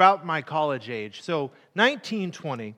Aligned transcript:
about 0.00 0.24
my 0.24 0.40
college 0.40 0.88
age. 0.88 1.20
So 1.20 1.50
1920, 1.74 2.74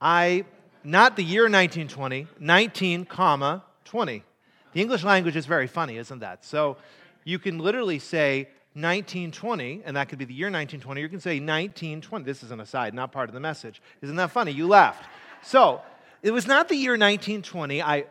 I, 0.00 0.44
not 0.84 1.16
the 1.16 1.24
year 1.24 1.42
1920, 1.42 2.28
19, 2.38 3.06
comma, 3.06 3.64
20. 3.84 4.22
The 4.72 4.80
English 4.80 5.02
language 5.02 5.34
is 5.34 5.46
very 5.46 5.66
funny, 5.66 5.96
isn't 5.96 6.20
that? 6.20 6.44
So 6.44 6.76
you 7.24 7.40
can 7.40 7.58
literally 7.58 7.98
say 7.98 8.50
1920, 8.74 9.82
and 9.84 9.96
that 9.96 10.08
could 10.08 10.20
be 10.20 10.24
the 10.24 10.32
year 10.32 10.46
1920. 10.46 11.00
You 11.00 11.08
can 11.08 11.18
say 11.18 11.40
1920. 11.40 12.24
This 12.24 12.44
is 12.44 12.52
an 12.52 12.60
aside, 12.60 12.94
not 12.94 13.10
part 13.10 13.28
of 13.28 13.34
the 13.34 13.40
message. 13.40 13.82
Isn't 14.00 14.14
that 14.14 14.30
funny? 14.30 14.52
You 14.52 14.68
laughed. 14.68 15.04
So 15.42 15.82
it 16.22 16.30
was 16.30 16.46
not 16.46 16.68
the 16.68 16.76
year 16.76 16.92
1920. 16.92 17.82
I, 17.82 18.04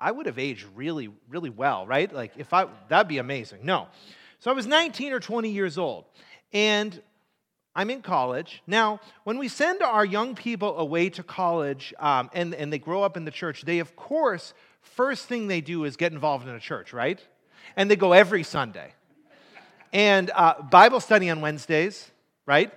I 0.00 0.12
would 0.12 0.26
have 0.26 0.38
aged 0.38 0.64
really, 0.76 1.10
really 1.28 1.50
well, 1.50 1.84
right? 1.88 2.14
Like 2.14 2.34
if 2.36 2.52
I, 2.52 2.68
that'd 2.86 3.08
be 3.08 3.18
amazing. 3.18 3.64
No. 3.64 3.88
So 4.38 4.52
I 4.52 4.54
was 4.54 4.68
19 4.68 5.12
or 5.12 5.18
20 5.18 5.50
years 5.50 5.76
old, 5.76 6.04
and 6.52 7.02
I'm 7.76 7.90
in 7.90 8.00
college. 8.00 8.62
Now, 8.66 9.00
when 9.24 9.36
we 9.36 9.48
send 9.48 9.82
our 9.82 10.04
young 10.04 10.34
people 10.34 10.78
away 10.78 11.10
to 11.10 11.22
college 11.22 11.92
um, 11.98 12.30
and, 12.32 12.54
and 12.54 12.72
they 12.72 12.78
grow 12.78 13.02
up 13.02 13.18
in 13.18 13.26
the 13.26 13.30
church, 13.30 13.62
they, 13.62 13.80
of 13.80 13.94
course, 13.94 14.54
first 14.80 15.26
thing 15.26 15.46
they 15.46 15.60
do 15.60 15.84
is 15.84 15.96
get 15.96 16.12
involved 16.12 16.48
in 16.48 16.54
a 16.54 16.60
church, 16.60 16.94
right? 16.94 17.20
And 17.76 17.90
they 17.90 17.96
go 17.96 18.14
every 18.14 18.44
Sunday. 18.44 18.94
And 19.92 20.30
uh, 20.34 20.62
Bible 20.62 21.00
study 21.00 21.28
on 21.28 21.42
Wednesdays, 21.42 22.10
right? 22.46 22.72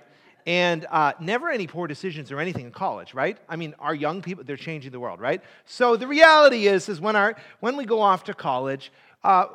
And 0.46 0.86
uh, 0.90 1.14
never 1.18 1.48
any 1.48 1.66
poor 1.66 1.86
decisions 1.86 2.30
or 2.30 2.38
anything 2.38 2.66
in 2.66 2.72
college, 2.72 3.14
right? 3.14 3.38
I 3.48 3.56
mean, 3.56 3.74
our 3.78 3.94
young 3.94 4.20
people, 4.20 4.44
they're 4.44 4.58
changing 4.58 4.92
the 4.92 5.00
world, 5.00 5.18
right? 5.18 5.42
So 5.64 5.96
the 5.96 6.06
reality 6.06 6.66
is, 6.66 6.90
is 6.90 7.00
when, 7.00 7.16
our, 7.16 7.36
when 7.60 7.78
we 7.78 7.86
go 7.86 8.02
off 8.02 8.24
to 8.24 8.34
college, 8.34 8.92
uh, 9.24 9.46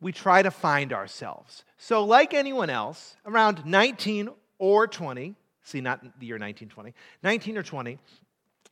we 0.00 0.12
try 0.12 0.42
to 0.42 0.50
find 0.50 0.94
ourselves. 0.94 1.64
So, 1.76 2.04
like 2.04 2.32
anyone 2.32 2.70
else, 2.70 3.16
around 3.26 3.66
19 3.66 4.30
or 4.60 4.86
20, 4.86 5.34
see, 5.64 5.80
not 5.80 6.02
the 6.20 6.26
year 6.26 6.36
1920, 6.36 6.94
19 7.24 7.58
or 7.58 7.64
20, 7.64 7.98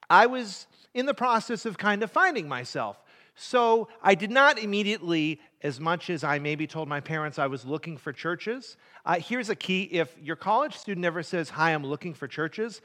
I 0.08 0.26
was 0.26 0.68
in 0.94 1.06
the 1.06 1.14
process 1.14 1.66
of 1.66 1.76
kind 1.76 2.02
of 2.04 2.10
finding 2.12 2.46
myself. 2.46 3.02
So, 3.34 3.88
I 4.02 4.16
did 4.16 4.32
not 4.32 4.58
immediately, 4.58 5.40
as 5.62 5.78
much 5.78 6.10
as 6.10 6.24
I 6.24 6.40
maybe 6.40 6.66
told 6.66 6.88
my 6.88 6.98
parents 6.98 7.38
I 7.38 7.46
was 7.46 7.64
looking 7.64 7.96
for 7.96 8.12
churches. 8.12 8.76
Uh, 9.06 9.20
here's 9.20 9.48
a 9.48 9.54
key 9.54 9.82
if 9.84 10.16
your 10.20 10.34
college 10.34 10.76
student 10.76 11.06
ever 11.06 11.22
says, 11.22 11.50
Hi, 11.50 11.72
I'm 11.72 11.86
looking 11.86 12.14
for 12.14 12.26
churches, 12.26 12.80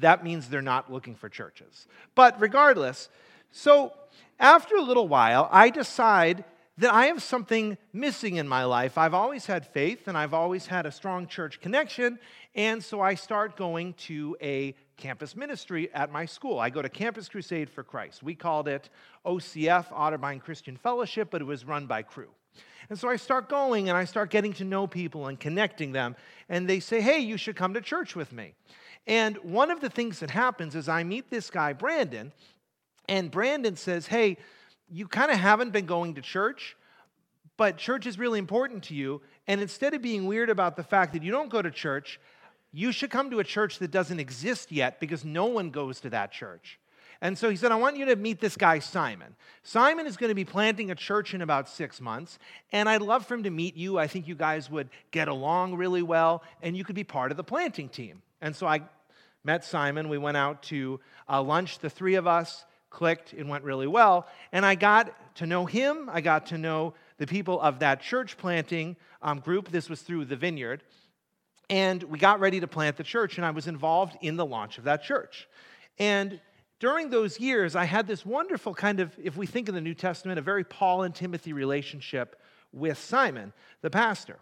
that 0.00 0.24
means 0.24 0.48
they're 0.48 0.62
not 0.62 0.90
looking 0.90 1.14
for 1.14 1.28
churches. 1.28 1.86
But 2.14 2.40
regardless, 2.40 3.10
so 3.50 3.92
after 4.40 4.76
a 4.76 4.82
little 4.82 5.08
while, 5.08 5.48
I 5.52 5.68
decide 5.68 6.44
that 6.82 6.92
I 6.92 7.06
have 7.06 7.22
something 7.22 7.78
missing 7.92 8.36
in 8.36 8.48
my 8.48 8.64
life. 8.64 8.98
I've 8.98 9.14
always 9.14 9.46
had 9.46 9.64
faith 9.68 10.08
and 10.08 10.18
I've 10.18 10.34
always 10.34 10.66
had 10.66 10.84
a 10.84 10.90
strong 10.90 11.28
church 11.28 11.60
connection. 11.60 12.18
And 12.56 12.82
so 12.82 13.00
I 13.00 13.14
start 13.14 13.56
going 13.56 13.94
to 14.08 14.36
a 14.42 14.74
campus 14.96 15.36
ministry 15.36 15.94
at 15.94 16.10
my 16.10 16.26
school. 16.26 16.58
I 16.58 16.70
go 16.70 16.82
to 16.82 16.88
Campus 16.88 17.28
Crusade 17.28 17.70
for 17.70 17.84
Christ. 17.84 18.24
We 18.24 18.34
called 18.34 18.66
it 18.66 18.90
OCF, 19.24 19.92
Otterbein 19.92 20.40
Christian 20.40 20.76
Fellowship, 20.76 21.28
but 21.30 21.40
it 21.40 21.44
was 21.44 21.64
run 21.64 21.86
by 21.86 22.02
Cru. 22.02 22.28
And 22.90 22.98
so 22.98 23.08
I 23.08 23.14
start 23.14 23.48
going 23.48 23.88
and 23.88 23.96
I 23.96 24.04
start 24.04 24.30
getting 24.30 24.52
to 24.54 24.64
know 24.64 24.88
people 24.88 25.28
and 25.28 25.38
connecting 25.38 25.92
them. 25.92 26.16
And 26.48 26.68
they 26.68 26.80
say, 26.80 27.00
hey, 27.00 27.20
you 27.20 27.36
should 27.36 27.54
come 27.54 27.74
to 27.74 27.80
church 27.80 28.16
with 28.16 28.32
me. 28.32 28.54
And 29.06 29.36
one 29.36 29.70
of 29.70 29.80
the 29.80 29.88
things 29.88 30.18
that 30.18 30.30
happens 30.30 30.74
is 30.74 30.88
I 30.88 31.04
meet 31.04 31.30
this 31.30 31.48
guy, 31.48 31.74
Brandon, 31.74 32.32
and 33.08 33.30
Brandon 33.30 33.76
says, 33.76 34.08
hey, 34.08 34.36
you 34.90 35.08
kind 35.08 35.30
of 35.30 35.38
haven't 35.38 35.70
been 35.70 35.86
going 35.86 36.14
to 36.14 36.22
church, 36.22 36.76
but 37.56 37.76
church 37.76 38.06
is 38.06 38.18
really 38.18 38.38
important 38.38 38.84
to 38.84 38.94
you. 38.94 39.22
And 39.46 39.60
instead 39.60 39.94
of 39.94 40.02
being 40.02 40.26
weird 40.26 40.50
about 40.50 40.76
the 40.76 40.82
fact 40.82 41.12
that 41.12 41.22
you 41.22 41.30
don't 41.30 41.50
go 41.50 41.62
to 41.62 41.70
church, 41.70 42.20
you 42.72 42.92
should 42.92 43.10
come 43.10 43.30
to 43.30 43.38
a 43.38 43.44
church 43.44 43.78
that 43.78 43.90
doesn't 43.90 44.20
exist 44.20 44.72
yet 44.72 45.00
because 45.00 45.24
no 45.24 45.46
one 45.46 45.70
goes 45.70 46.00
to 46.00 46.10
that 46.10 46.32
church. 46.32 46.78
And 47.20 47.38
so 47.38 47.48
he 47.48 47.54
said, 47.54 47.70
I 47.70 47.76
want 47.76 47.96
you 47.96 48.06
to 48.06 48.16
meet 48.16 48.40
this 48.40 48.56
guy, 48.56 48.80
Simon. 48.80 49.36
Simon 49.62 50.08
is 50.08 50.16
going 50.16 50.30
to 50.30 50.34
be 50.34 50.44
planting 50.44 50.90
a 50.90 50.94
church 50.96 51.34
in 51.34 51.42
about 51.42 51.68
six 51.68 52.00
months, 52.00 52.40
and 52.72 52.88
I'd 52.88 53.00
love 53.00 53.24
for 53.24 53.34
him 53.34 53.44
to 53.44 53.50
meet 53.50 53.76
you. 53.76 53.96
I 53.96 54.08
think 54.08 54.26
you 54.26 54.34
guys 54.34 54.68
would 54.68 54.88
get 55.12 55.28
along 55.28 55.76
really 55.76 56.02
well, 56.02 56.42
and 56.62 56.76
you 56.76 56.84
could 56.84 56.96
be 56.96 57.04
part 57.04 57.30
of 57.30 57.36
the 57.36 57.44
planting 57.44 57.88
team. 57.88 58.22
And 58.40 58.56
so 58.56 58.66
I 58.66 58.82
met 59.44 59.64
Simon. 59.64 60.08
We 60.08 60.18
went 60.18 60.36
out 60.36 60.64
to 60.64 60.98
uh, 61.28 61.40
lunch, 61.40 61.78
the 61.78 61.90
three 61.90 62.16
of 62.16 62.26
us 62.26 62.64
clicked, 62.92 63.34
it 63.34 63.46
went 63.46 63.64
really 63.64 63.86
well. 63.86 64.28
And 64.52 64.64
I 64.64 64.76
got 64.76 65.34
to 65.36 65.46
know 65.46 65.66
him, 65.66 66.08
I 66.12 66.20
got 66.20 66.46
to 66.46 66.58
know 66.58 66.94
the 67.18 67.26
people 67.26 67.60
of 67.60 67.80
that 67.80 68.00
church 68.00 68.36
planting 68.36 68.96
um, 69.22 69.40
group. 69.40 69.70
This 69.70 69.88
was 69.88 70.02
through 70.02 70.26
the 70.26 70.36
vineyard. 70.36 70.84
And 71.70 72.02
we 72.04 72.18
got 72.18 72.38
ready 72.38 72.60
to 72.60 72.66
plant 72.66 72.96
the 72.96 73.04
church, 73.04 73.38
and 73.38 73.46
I 73.46 73.50
was 73.50 73.66
involved 73.66 74.16
in 74.20 74.36
the 74.36 74.44
launch 74.44 74.78
of 74.78 74.84
that 74.84 75.02
church. 75.02 75.48
And 75.98 76.40
during 76.80 77.10
those 77.10 77.40
years, 77.40 77.76
I 77.76 77.84
had 77.84 78.06
this 78.06 78.26
wonderful 78.26 78.74
kind 78.74 79.00
of, 79.00 79.16
if 79.22 79.36
we 79.36 79.46
think 79.46 79.68
in 79.68 79.74
the 79.74 79.80
New 79.80 79.94
Testament, 79.94 80.38
a 80.38 80.42
very 80.42 80.64
Paul 80.64 81.04
and 81.04 81.14
Timothy 81.14 81.52
relationship 81.52 82.40
with 82.72 82.98
Simon, 82.98 83.52
the 83.80 83.90
pastor. 83.90 84.38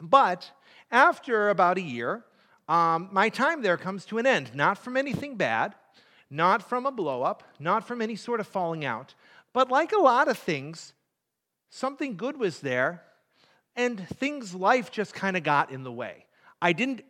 But 0.00 0.50
after 0.90 1.50
about 1.50 1.76
a 1.76 1.82
year, 1.82 2.24
um, 2.68 3.08
my 3.12 3.28
time 3.28 3.62
there 3.62 3.76
comes 3.76 4.04
to 4.06 4.18
an 4.18 4.26
end, 4.26 4.54
not 4.54 4.78
from 4.78 4.96
anything 4.96 5.36
bad, 5.36 5.74
not 6.30 6.68
from 6.68 6.86
a 6.86 6.92
blowup, 6.92 7.40
not 7.58 7.86
from 7.86 8.02
any 8.02 8.16
sort 8.16 8.40
of 8.40 8.46
falling 8.46 8.84
out, 8.84 9.14
but 9.52 9.70
like 9.70 9.92
a 9.92 9.98
lot 9.98 10.28
of 10.28 10.38
things, 10.38 10.92
something 11.70 12.16
good 12.16 12.36
was 12.36 12.60
there, 12.60 13.02
and 13.76 14.08
things, 14.08 14.54
life 14.54 14.90
just 14.90 15.14
kind 15.14 15.36
of 15.36 15.42
got 15.42 15.70
in 15.70 15.84
the 15.84 15.92
way. 15.92 16.26
I 16.60 16.72
didn't 16.72 17.02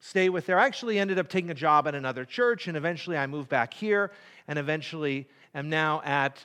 stay 0.00 0.28
with 0.28 0.46
there. 0.46 0.58
I 0.58 0.66
actually 0.66 0.98
ended 0.98 1.18
up 1.18 1.28
taking 1.28 1.50
a 1.50 1.54
job 1.54 1.86
at 1.86 1.94
another 1.94 2.24
church, 2.24 2.68
and 2.68 2.76
eventually 2.76 3.16
I 3.16 3.26
moved 3.26 3.48
back 3.48 3.74
here, 3.74 4.10
and 4.46 4.58
eventually 4.58 5.28
am 5.54 5.68
now 5.68 6.00
at 6.04 6.44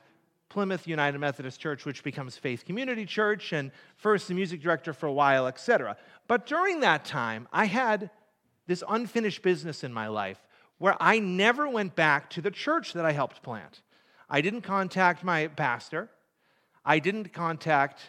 Plymouth 0.50 0.88
United 0.88 1.18
Methodist 1.18 1.60
Church, 1.60 1.86
which 1.86 2.04
becomes 2.04 2.38
Faith 2.38 2.66
Community 2.66 3.06
Church, 3.06 3.54
and 3.54 3.72
first 3.96 4.28
the 4.28 4.34
music 4.34 4.62
director 4.62 4.94
for 4.94 5.08
a 5.08 5.14
while, 5.14 5.48
etc. 5.48 5.98
But 6.28 6.46
during 6.46 6.82
that 6.82 7.06
time, 7.06 7.48
I 7.52 7.66
had 7.66 8.12
this 8.68 8.84
unfinished 8.88 9.42
business 9.42 9.84
in 9.84 9.92
my 9.92 10.08
life 10.08 10.40
where 10.84 10.98
I 11.00 11.20
never 11.20 11.70
went 11.70 11.96
back 11.96 12.30
to 12.32 12.42
the 12.42 12.52
church 12.52 12.92
that 12.92 13.06
I 13.06 13.14
helped 13.14 13.42
plant. 13.42 13.82
I 14.30 14.42
didn't 14.42 14.64
contact 14.64 15.24
my 15.24 15.48
pastor. 15.48 16.10
I 16.84 17.00
didn't 17.00 17.32
contact 17.32 18.02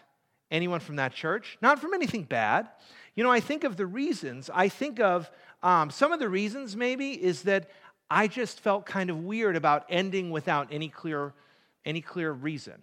anyone 0.51 0.81
from 0.81 0.97
that 0.97 1.15
church, 1.15 1.57
not 1.63 1.79
from 1.79 1.95
anything 1.95 2.25
bad. 2.25 2.67
You 3.15 3.23
know, 3.23 3.31
I 3.31 3.39
think 3.39 3.63
of 3.63 3.77
the 3.77 3.87
reasons. 3.87 4.51
I 4.53 4.69
think 4.69 4.99
of 4.99 5.31
um, 5.63 5.89
some 5.89 6.11
of 6.11 6.19
the 6.19 6.29
reasons, 6.29 6.75
maybe, 6.75 7.13
is 7.13 7.43
that 7.43 7.71
I 8.11 8.27
just 8.27 8.59
felt 8.59 8.87
kind 8.87 9.09
of 9.09 9.23
weird 9.23 9.55
about 9.55 9.87
ending 9.89 10.33
without 10.33 10.67
any 10.73 10.89
clear, 10.89 11.33
any 11.85 12.01
clear 12.01 12.33
reason. 12.33 12.83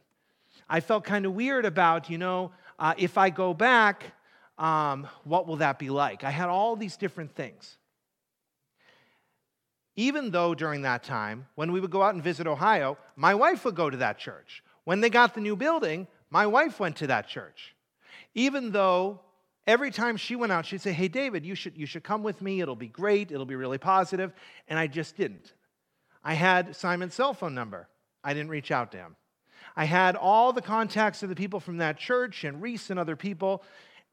I 0.70 0.80
felt 0.80 1.04
kind 1.04 1.26
of 1.26 1.34
weird 1.34 1.66
about, 1.66 2.10
you 2.10 2.18
know, 2.18 2.54
uh, 2.80 2.94
if 2.98 3.18
I 3.18 3.30
go 3.30 3.54
back, 3.54 4.14
um, 4.58 5.06
what 5.26 5.48
will 5.48 5.58
that 5.58 5.80
be 5.80 5.90
like? 5.90 6.24
I 6.24 6.30
had 6.30 6.48
all 6.48 6.78
these 6.78 6.96
different 6.96 7.36
things 7.36 7.78
even 9.96 10.32
though 10.32 10.56
during 10.56 10.84
that 10.84 11.04
time, 11.04 11.48
when 11.56 11.72
we 11.72 11.80
would 11.80 11.92
go 11.92 12.02
out 12.02 12.14
and 12.14 12.24
visit 12.24 12.48
Ohio, 12.48 12.98
my 13.16 13.36
wife 13.36 13.66
would 13.66 13.76
go 13.76 13.90
to 13.90 13.98
that 13.98 14.18
church. 14.18 14.64
When 14.84 15.02
they 15.02 15.10
got 15.10 15.34
the 15.34 15.42
new 15.42 15.56
building, 15.56 16.08
my 16.30 16.48
wife 16.48 16.80
went 16.80 16.96
to 16.98 17.08
that 17.08 17.28
church. 17.28 17.76
Even 18.34 18.72
though 18.72 19.20
every 19.68 19.92
time 19.92 20.18
she 20.18 20.36
went 20.36 20.52
out, 20.52 20.66
she'd 20.66 20.82
say, 20.82 20.94
Hey, 20.94 21.10
David, 21.10 21.46
you 21.46 21.56
should, 21.56 21.78
you 21.78 21.86
should 21.86 22.04
come 22.04 22.24
with 22.24 22.42
me. 22.42 22.62
It'll 22.62 22.76
be 22.76 22.88
great. 22.88 23.32
It'll 23.32 23.46
be 23.46 23.56
really 23.56 23.78
positive. 23.78 24.34
And 24.68 24.80
I 24.80 24.88
just 24.88 25.18
didn't. 25.18 25.54
I 26.24 26.36
had 26.36 26.76
Simon's 26.76 27.14
cell 27.14 27.34
phone 27.34 27.54
number. 27.54 27.90
I 28.24 28.34
didn't 28.34 28.50
reach 28.50 28.72
out 28.72 28.92
to 28.94 28.98
him. 28.98 29.16
I 29.76 29.86
had 29.86 30.16
all 30.16 30.54
the 30.54 30.62
contacts 30.62 31.24
of 31.24 31.30
the 31.30 31.36
people 31.36 31.60
from 31.60 31.78
that 31.78 31.98
church 31.98 32.44
and 32.44 32.62
Reese 32.62 32.90
and 32.90 33.00
other 33.00 33.16
people, 33.16 33.64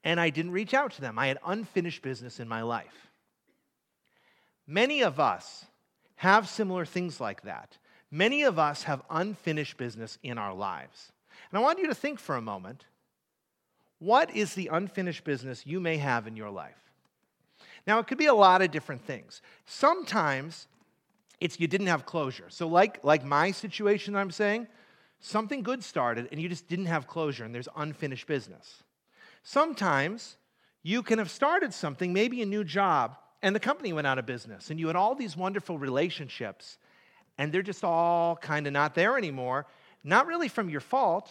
and 0.05 0.21
I 0.21 0.31
didn't 0.31 0.53
reach 0.53 0.75
out 0.75 0.93
to 0.93 1.01
them. 1.01 1.19
I 1.19 1.27
had 1.27 1.39
unfinished 1.45 2.03
business 2.03 2.41
in 2.41 2.49
my 2.49 2.63
life. 2.63 3.09
Many 4.67 5.03
of 5.03 5.19
us 5.19 5.65
have 6.19 6.49
similar 6.49 6.85
things 6.85 7.21
like 7.21 7.43
that. 7.43 7.79
Many 8.11 8.43
of 8.43 8.59
us 8.59 8.85
have 8.85 9.03
unfinished 9.09 9.77
business 9.77 10.19
in 10.23 10.37
our 10.37 10.55
lives. 10.55 11.13
And 11.51 11.59
I 11.59 11.63
want 11.63 11.79
you 11.79 11.87
to 11.87 11.95
think 11.95 12.19
for 12.19 12.37
a 12.37 12.43
moment 12.43 12.85
what 14.01 14.35
is 14.35 14.55
the 14.55 14.69
unfinished 14.73 15.25
business 15.25 15.67
you 15.67 15.81
may 15.81 15.97
have 15.97 16.27
in 16.27 16.37
your 16.37 16.51
life? 16.51 16.77
Now, 17.87 17.99
it 17.99 18.07
could 18.07 18.19
be 18.19 18.27
a 18.27 18.35
lot 18.35 18.63
of 18.63 18.71
different 18.71 19.05
things. 19.05 19.43
Sometimes 19.67 20.69
it's 21.41 21.59
you 21.59 21.67
didn't 21.67 21.87
have 21.87 22.07
closure. 22.07 22.47
So, 22.49 22.69
like, 22.69 23.03
like 23.03 23.25
my 23.25 23.51
situation, 23.51 24.15
I'm 24.15 24.31
saying, 24.31 24.67
something 25.21 25.63
good 25.63 25.83
started 25.83 26.29
and 26.31 26.41
you 26.41 26.49
just 26.49 26.69
didn't 26.69 26.87
have 26.87 27.07
closure 27.07 27.45
and 27.45 27.55
there's 27.55 27.69
unfinished 27.77 28.27
business. 28.27 28.83
Sometimes 29.43 30.37
you 30.83 31.03
can 31.03 31.19
have 31.19 31.31
started 31.31 31.73
something, 31.73 32.13
maybe 32.13 32.43
a 32.43 32.47
new 32.47 32.65
job, 32.65 33.17
and 33.43 33.55
the 33.55 33.61
company 33.61 33.93
went 33.93 34.07
out 34.07 34.19
of 34.19 34.27
business, 34.27 34.71
and 34.71 34.81
you 34.81 34.87
had 34.89 34.97
all 34.97 35.15
these 35.15 35.37
wonderful 35.37 35.79
relationships, 35.79 36.79
and 37.39 37.53
they're 37.53 37.63
just 37.63 37.85
all 37.85 38.37
kind 38.37 38.67
of 38.67 38.73
not 38.73 38.95
there 38.95 39.17
anymore. 39.17 39.67
Not 40.05 40.27
really 40.27 40.49
from 40.49 40.71
your 40.71 40.81
fault, 40.81 41.31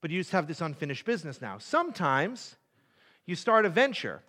but 0.00 0.10
you 0.10 0.20
just 0.20 0.30
have 0.30 0.46
this 0.46 0.60
unfinished 0.60 1.04
business 1.04 1.40
now. 1.40 1.58
Sometimes 1.58 2.56
you 3.26 3.36
start 3.36 3.66
a 3.66 3.68
venture 3.68 4.22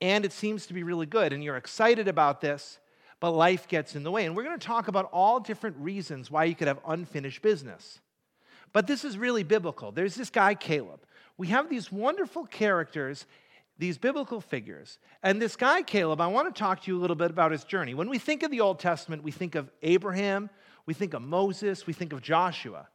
and 0.00 0.24
it 0.24 0.32
seems 0.32 0.66
to 0.66 0.74
be 0.74 0.82
really 0.82 1.06
good, 1.06 1.32
and 1.32 1.42
you're 1.42 1.56
excited 1.56 2.06
about 2.06 2.40
this, 2.40 2.78
but 3.20 3.32
life 3.32 3.66
gets 3.66 3.96
in 3.96 4.04
the 4.04 4.10
way. 4.10 4.26
And 4.26 4.36
we're 4.36 4.44
going 4.44 4.58
to 4.58 4.66
talk 4.66 4.86
about 4.86 5.08
all 5.12 5.40
different 5.40 5.76
reasons 5.78 6.30
why 6.30 6.44
you 6.44 6.54
could 6.54 6.68
have 6.68 6.78
unfinished 6.86 7.42
business. 7.42 8.00
But 8.72 8.86
this 8.86 9.02
is 9.04 9.18
really 9.18 9.42
biblical. 9.42 9.90
There's 9.90 10.14
this 10.14 10.30
guy, 10.30 10.54
Caleb. 10.54 11.00
We 11.36 11.48
have 11.48 11.68
these 11.68 11.90
wonderful 11.90 12.46
characters, 12.46 13.26
these 13.78 13.96
biblical 13.96 14.40
figures. 14.40 14.98
And 15.22 15.40
this 15.40 15.56
guy, 15.56 15.82
Caleb, 15.82 16.20
I 16.20 16.26
want 16.26 16.52
to 16.52 16.58
talk 16.58 16.82
to 16.82 16.90
you 16.90 16.98
a 16.98 17.00
little 17.00 17.16
bit 17.16 17.30
about 17.30 17.52
his 17.52 17.64
journey. 17.64 17.94
When 17.94 18.08
we 18.08 18.18
think 18.18 18.42
of 18.42 18.50
the 18.50 18.60
Old 18.60 18.80
Testament, 18.80 19.22
we 19.22 19.30
think 19.30 19.54
of 19.54 19.70
Abraham, 19.82 20.50
we 20.84 20.94
think 20.94 21.14
of 21.14 21.22
Moses, 21.22 21.86
we 21.86 21.92
think 21.92 22.12
of 22.12 22.20
Joshua. 22.20 22.88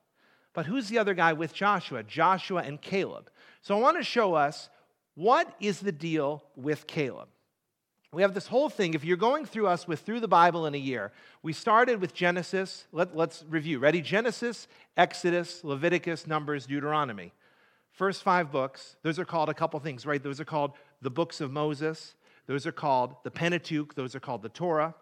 But 0.53 0.65
who's 0.65 0.89
the 0.89 0.99
other 0.99 1.13
guy 1.13 1.33
with 1.33 1.53
Joshua? 1.53 2.03
Joshua 2.03 2.61
and 2.61 2.81
Caleb. 2.81 3.29
So 3.61 3.75
I 3.75 3.79
want 3.79 3.97
to 3.97 4.03
show 4.03 4.35
us 4.35 4.69
what 5.15 5.55
is 5.59 5.79
the 5.79 5.91
deal 5.91 6.43
with 6.55 6.85
Caleb. 6.85 7.29
We 8.11 8.21
have 8.21 8.35
this 8.35 8.45
whole 8.45 8.69
thing. 8.69 8.93
If 8.93 9.03
you're 9.03 9.17
going 9.17 9.45
through 9.45 9.67
us 9.67 9.87
with 9.87 10.01
through 10.01 10.19
the 10.19 10.27
Bible 10.27 10.67
in 10.67 10.75
a 10.75 10.79
year, 10.79 11.11
we 11.41 11.51
started 11.51 11.99
with 11.99 12.13
Genesis. 12.13 12.85
Let, 12.91 13.15
let's 13.15 13.43
review. 13.49 13.79
Ready? 13.79 14.01
Genesis, 14.01 14.67
Exodus, 14.95 15.63
Leviticus, 15.63 16.27
Numbers, 16.27 16.67
Deuteronomy. 16.67 17.33
First 17.93 18.23
five 18.23 18.51
books, 18.51 18.95
those 19.03 19.19
are 19.19 19.25
called 19.25 19.49
a 19.49 19.53
couple 19.53 19.79
things, 19.79 20.05
right? 20.05 20.21
Those 20.21 20.39
are 20.39 20.45
called 20.45 20.71
the 21.01 21.11
books 21.11 21.41
of 21.41 21.51
Moses. 21.51 22.15
Those 22.47 22.65
are 22.65 22.71
called 22.71 23.15
the 23.23 23.31
Pentateuch. 23.31 23.93
Those 23.93 24.15
are 24.15 24.19
called 24.19 24.41
the 24.41 24.49
Torah. 24.49 24.95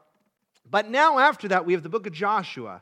But 0.69 0.89
now, 0.89 1.17
after 1.17 1.47
that, 1.47 1.65
we 1.65 1.73
have 1.73 1.83
the 1.83 1.89
book 1.89 2.05
of 2.05 2.13
Joshua. 2.13 2.81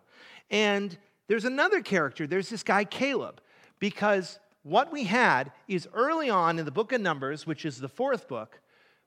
And 0.50 0.98
there's 1.28 1.46
another 1.46 1.82
character. 1.82 2.26
There's 2.26 2.50
this 2.50 2.64
guy, 2.64 2.86
Caleb, 2.86 3.40
because 3.78 4.40
what 4.64 4.92
we 4.92 5.04
had 5.04 5.52
is 5.68 5.88
early 5.94 6.30
on 6.30 6.58
in 6.58 6.66
the 6.66 6.72
book 6.72 6.92
of 6.92 7.02
Numbers, 7.02 7.46
which 7.46 7.64
is 7.64 7.80
the 7.80 7.88
fourth 7.88 8.28
book, 8.28 8.60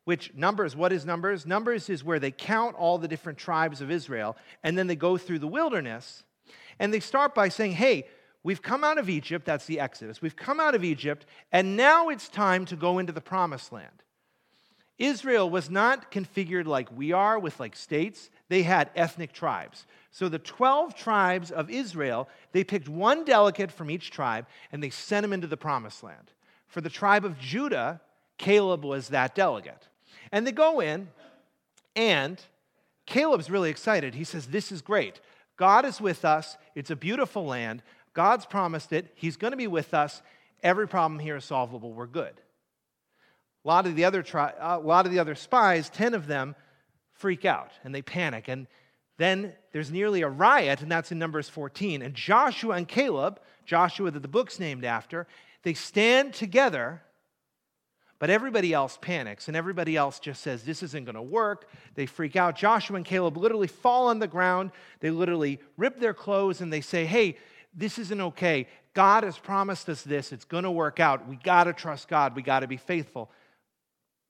which 0.05 0.33
Numbers, 0.35 0.77
what 0.77 0.93
is 0.93 1.05
Numbers? 1.05 1.47
Numbers 1.47 1.91
is 1.91 2.05
where 2.05 2.21
they 2.21 2.31
count 2.31 2.77
all 2.77 2.97
the 2.97 3.09
different 3.09 3.39
tribes 3.39 3.81
of 3.81 3.91
Israel, 3.91 4.37
and 4.63 4.79
then 4.79 4.87
they 4.87 4.97
go 4.97 5.17
through 5.17 5.41
the 5.41 5.49
wilderness, 5.49 6.23
and 6.79 6.95
they 6.95 7.01
start 7.01 7.35
by 7.35 7.49
saying, 7.49 7.73
hey, 7.73 8.07
we've 8.43 8.63
come 8.63 8.85
out 8.85 8.99
of 8.99 9.09
Egypt, 9.09 9.45
that's 9.45 9.67
the 9.67 9.81
Exodus, 9.81 10.23
we've 10.23 10.37
come 10.37 10.61
out 10.61 10.75
of 10.75 10.85
Egypt, 10.85 11.27
and 11.51 11.77
now 11.77 12.09
it's 12.09 12.29
time 12.29 12.65
to 12.67 12.77
go 12.77 12.99
into 12.99 13.13
the 13.13 13.21
promised 13.21 13.73
land. 13.73 14.03
Israel 14.99 15.51
was 15.51 15.71
not 15.71 16.13
configured 16.13 16.67
like 16.67 16.89
we 16.97 17.13
are 17.13 17.39
with 17.39 17.59
like 17.59 17.75
states, 17.75 18.31
they 18.49 18.63
had 18.63 18.91
ethnic 18.95 19.33
tribes. 19.33 19.87
So 20.11 20.29
the 20.29 20.39
12 20.39 20.95
tribes 20.95 21.51
of 21.51 21.71
Israel, 21.71 22.29
they 22.53 22.63
picked 22.63 22.89
one 22.89 23.25
delegate 23.25 23.73
from 23.73 23.91
each 23.91 24.11
tribe 24.11 24.47
and 24.71 24.83
they 24.83 24.91
sent 24.91 25.25
him 25.25 25.33
into 25.33 25.47
the 25.47 25.57
promised 25.57 26.03
land. 26.03 26.31
For 26.69 26.81
the 26.81 26.91
tribe 26.91 27.25
of 27.25 27.39
Judah, 27.39 28.01
Caleb 28.39 28.85
was 28.85 29.09
that 29.09 29.35
delegate. 29.35 29.89
And 30.31 30.47
they 30.47 30.53
go 30.53 30.81
in, 30.81 31.09
and 31.95 32.41
Caleb's 33.07 33.51
really 33.51 33.71
excited. 33.71 34.15
He 34.15 34.25
says, 34.25 34.47
This 34.47 34.73
is 34.73 34.81
great. 34.83 35.21
God 35.57 35.85
is 35.85 36.01
with 36.01 36.25
us. 36.25 36.57
It's 36.75 36.91
a 36.91 36.97
beautiful 36.97 37.45
land. 37.45 37.83
God's 38.15 38.47
promised 38.47 38.93
it. 38.93 39.13
He's 39.15 39.37
going 39.37 39.53
to 39.53 39.57
be 39.57 39.67
with 39.67 39.95
us. 39.95 40.23
Every 40.63 40.87
problem 40.87 41.19
here 41.19 41.37
is 41.37 41.45
solvable. 41.45 41.93
We're 41.93 42.07
good. 42.07 42.35
A 43.65 43.69
lot 43.69 43.87
of 43.87 43.97
the 43.97 44.05
other, 44.05 44.23
tri- 44.23 44.55
a 44.59 44.79
lot 44.79 45.07
of 45.07 45.13
the 45.13 45.19
other 45.19 45.35
spies, 45.35 45.89
10 45.91 46.15
of 46.15 46.27
them, 46.27 46.55
freak 47.15 47.45
out 47.45 47.71
and 47.85 47.95
they 47.95 48.03
panic. 48.03 48.49
And 48.49 48.67
then 49.19 49.53
there's 49.73 49.91
nearly 49.91 50.23
a 50.23 50.29
riot, 50.29 50.83
and 50.83 50.91
that's 50.91 51.13
in 51.13 51.19
Numbers 51.19 51.49
14. 51.49 52.03
And 52.03 52.15
Joshua 52.15 52.75
and 52.75 52.89
Caleb, 52.89 53.41
Joshua 53.65 54.11
that 54.11 54.21
the 54.21 54.29
book's 54.29 54.59
named 54.59 54.85
after, 54.85 55.27
they 55.63 55.75
stand 55.75 56.35
together 56.35 57.03
but 58.23 58.31
everybody 58.31 58.73
else 58.73 58.97
panics 59.01 59.49
and 59.49 59.57
everybody 59.57 59.97
else 59.97 60.21
just 60.21 60.43
says, 60.43 60.63
This 60.63 60.85
isn't 60.85 61.07
going 61.07 61.17
to 61.17 61.23
work. 61.23 61.69
They 61.97 62.07
freak 62.07 62.37
out. 62.37 62.55
Joshua 62.55 62.95
and 62.95 63.05
Caleb 63.05 63.37
literally 63.37 63.67
fall 63.67 64.07
on 64.07 64.21
the 64.21 64.29
ground. 64.29 64.71
They 65.01 65.11
literally 65.11 65.59
rip 65.77 65.99
their 65.99 66.15
clothes 66.15 66.61
and 66.61 66.73
they 66.73 66.83
say, 66.83 67.05
Hey, 67.05 67.37
this 67.75 67.99
isn't 67.99 68.21
okay. 68.21 68.67
God 68.95 69.23
has 69.25 69.39
promised 69.39 69.89
us 69.89 70.03
this. 70.03 70.33
It's 70.33 70.45
going 70.45 70.65
to 70.65 70.71
work 70.71 71.01
out. 71.01 71.29
We 71.29 71.37
got 71.37 71.65
to 71.65 71.73
trust 71.73 72.09
God. 72.09 72.37
We 72.37 72.43
got 72.43 72.61
to 72.61 72.67
be 72.67 72.77
faithful. 72.77 73.31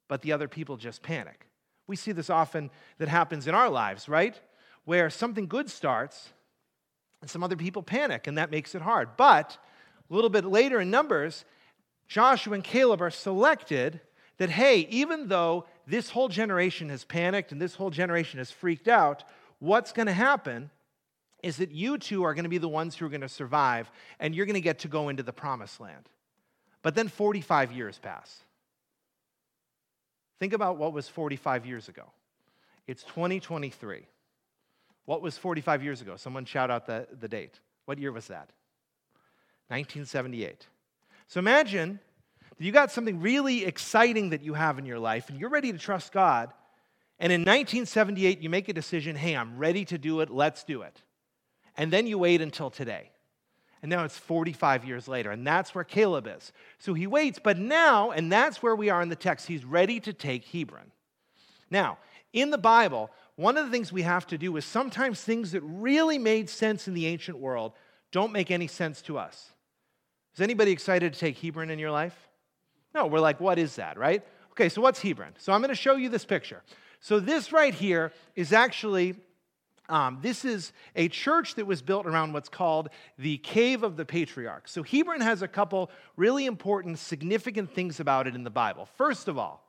But 0.07 0.21
the 0.21 0.31
other 0.31 0.47
people 0.47 0.77
just 0.77 1.01
panic. 1.01 1.47
We 1.87 1.95
see 1.95 2.13
this 2.13 2.29
often 2.29 2.69
that 2.97 3.09
happens 3.09 3.47
in 3.47 3.55
our 3.55 3.69
lives, 3.69 4.07
right? 4.07 4.39
Where 4.85 5.09
something 5.09 5.47
good 5.47 5.69
starts 5.69 6.29
and 7.21 7.29
some 7.29 7.43
other 7.43 7.55
people 7.55 7.83
panic, 7.83 8.27
and 8.27 8.37
that 8.37 8.51
makes 8.51 8.75
it 8.75 8.81
hard. 8.81 9.15
But 9.17 9.57
a 10.09 10.13
little 10.13 10.29
bit 10.29 10.45
later 10.45 10.79
in 10.79 10.89
Numbers, 10.89 11.45
Joshua 12.07 12.53
and 12.53 12.63
Caleb 12.63 13.01
are 13.01 13.09
selected 13.09 14.01
that, 14.37 14.49
hey, 14.49 14.87
even 14.89 15.27
though 15.27 15.65
this 15.87 16.09
whole 16.09 16.29
generation 16.29 16.89
has 16.89 17.03
panicked 17.03 17.51
and 17.51 17.61
this 17.61 17.75
whole 17.75 17.89
generation 17.89 18.39
has 18.39 18.51
freaked 18.51 18.87
out, 18.87 19.23
what's 19.59 19.91
going 19.91 20.07
to 20.07 20.13
happen 20.13 20.69
is 21.43 21.57
that 21.57 21.71
you 21.71 21.97
two 21.97 22.23
are 22.23 22.33
going 22.33 22.45
to 22.45 22.49
be 22.49 22.57
the 22.57 22.69
ones 22.69 22.95
who 22.95 23.05
are 23.05 23.09
going 23.09 23.21
to 23.21 23.29
survive 23.29 23.91
and 24.19 24.33
you're 24.33 24.45
going 24.45 24.55
to 24.55 24.61
get 24.61 24.79
to 24.79 24.87
go 24.87 25.09
into 25.09 25.21
the 25.21 25.33
promised 25.33 25.79
land. 25.79 26.09
But 26.81 26.95
then 26.95 27.09
45 27.09 27.73
years 27.73 27.99
pass. 27.99 28.39
Think 30.39 30.53
about 30.53 30.77
what 30.77 30.93
was 30.93 31.07
45 31.07 31.65
years 31.65 31.89
ago. 31.89 32.03
It's 32.87 33.03
2023. 33.03 34.07
What 35.05 35.21
was 35.21 35.37
45 35.37 35.83
years 35.83 36.01
ago? 36.01 36.15
Someone 36.15 36.45
shout 36.45 36.71
out 36.71 36.85
the, 36.85 37.07
the 37.19 37.27
date. 37.27 37.59
What 37.85 37.99
year 37.99 38.11
was 38.11 38.27
that? 38.27 38.49
1978. 39.67 40.67
So 41.27 41.39
imagine 41.39 41.99
that 42.57 42.63
you 42.63 42.71
got 42.71 42.91
something 42.91 43.21
really 43.21 43.65
exciting 43.65 44.29
that 44.29 44.43
you 44.43 44.53
have 44.53 44.79
in 44.79 44.85
your 44.85 44.99
life 44.99 45.29
and 45.29 45.39
you're 45.39 45.49
ready 45.49 45.71
to 45.71 45.77
trust 45.77 46.11
God. 46.13 46.53
And 47.19 47.31
in 47.31 47.41
1978, 47.41 48.41
you 48.41 48.49
make 48.49 48.69
a 48.69 48.73
decision 48.73 49.15
hey, 49.15 49.35
I'm 49.35 49.57
ready 49.57 49.85
to 49.85 49.97
do 49.97 50.21
it, 50.21 50.29
let's 50.29 50.63
do 50.63 50.81
it. 50.81 51.01
And 51.77 51.91
then 51.91 52.07
you 52.07 52.17
wait 52.17 52.41
until 52.41 52.69
today. 52.69 53.09
And 53.81 53.89
now 53.89 54.05
it's 54.05 54.17
45 54.17 54.85
years 54.85 55.09
later, 55.09 55.31
and 55.31 55.45
that's 55.45 55.75
where 55.75 55.83
Caleb 55.83 56.25
is. 56.25 56.53
So 56.79 56.93
he 56.93 57.05
waits, 57.05 57.39
but 57.43 57.57
now, 57.57 58.11
and 58.11 58.31
that's 58.31 58.63
where 58.63 58.75
we 58.75 58.89
are 58.89 59.01
in 59.01 59.09
the 59.09 59.15
text, 59.15 59.47
he's 59.47 59.65
ready 59.65 59.99
to 60.01 60.13
take 60.13 60.45
Hebron. 60.45 60.91
Now, 61.69 61.97
in 62.31 62.49
the 62.49 62.57
Bible, 62.57 63.11
one 63.35 63.57
of 63.57 63.65
the 63.65 63.71
things 63.71 63.91
we 63.91 64.03
have 64.03 64.25
to 64.27 64.37
do 64.37 64.55
is 64.55 64.63
sometimes 64.63 65.21
things 65.21 65.51
that 65.51 65.61
really 65.61 66.17
made 66.17 66.49
sense 66.49 66.87
in 66.87 66.93
the 66.93 67.07
ancient 67.07 67.39
world 67.39 67.73
don't 68.11 68.31
make 68.31 68.51
any 68.51 68.67
sense 68.67 69.01
to 69.01 69.17
us. 69.17 69.51
Is 70.33 70.41
anybody 70.41 70.71
excited 70.71 71.13
to 71.13 71.19
take 71.19 71.37
Hebron 71.37 71.69
in 71.69 71.77
your 71.77 71.91
life? 71.91 72.15
No, 72.95 73.07
we're 73.07 73.19
like, 73.19 73.39
what 73.39 73.59
is 73.59 73.75
that, 73.75 73.97
right? 73.97 74.23
Okay, 74.51 74.69
so 74.69 74.81
what's 74.81 75.01
Hebron? 75.01 75.33
So 75.39 75.51
I'm 75.51 75.61
going 75.61 75.69
to 75.69 75.75
show 75.75 75.95
you 75.95 76.09
this 76.09 76.25
picture. 76.25 76.61
So 77.01 77.19
this 77.19 77.51
right 77.51 77.73
here 77.73 78.13
is 78.35 78.53
actually 78.53 79.15
um, 79.89 80.19
this 80.21 80.45
is 80.45 80.71
a 80.95 81.09
church 81.09 81.55
that 81.55 81.65
was 81.65 81.81
built 81.81 82.05
around 82.05 82.33
what's 82.33 82.49
called 82.49 82.89
the 83.17 83.37
Cave 83.39 83.83
of 83.83 83.97
the 83.97 84.05
Patriarchs. 84.05 84.71
So 84.71 84.81
Hebron 84.81 85.21
has 85.21 85.41
a 85.41 85.47
couple 85.47 85.91
really 86.15 86.45
important, 86.45 86.99
significant 86.99 87.73
things 87.73 87.99
about 87.99 88.27
it 88.27 88.35
in 88.35 88.43
the 88.43 88.49
Bible. 88.49 88.87
First 88.97 89.27
of 89.27 89.37
all, 89.37 89.63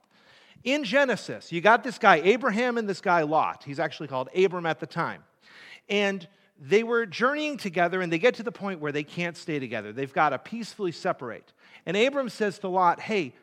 in 0.62 0.85
Genesis, 0.85 1.52
you 1.52 1.61
got 1.61 1.83
this 1.83 1.99
guy, 1.99 2.16
Abraham, 2.16 2.78
and 2.78 2.88
this 2.88 3.00
guy, 3.00 3.23
Lot. 3.23 3.64
He's 3.64 3.80
actually 3.80 4.09
called 4.09 4.28
Abram 4.35 4.66
at 4.66 4.80
the 4.80 4.87
time. 4.87 5.25
And 5.88 6.26
they 6.59 6.85
were 6.85 7.04
journeying 7.04 7.56
together 7.56 8.00
and 8.00 8.12
they 8.12 8.18
get 8.18 8.35
to 8.37 8.42
the 8.42 8.52
point 8.52 8.80
where 8.80 8.92
they 8.92 9.02
can't 9.02 9.37
stay 9.37 9.59
together. 9.59 9.92
They've 9.92 10.12
got 10.12 10.30
to 10.30 10.38
peacefully 10.38 10.92
separate. 10.92 11.52
And 11.85 11.97
Abram 11.97 12.28
says 12.28 12.59
to 12.61 12.68
Lot, 12.68 13.00
Hey, 13.00 13.35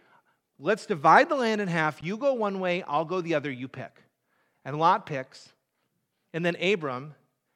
let's 0.58 0.86
divide 0.86 1.30
the 1.30 1.36
land 1.36 1.62
in 1.62 1.68
half. 1.68 2.02
You 2.02 2.18
go 2.18 2.34
one 2.34 2.60
way, 2.60 2.84
I'll 2.84 3.06
go 3.06 3.22
the 3.22 3.36
other, 3.36 3.52
you 3.52 3.68
pick. 3.68 4.02
And 4.64 4.80
Lot 4.80 5.06
picks. 5.06 5.52
And 6.34 6.46
then 6.46 6.56
Abram 6.62 7.16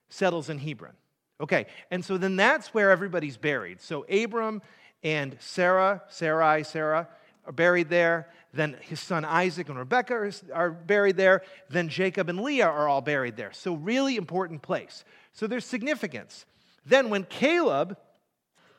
settles 0.10 0.50
in 0.50 0.60
Hebron. 0.60 0.94
Okay, 1.42 1.66
and 1.92 2.04
so 2.04 2.18
then 2.18 2.36
that's 2.36 2.74
where 2.74 2.92
everybody's 2.92 3.38
buried. 3.38 3.82
So 3.82 4.04
Abram 4.04 4.62
and 5.04 5.36
Sarah, 5.40 6.02
Sarai, 6.08 6.64
Sarah, 6.64 7.08
are 7.46 7.52
buried 7.52 7.90
there. 7.90 8.30
Then 8.54 8.78
his 8.82 9.00
son 9.00 9.26
Isaac 9.26 9.68
and 9.70 9.78
Rebekah 9.78 10.32
are 10.54 10.72
buried 10.72 11.18
there. 11.18 11.42
Then 11.70 11.90
Jacob 11.90 12.30
and 12.30 12.42
Leah 12.42 12.68
are 12.68 12.88
all 12.88 13.02
buried 13.02 13.36
there. 13.36 13.52
So, 13.52 13.74
really 13.74 14.16
important 14.16 14.62
place. 14.62 15.04
So, 15.34 15.46
there's 15.46 15.66
significance. 15.66 16.46
Then, 16.86 17.10
when 17.10 17.26
Caleb, 17.26 17.98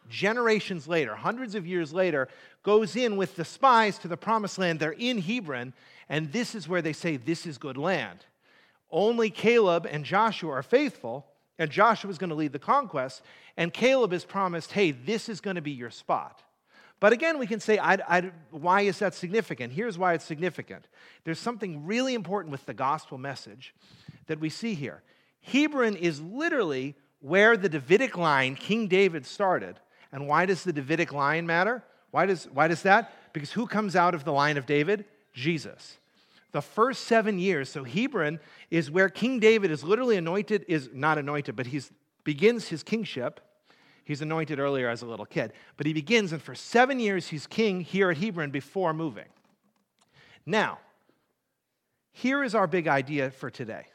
generations 0.08 0.88
later, 0.88 1.14
hundreds 1.14 1.54
of 1.54 1.66
years 1.66 1.92
later, 1.92 2.28
goes 2.62 2.96
in 2.96 3.16
with 3.16 3.36
the 3.36 3.44
spies 3.44 3.98
to 3.98 4.08
the 4.08 4.16
promised 4.16 4.58
land, 4.58 4.80
they're 4.80 4.92
in 4.92 5.18
Hebron, 5.18 5.74
and 6.08 6.32
this 6.32 6.54
is 6.54 6.66
where 6.68 6.82
they 6.82 6.94
say, 6.94 7.18
This 7.18 7.46
is 7.46 7.58
good 7.58 7.76
land. 7.76 8.24
Only 8.90 9.30
Caleb 9.30 9.86
and 9.90 10.04
Joshua 10.04 10.52
are 10.52 10.62
faithful, 10.62 11.26
and 11.58 11.70
Joshua 11.70 12.10
is 12.10 12.18
going 12.18 12.30
to 12.30 12.36
lead 12.36 12.52
the 12.52 12.58
conquest, 12.58 13.22
and 13.56 13.72
Caleb 13.72 14.12
is 14.12 14.24
promised, 14.24 14.72
Hey, 14.72 14.90
this 14.90 15.28
is 15.28 15.40
going 15.40 15.56
to 15.56 15.62
be 15.62 15.72
your 15.72 15.90
spot. 15.90 16.42
But 16.98 17.12
again, 17.12 17.38
we 17.38 17.46
can 17.46 17.60
say, 17.60 17.78
I, 17.78 17.94
I, 17.94 18.30
why 18.50 18.82
is 18.82 18.98
that 19.00 19.14
significant? 19.14 19.72
Here's 19.72 19.98
why 19.98 20.14
it's 20.14 20.24
significant. 20.24 20.88
There's 21.24 21.38
something 21.38 21.84
really 21.84 22.14
important 22.14 22.52
with 22.52 22.64
the 22.64 22.74
gospel 22.74 23.18
message 23.18 23.74
that 24.28 24.40
we 24.40 24.48
see 24.48 24.74
here. 24.74 25.02
Hebron 25.42 25.96
is 25.96 26.20
literally 26.22 26.94
where 27.20 27.56
the 27.56 27.68
Davidic 27.68 28.16
line, 28.16 28.56
King 28.56 28.88
David, 28.88 29.26
started. 29.26 29.76
And 30.10 30.26
why 30.26 30.46
does 30.46 30.64
the 30.64 30.72
Davidic 30.72 31.12
line 31.12 31.46
matter? 31.46 31.82
Why 32.12 32.24
does, 32.24 32.48
why 32.52 32.68
does 32.68 32.82
that? 32.82 33.12
Because 33.34 33.52
who 33.52 33.66
comes 33.66 33.94
out 33.94 34.14
of 34.14 34.24
the 34.24 34.32
line 34.32 34.56
of 34.56 34.64
David? 34.64 35.04
Jesus. 35.34 35.98
The 36.52 36.62
first 36.62 37.04
seven 37.04 37.38
years. 37.38 37.68
So 37.68 37.84
Hebron 37.84 38.40
is 38.70 38.90
where 38.90 39.08
King 39.08 39.40
David 39.40 39.70
is 39.70 39.84
literally 39.84 40.16
anointed, 40.16 40.64
is 40.68 40.90
not 40.92 41.18
anointed, 41.18 41.56
but 41.56 41.66
he 41.66 41.82
begins 42.24 42.68
his 42.68 42.82
kingship. 42.82 43.40
He's 44.04 44.22
anointed 44.22 44.60
earlier 44.60 44.88
as 44.88 45.02
a 45.02 45.06
little 45.06 45.26
kid, 45.26 45.52
but 45.76 45.86
he 45.86 45.92
begins, 45.92 46.32
and 46.32 46.40
for 46.40 46.54
seven 46.54 47.00
years 47.00 47.28
he's 47.28 47.46
king 47.46 47.80
here 47.80 48.10
at 48.10 48.18
Hebron 48.18 48.50
before 48.50 48.94
moving. 48.94 49.26
Now, 50.46 50.78
here 52.12 52.44
is 52.44 52.54
our 52.54 52.68
big 52.68 52.86
idea 52.86 53.30
for 53.30 53.50
today. 53.50 53.86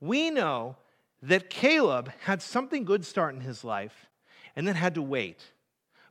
We 0.00 0.30
know 0.30 0.76
that 1.22 1.48
Caleb 1.48 2.12
had 2.22 2.42
something 2.42 2.84
good 2.84 3.06
start 3.06 3.34
in 3.34 3.40
his 3.40 3.62
life 3.62 4.08
and 4.56 4.66
then 4.66 4.74
had 4.74 4.96
to 4.96 5.02
wait, 5.02 5.52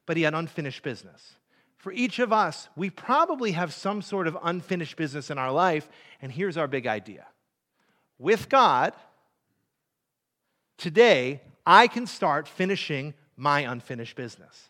but 0.05 0.15
he 0.15 0.23
had 0.23 0.33
unfinished 0.33 0.81
business. 0.81 1.35
For 1.81 1.91
each 1.91 2.19
of 2.19 2.31
us, 2.31 2.69
we 2.75 2.91
probably 2.91 3.53
have 3.53 3.73
some 3.73 4.03
sort 4.03 4.27
of 4.27 4.37
unfinished 4.43 4.95
business 4.97 5.31
in 5.31 5.39
our 5.39 5.51
life, 5.51 5.89
and 6.21 6.31
here's 6.31 6.55
our 6.55 6.67
big 6.67 6.85
idea. 6.85 7.25
With 8.19 8.49
God, 8.49 8.93
today, 10.77 11.41
I 11.65 11.87
can 11.87 12.05
start 12.05 12.47
finishing 12.47 13.15
my 13.35 13.61
unfinished 13.61 14.15
business. 14.15 14.69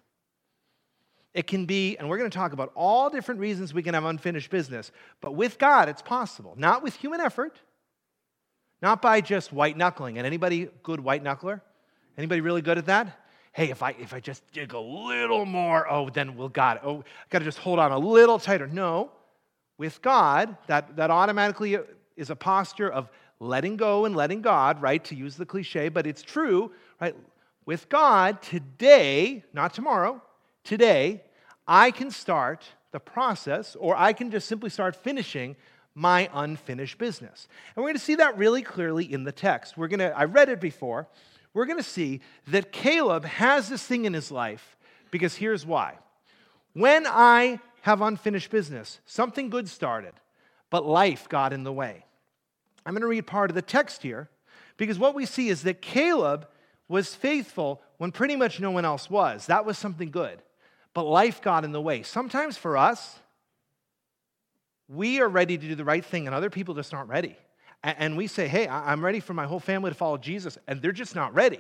It 1.34 1.48
can 1.48 1.65
be, 1.65 1.98
and 1.98 2.08
we're 2.08 2.18
going 2.18 2.30
to 2.30 2.38
talk 2.38 2.53
about 2.53 2.72
all 2.75 3.10
different 3.10 3.41
reasons 3.41 3.74
we 3.74 3.84
can 3.84 3.94
have 3.94 4.06
unfinished 4.06 4.50
business, 4.50 4.89
but 5.20 5.36
with 5.36 5.60
God, 5.60 5.89
it's 5.89 6.01
possible. 6.01 6.53
Not 6.58 6.82
with 6.82 6.96
human 6.96 7.20
effort, 7.20 7.60
not 8.82 9.01
by 9.01 9.20
just 9.20 9.51
white 9.51 9.75
knuckling. 9.75 10.18
And 10.18 10.25
anybody 10.25 10.70
good 10.82 11.01
white 11.01 11.25
knuckler? 11.25 11.60
Anybody 12.18 12.39
really 12.39 12.62
good 12.62 12.77
at 12.77 12.86
that? 12.86 13.18
Hey, 13.53 13.70
if 13.70 13.84
I 13.84 13.91
if 14.00 14.13
I 14.13 14.20
just 14.20 14.43
dig 14.53 14.74
a 14.74 14.79
little 14.79 15.46
more, 15.46 15.89
oh, 15.91 16.10
then 16.10 16.36
we'll 16.38 16.50
got 16.50 16.77
it. 16.77 16.84
Oh, 16.86 17.00
I 17.00 17.25
got 17.29 17.39
to 17.39 17.46
just 17.46 17.58
hold 17.58 17.79
on 17.79 17.91
a 17.91 18.00
little 18.00 18.39
tighter. 18.39 18.67
No, 18.67 19.12
with 19.77 20.01
God, 20.01 20.55
that 20.67 20.96
that 20.96 21.12
automatically 21.12 21.77
is 22.15 22.29
a 22.29 22.36
posture 22.36 22.89
of 22.89 23.10
letting 23.39 23.75
go 23.75 24.05
and 24.05 24.15
letting 24.15 24.41
God, 24.41 24.81
right? 24.81 25.03
To 25.05 25.15
use 25.15 25.36
the 25.36 25.46
cliche, 25.46 25.89
but 25.89 26.08
it's 26.08 26.22
true, 26.22 26.72
right? 27.01 27.15
With 27.65 27.89
God, 27.89 28.41
today, 28.41 29.43
not 29.53 29.74
tomorrow, 29.74 30.22
today, 30.63 31.24
I 31.67 31.91
can 31.91 32.12
start 32.12 32.63
the 32.91 33.00
process, 33.00 33.75
or 33.75 33.96
I 33.96 34.13
can 34.13 34.31
just 34.31 34.48
simply 34.48 34.70
start 34.70 34.96
finishing 34.96 35.55
my 35.93 36.29
unfinished 36.34 36.98
business. 36.98 37.48
And 37.75 37.84
we're 37.84 37.89
going 37.89 38.00
to 38.00 38.03
see 38.03 38.15
that 38.15 38.38
really 38.38 38.62
clearly 38.62 39.12
in 39.12 39.24
the 39.24 39.31
text. 39.31 39.77
We're 39.77 39.88
going 39.88 40.00
to, 40.00 40.17
I 40.17 40.25
read 40.25 40.50
it 40.50 40.62
before. 40.62 41.08
We're 41.53 41.65
going 41.65 41.77
to 41.77 41.84
see 41.84 42.22
that 42.48 42.72
Caleb 42.72 43.25
has 43.25 43.70
this 43.70 43.84
thing 43.84 44.05
in 44.05 44.13
his 44.13 44.31
life 44.31 44.77
because 45.10 45.36
here's 45.36 45.65
why. 45.65 45.98
When 46.74 47.05
I 47.05 47.60
have 47.81 48.01
unfinished 48.01 48.50
business, 48.50 49.00
something 49.05 49.50
good 49.50 49.67
started, 49.67 50.13
but 50.70 50.86
life 50.86 51.27
got 51.27 51.51
in 51.51 51.63
the 51.63 51.74
way. 51.74 52.05
I'm 52.86 52.93
going 52.93 53.01
to 53.01 53.08
read 53.08 53.27
part 53.27 53.51
of 53.51 53.55
the 53.55 53.62
text 53.62 54.01
here 54.01 54.29
because 54.77 54.98
what 54.98 55.13
we 55.13 55.25
see 55.25 55.50
is 55.50 55.63
that 55.63 55.81
Caleb 55.81 56.48
was 56.88 57.13
faithful 57.13 57.81
when 57.98 58.12
pretty 58.12 58.36
much 58.36 58.60
no 58.60 58.72
one 58.72 58.86
else 58.86 59.10
was. 59.10 59.48
That 59.48 59.65
was 59.65 59.77
something 59.77 60.12
good. 60.12 60.41
But 60.93 61.03
life 61.03 61.41
got 61.41 61.63
in 61.63 61.72
the 61.72 61.81
way. 61.81 62.03
Sometimes 62.03 62.58
for 62.58 62.77
us, 62.77 63.20
we 64.88 65.22
are 65.22 65.29
ready 65.29 65.58
to 65.58 65.67
do 65.67 65.75
the 65.75 65.86
right 65.86 66.03
thing, 66.03 66.27
and 66.27 66.36
other 66.36 66.50
people 66.50 66.75
just 66.75 66.93
aren't 66.93 67.10
ready. 67.10 67.38
And 67.84 68.16
we 68.16 68.28
say, 68.28 68.48
hey, 68.48 68.68
I'm 68.68 69.04
ready 69.04 69.20
for 69.20 69.34
my 69.34 69.46
whole 69.46 69.60
family 69.60 69.90
to 69.90 69.96
follow 69.96 70.18
Jesus, 70.18 70.58
and 70.68 70.82
they're 70.82 70.92
just 70.92 71.16
not 71.16 71.34
ready. 71.34 71.60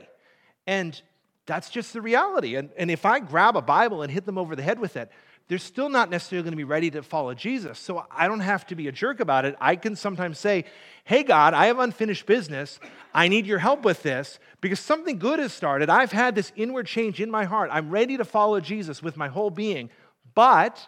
And 0.67 0.99
that's 1.47 1.69
just 1.69 1.93
the 1.93 2.01
reality. 2.01 2.55
And, 2.55 2.69
and 2.77 2.91
if 2.91 3.05
I 3.05 3.19
grab 3.19 3.57
a 3.57 3.61
Bible 3.61 4.03
and 4.03 4.11
hit 4.11 4.25
them 4.25 4.37
over 4.37 4.55
the 4.55 4.61
head 4.61 4.79
with 4.79 4.97
it, 4.97 5.11
they're 5.47 5.57
still 5.57 5.89
not 5.89 6.09
necessarily 6.09 6.43
going 6.43 6.53
to 6.53 6.57
be 6.57 6.63
ready 6.63 6.89
to 6.91 7.03
follow 7.03 7.33
Jesus. 7.33 7.77
So 7.77 8.05
I 8.09 8.27
don't 8.27 8.39
have 8.39 8.65
to 8.67 8.75
be 8.75 8.87
a 8.87 8.91
jerk 8.91 9.19
about 9.19 9.43
it. 9.43 9.55
I 9.59 9.75
can 9.75 9.95
sometimes 9.95 10.39
say, 10.39 10.65
Hey, 11.03 11.23
God, 11.23 11.53
I 11.53 11.65
have 11.65 11.79
unfinished 11.79 12.25
business. 12.25 12.79
I 13.13 13.27
need 13.27 13.45
your 13.45 13.59
help 13.59 13.83
with 13.83 14.01
this 14.03 14.39
because 14.61 14.79
something 14.79 15.19
good 15.19 15.39
has 15.39 15.51
started. 15.51 15.89
I've 15.89 16.11
had 16.11 16.35
this 16.35 16.53
inward 16.55 16.85
change 16.85 17.19
in 17.19 17.29
my 17.29 17.43
heart. 17.43 17.69
I'm 17.73 17.89
ready 17.89 18.15
to 18.15 18.23
follow 18.23 18.61
Jesus 18.61 19.03
with 19.03 19.17
my 19.17 19.27
whole 19.27 19.49
being. 19.49 19.89
But 20.35 20.87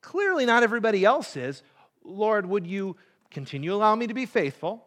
clearly, 0.00 0.46
not 0.46 0.62
everybody 0.62 1.04
else 1.04 1.36
is. 1.36 1.62
Lord, 2.02 2.46
would 2.46 2.66
you 2.66 2.96
continue 3.32 3.74
allow 3.74 3.94
me 3.94 4.06
to 4.06 4.14
be 4.14 4.26
faithful? 4.26 4.86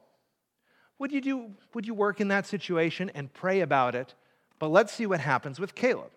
Would 0.99 1.11
you, 1.11 1.21
do, 1.21 1.51
would 1.73 1.85
you 1.85 1.93
work 1.93 2.21
in 2.21 2.29
that 2.29 2.45
situation 2.45 3.11
and 3.13 3.33
pray 3.33 3.61
about 3.61 3.95
it? 3.95 4.13
But 4.59 4.69
let's 4.69 4.93
see 4.93 5.05
what 5.05 5.19
happens 5.19 5.59
with 5.59 5.75
Caleb. 5.75 6.11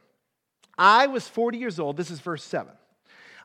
I 0.77 1.09
was 1.09 1.27
40 1.27 1.59
years 1.59 1.81
old. 1.81 1.97
This 1.97 2.11
is 2.11 2.21
verse 2.21 2.45
7. 2.45 2.73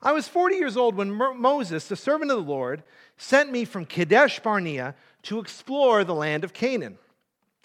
I 0.04 0.12
was 0.12 0.28
40 0.28 0.58
years 0.58 0.78
old 0.78 0.96
when 0.96 1.12
Moses, 1.12 1.88
the 1.88 1.96
servant 1.96 2.30
of 2.30 2.38
the 2.38 2.52
Lord, 2.52 2.84
sent 3.18 3.52
me 3.52 3.66
from 3.66 3.86
Kadesh 3.86 4.40
Barnea 4.40 4.96
to 5.24 5.40
explore 5.40 6.04
the 6.04 6.14
land 6.14 6.44
of 6.44 6.54
Canaan. 6.54 6.98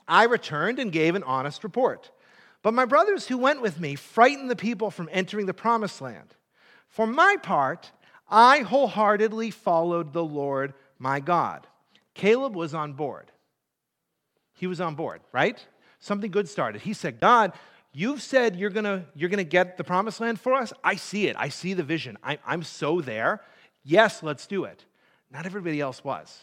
I 0.06 0.24
returned 0.24 0.78
and 0.78 0.92
gave 0.92 1.14
an 1.14 1.24
honest 1.24 1.64
report. 1.64 2.10
But 2.62 2.74
my 2.74 2.84
brothers 2.84 3.26
who 3.26 3.38
went 3.38 3.60
with 3.60 3.78
me 3.78 3.94
frightened 3.96 4.50
the 4.50 4.56
people 4.56 4.90
from 4.90 5.08
entering 5.12 5.46
the 5.46 5.54
promised 5.54 6.00
land. 6.00 6.34
For 6.88 7.06
my 7.06 7.36
part, 7.42 7.92
I 8.30 8.60
wholeheartedly 8.60 9.50
followed 9.50 10.12
the 10.12 10.24
Lord 10.24 10.74
my 10.98 11.20
God. 11.20 11.66
Caleb 12.14 12.54
was 12.54 12.74
on 12.74 12.94
board. 12.94 13.30
He 14.54 14.66
was 14.66 14.80
on 14.80 14.94
board, 14.94 15.20
right? 15.32 15.64
Something 16.00 16.30
good 16.30 16.48
started. 16.48 16.82
He 16.82 16.92
said, 16.92 17.20
God, 17.20 17.52
you've 17.92 18.22
said 18.22 18.56
you're 18.56 18.70
gonna, 18.70 19.06
you're 19.14 19.30
gonna 19.30 19.44
get 19.44 19.76
the 19.76 19.84
promised 19.84 20.20
land 20.20 20.40
for 20.40 20.54
us. 20.54 20.72
I 20.82 20.96
see 20.96 21.28
it. 21.28 21.36
I 21.38 21.48
see 21.48 21.74
the 21.74 21.82
vision. 21.82 22.18
I, 22.22 22.38
I'm 22.44 22.62
so 22.62 23.00
there. 23.00 23.40
Yes, 23.84 24.22
let's 24.22 24.46
do 24.46 24.64
it. 24.64 24.84
Not 25.30 25.46
everybody 25.46 25.80
else 25.80 26.02
was. 26.02 26.40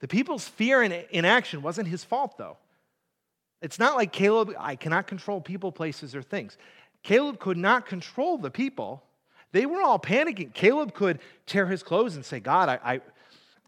The 0.00 0.08
people's 0.08 0.46
fear 0.46 0.82
in 0.82 0.92
inaction 1.10 1.62
wasn't 1.62 1.88
his 1.88 2.04
fault, 2.04 2.38
though. 2.38 2.56
It's 3.60 3.78
not 3.78 3.96
like 3.96 4.12
Caleb, 4.12 4.54
I 4.58 4.76
cannot 4.76 5.08
control 5.08 5.40
people, 5.40 5.72
places, 5.72 6.14
or 6.14 6.22
things. 6.22 6.56
Caleb 7.02 7.40
could 7.40 7.56
not 7.56 7.86
control 7.86 8.38
the 8.38 8.50
people 8.50 9.02
they 9.52 9.66
were 9.66 9.80
all 9.80 9.98
panicking. 9.98 10.52
Caleb 10.52 10.94
could 10.94 11.20
tear 11.46 11.66
his 11.66 11.82
clothes 11.82 12.16
and 12.16 12.24
say, 12.24 12.40
God, 12.40 12.68
I, 12.68 12.78
I, 12.84 13.00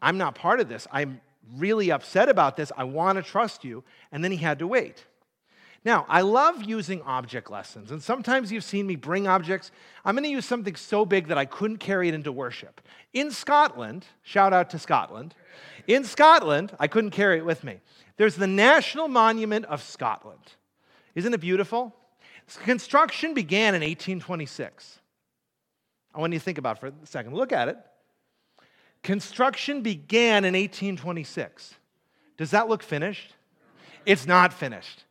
I'm 0.03 0.19
not 0.19 0.35
part 0.35 0.61
of 0.61 0.69
this. 0.69 0.87
I'm 0.91 1.21
really 1.57 1.91
upset 1.91 2.29
about 2.29 2.57
this. 2.57 2.73
I 2.77 2.85
want 2.85 3.17
to 3.17 3.23
trust 3.23 3.65
you. 3.65 3.85
And 4.13 4.23
then 4.23 4.31
he 4.31 4.39
had 4.39 4.59
to 4.61 4.67
wait. 4.67 5.05
Now, 5.83 6.05
I 6.11 6.21
love 6.21 6.63
using 6.63 7.01
object 7.03 7.51
lessons, 7.51 7.91
and 7.91 8.03
sometimes 8.03 8.53
you've 8.53 8.65
seen 8.65 8.87
me 8.87 8.97
bring 8.97 9.27
objects. 9.27 9.73
I'm 10.05 10.15
going 10.15 10.25
to 10.25 10.31
use 10.31 10.45
something 10.45 10.77
so 10.77 11.07
big 11.07 11.29
that 11.29 11.39
I 11.39 11.47
couldn't 11.47 11.79
carry 11.79 12.09
it 12.09 12.13
into 12.13 12.31
worship. 12.31 12.83
In 13.15 13.31
Scotland, 13.31 14.05
shout 14.23 14.53
out 14.53 14.69
to 14.71 14.79
Scotland, 14.79 15.35
in 15.87 16.05
Scotland, 16.05 16.77
I 16.79 16.87
couldn't 16.87 17.11
carry 17.11 17.39
it 17.39 17.45
with 17.45 17.65
me. 17.65 17.81
There's 18.17 18.37
the 18.37 18.47
National 18.47 19.09
Monument 19.09 19.65
of 19.67 19.83
Scotland. 19.83 20.53
Isn't 21.15 21.35
it 21.35 21.41
beautiful? 21.41 21.95
Construction 22.63 23.35
began 23.35 23.75
in 23.75 23.81
1826. 23.81 25.01
I 26.15 26.21
want 26.21 26.33
you 26.33 26.39
to 26.39 26.45
think 26.45 26.59
about 26.59 26.77
it 26.77 26.81
for 26.81 26.87
a 26.89 26.93
second. 27.05 27.35
Look 27.35 27.53
at 27.53 27.69
it. 27.69 27.79
Construction 29.03 29.83
began 29.83 30.45
in 30.45 30.55
1826. 30.55 31.75
Does 32.37 32.51
that 32.51 32.69
look 32.69 32.83
finished? 32.83 33.35
It's 34.07 34.27
not 34.27 34.53
finished. 34.53 35.05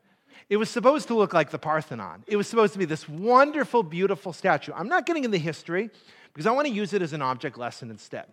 It 0.50 0.58
was 0.58 0.70
supposed 0.70 1.08
to 1.08 1.16
look 1.16 1.34
like 1.34 1.52
the 1.52 1.60
Parthenon. 1.60 2.24
It 2.28 2.36
was 2.36 2.48
supposed 2.48 2.74
to 2.74 2.80
be 2.80 2.86
this 2.86 3.08
wonderful, 3.08 3.84
beautiful 3.84 4.34
statue. 4.34 4.72
I'm 4.76 4.88
not 4.90 5.06
getting 5.06 5.24
into 5.24 5.38
history 5.38 5.90
because 6.34 6.48
I 6.48 6.52
want 6.52 6.68
to 6.68 6.74
use 6.74 6.94
it 6.94 7.02
as 7.02 7.14
an 7.14 7.22
object 7.22 7.58
lesson 7.58 7.92
instead. 7.92 8.26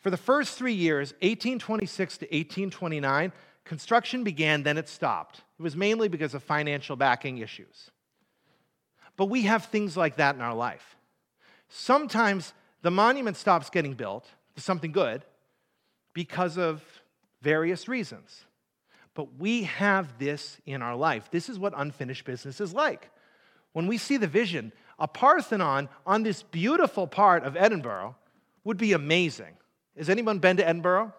For 0.00 0.10
the 0.10 0.16
first 0.16 0.58
three 0.58 0.72
years, 0.72 1.12
1826 1.20 2.18
to 2.18 2.24
1829, 2.24 3.32
construction 3.64 4.24
began, 4.24 4.64
then 4.64 4.76
it 4.76 4.88
stopped. 4.88 5.42
It 5.58 5.62
was 5.62 5.76
mainly 5.76 6.08
because 6.08 6.34
of 6.34 6.42
financial 6.42 6.96
backing 6.96 7.38
issues. 7.38 7.90
But 9.16 9.26
we 9.26 9.42
have 9.42 9.66
things 9.66 9.96
like 9.96 10.16
that 10.16 10.34
in 10.34 10.40
our 10.40 10.54
life. 10.54 10.96
Sometimes 11.68 12.52
the 12.82 12.90
monument 12.90 13.36
stops 13.36 13.70
getting 13.70 13.94
built, 13.94 14.28
to 14.54 14.60
something 14.60 14.92
good, 14.92 15.24
because 16.12 16.58
of 16.58 16.82
various 17.40 17.88
reasons. 17.88 18.44
But 19.14 19.38
we 19.38 19.64
have 19.64 20.18
this 20.18 20.58
in 20.66 20.82
our 20.82 20.96
life. 20.96 21.30
This 21.30 21.48
is 21.48 21.58
what 21.58 21.72
unfinished 21.76 22.24
business 22.24 22.60
is 22.60 22.72
like. 22.74 23.10
When 23.72 23.86
we 23.86 23.98
see 23.98 24.16
the 24.16 24.26
vision, 24.26 24.72
a 24.98 25.08
Parthenon 25.08 25.88
on 26.06 26.22
this 26.22 26.42
beautiful 26.42 27.06
part 27.06 27.44
of 27.44 27.56
Edinburgh 27.56 28.16
would 28.64 28.76
be 28.76 28.92
amazing. 28.92 29.54
Has 29.96 30.08
anyone 30.08 30.38
been 30.38 30.56
to 30.58 30.66
Edinburgh? 30.66 31.12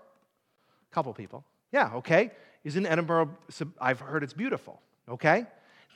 A 0.92 0.94
couple 0.94 1.14
people. 1.14 1.44
Yeah, 1.72 1.92
okay. 1.96 2.32
Is 2.64 2.76
in 2.78 2.86
Edinburgh, 2.86 3.36
I've 3.82 4.00
heard 4.00 4.24
it's 4.24 4.34
beautiful, 4.34 4.82
okay? 5.10 5.46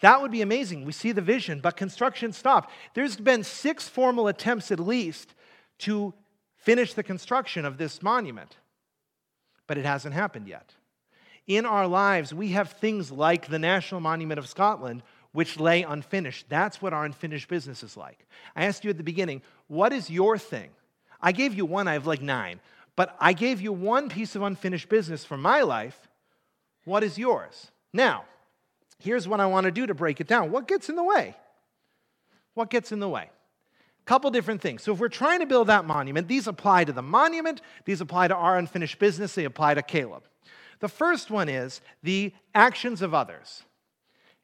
That 0.01 0.21
would 0.21 0.31
be 0.31 0.41
amazing. 0.41 0.85
We 0.85 0.91
see 0.91 1.11
the 1.11 1.21
vision, 1.21 1.59
but 1.61 1.77
construction 1.77 2.33
stopped. 2.33 2.71
There's 2.93 3.15
been 3.15 3.43
six 3.43 3.87
formal 3.87 4.27
attempts 4.27 4.71
at 4.71 4.79
least 4.79 5.33
to 5.79 6.13
finish 6.55 6.93
the 6.93 7.03
construction 7.03 7.65
of 7.65 7.77
this 7.77 8.01
monument, 8.01 8.57
but 9.67 9.77
it 9.77 9.85
hasn't 9.85 10.13
happened 10.13 10.47
yet. 10.47 10.73
In 11.45 11.65
our 11.65 11.87
lives, 11.87 12.33
we 12.33 12.49
have 12.49 12.71
things 12.71 13.11
like 13.11 13.47
the 13.47 13.59
National 13.59 14.01
Monument 14.01 14.37
of 14.37 14.49
Scotland, 14.49 15.01
which 15.31 15.59
lay 15.59 15.83
unfinished. 15.83 16.47
That's 16.49 16.81
what 16.81 16.93
our 16.93 17.05
unfinished 17.05 17.47
business 17.47 17.83
is 17.83 17.95
like. 17.95 18.25
I 18.55 18.65
asked 18.65 18.83
you 18.83 18.89
at 18.89 18.97
the 18.97 19.03
beginning, 19.03 19.41
what 19.67 19.93
is 19.93 20.09
your 20.09 20.37
thing? 20.37 20.69
I 21.21 21.31
gave 21.31 21.53
you 21.53 21.65
one, 21.65 21.87
I 21.87 21.93
have 21.93 22.07
like 22.07 22.21
nine. 22.21 22.59
But 22.95 23.15
I 23.19 23.33
gave 23.33 23.61
you 23.61 23.71
one 23.71 24.09
piece 24.09 24.35
of 24.35 24.41
unfinished 24.41 24.89
business 24.89 25.23
for 25.23 25.37
my 25.37 25.61
life. 25.61 26.09
What 26.83 27.03
is 27.03 27.17
yours? 27.17 27.71
Now, 27.93 28.25
here's 28.99 29.27
what 29.27 29.39
I 29.39 29.45
want 29.45 29.65
to 29.65 29.71
do 29.71 29.85
to 29.85 29.93
break 29.93 30.19
it 30.19 30.27
down. 30.27 30.51
What 30.51 30.67
gets 30.67 30.89
in 30.89 30.95
the 30.95 31.03
way? 31.03 31.35
What 32.55 32.69
gets 32.69 32.91
in 32.91 32.99
the 32.99 33.07
way? 33.07 33.29
Couple 34.07 34.31
different 34.31 34.61
things. 34.61 34.81
So 34.81 34.93
if 34.93 34.99
we're 34.99 35.09
trying 35.09 35.41
to 35.41 35.45
build 35.45 35.67
that 35.67 35.85
monument, 35.85 36.27
these 36.27 36.47
apply 36.47 36.85
to 36.85 36.93
the 36.93 37.01
monument, 37.01 37.61
these 37.85 38.01
apply 38.01 38.29
to 38.29 38.35
our 38.35 38.57
unfinished 38.57 38.97
business, 38.97 39.35
they 39.35 39.43
apply 39.43 39.75
to 39.75 39.83
Caleb. 39.83 40.23
The 40.79 40.87
first 40.87 41.29
one 41.29 41.49
is 41.49 41.81
the 42.03 42.33
actions 42.55 43.01
of 43.01 43.13
others. 43.13 43.63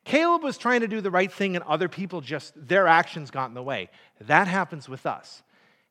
Caleb 0.03 0.43
was 0.43 0.57
trying 0.57 0.81
to 0.81 0.87
do 0.87 0.99
the 0.99 1.09
right 1.09 1.31
thing 1.31 1.55
and 1.55 1.63
other 1.63 1.87
people 1.87 2.19
just 2.19 2.53
their 2.67 2.87
actions 2.87 3.31
got 3.31 3.47
in 3.47 3.53
the 3.53 3.63
way. 3.63 3.89
That 4.19 4.47
happens 4.47 4.89
with 4.89 5.05
us. 5.05 5.41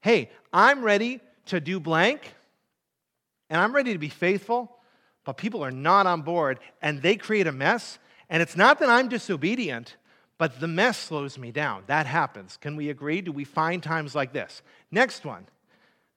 Hey, 0.01 0.31
I'm 0.53 0.83
ready 0.83 1.21
to 1.47 1.59
do 1.59 1.81
blank 1.81 2.35
and 3.49 3.59
I'm 3.59 3.75
ready 3.75 3.95
to 3.95 3.99
be 3.99 4.11
faithful, 4.11 4.77
but 5.25 5.39
people 5.39 5.65
are 5.65 5.71
not 5.71 6.07
on 6.07 6.21
board 6.21 6.61
and 6.83 7.01
they 7.01 7.17
create 7.17 7.47
a 7.47 7.53
mess. 7.53 7.99
And 8.29 8.43
it's 8.43 8.57
not 8.57 8.81
that 8.81 8.91
I'm 8.91 9.09
disobedient, 9.09 9.97
but 10.39 10.61
the 10.61 10.69
mess 10.69 10.99
slows 10.99 11.39
me 11.39 11.53
down. 11.53 11.85
That 11.87 12.07
happens. 12.07 12.57
Can 12.57 12.77
we 12.77 12.91
agree? 12.91 13.21
Do 13.21 13.33
we 13.33 13.45
find 13.45 13.83
times 13.83 14.15
like 14.15 14.33
this? 14.33 14.63
Next 14.91 15.25
one, 15.25 15.47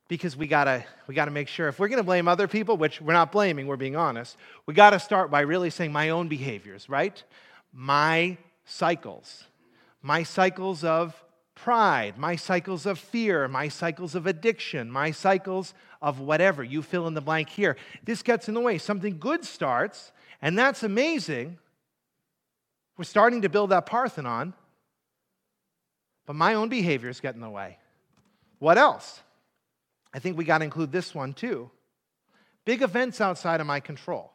because 0.08 0.36
we 0.36 0.48
gotta, 0.48 0.84
we 1.08 1.16
gotta 1.16 1.32
make 1.32 1.48
sure 1.48 1.68
if 1.68 1.80
we're 1.80 1.88
gonna 1.88 2.04
blame 2.04 2.28
other 2.28 2.48
people, 2.48 2.78
which 2.78 3.02
we're 3.02 3.14
not 3.14 3.32
blaming, 3.32 3.68
we're 3.68 3.78
being 3.78 3.96
honest, 3.96 4.38
we 4.66 4.74
gotta 4.74 5.00
start 5.00 5.32
by 5.32 5.42
really 5.42 5.70
saying 5.70 5.92
my 5.92 6.10
own 6.10 6.28
behaviors, 6.28 6.90
right? 6.90 7.24
My 7.74 8.38
cycles, 8.66 9.46
my 10.02 10.24
cycles 10.24 10.84
of 10.84 11.22
pride, 11.56 12.18
my 12.18 12.36
cycles 12.36 12.86
of 12.86 13.00
fear, 13.00 13.48
my 13.48 13.68
cycles 13.68 14.14
of 14.14 14.28
addiction, 14.28 14.92
my 14.92 15.10
cycles 15.12 15.74
of 16.02 16.20
whatever. 16.20 16.64
You 16.64 16.82
fill 16.82 17.08
in 17.08 17.14
the 17.14 17.22
blank 17.22 17.50
here. 17.50 17.78
This 18.04 18.22
gets 18.22 18.48
in 18.48 18.54
the 18.54 18.60
way. 18.62 18.78
Something 18.78 19.18
good 19.18 19.46
starts, 19.46 20.12
and 20.42 20.58
that's 20.58 20.84
amazing. 20.84 21.58
We're 22.98 23.04
starting 23.04 23.42
to 23.42 23.50
build 23.50 23.72
that 23.72 23.86
Parthenon, 23.86 24.54
but 26.26 26.36
my 26.36 26.54
own 26.54 26.70
behaviors 26.70 27.20
get 27.20 27.36
in 27.36 27.42
the 27.42 27.50
way. 27.50 27.78
What 28.60 28.78
else? 28.78 29.20
I 30.14 30.20
think 30.20 30.38
we 30.38 30.46
got 30.46 30.60
to 30.60 30.64
include 30.64 30.92
this 30.92 31.14
one 31.14 31.34
too. 31.34 31.70
Big 32.64 32.82
events 32.82 33.20
outside 33.20 33.60
of 33.62 33.68
my 33.68 33.80
control. 33.80 34.32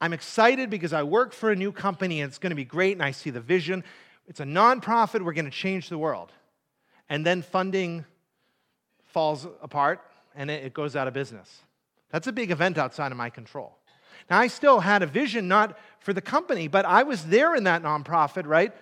I'm 0.00 0.12
excited 0.12 0.70
because 0.70 0.92
I 0.92 1.04
work 1.04 1.32
for 1.32 1.50
a 1.50 1.56
new 1.56 1.72
company 1.72 2.20
and 2.20 2.28
it's 2.28 2.38
going 2.38 2.50
to 2.50 2.56
be 2.56 2.64
great 2.64 2.92
and 2.92 3.02
I 3.02 3.12
see 3.12 3.30
the 3.30 3.40
vision. 3.40 3.84
It's 4.26 4.40
a 4.40 4.44
nonprofit, 4.44 5.24
we're 5.24 5.32
going 5.32 5.44
to 5.44 5.50
change 5.50 5.88
the 5.88 5.98
world. 5.98 6.32
And 7.08 7.24
then 7.24 7.42
funding 7.42 8.04
falls 9.04 9.46
apart 9.62 10.00
and 10.34 10.50
it 10.50 10.74
goes 10.74 10.96
out 10.96 11.06
of 11.06 11.14
business. 11.14 11.62
That's 12.10 12.26
a 12.26 12.32
big 12.32 12.50
event 12.50 12.76
outside 12.76 13.12
of 13.12 13.18
my 13.18 13.30
control. 13.30 13.78
Now, 14.30 14.38
I 14.38 14.46
still 14.46 14.80
had 14.80 15.02
a 15.02 15.06
vision 15.06 15.48
not 15.48 15.78
for 16.00 16.12
the 16.12 16.20
company, 16.20 16.68
but 16.68 16.84
I 16.84 17.02
was 17.02 17.24
there 17.26 17.54
in 17.54 17.64
that 17.64 17.82
nonprofit, 17.82 18.46
right? 18.46 18.72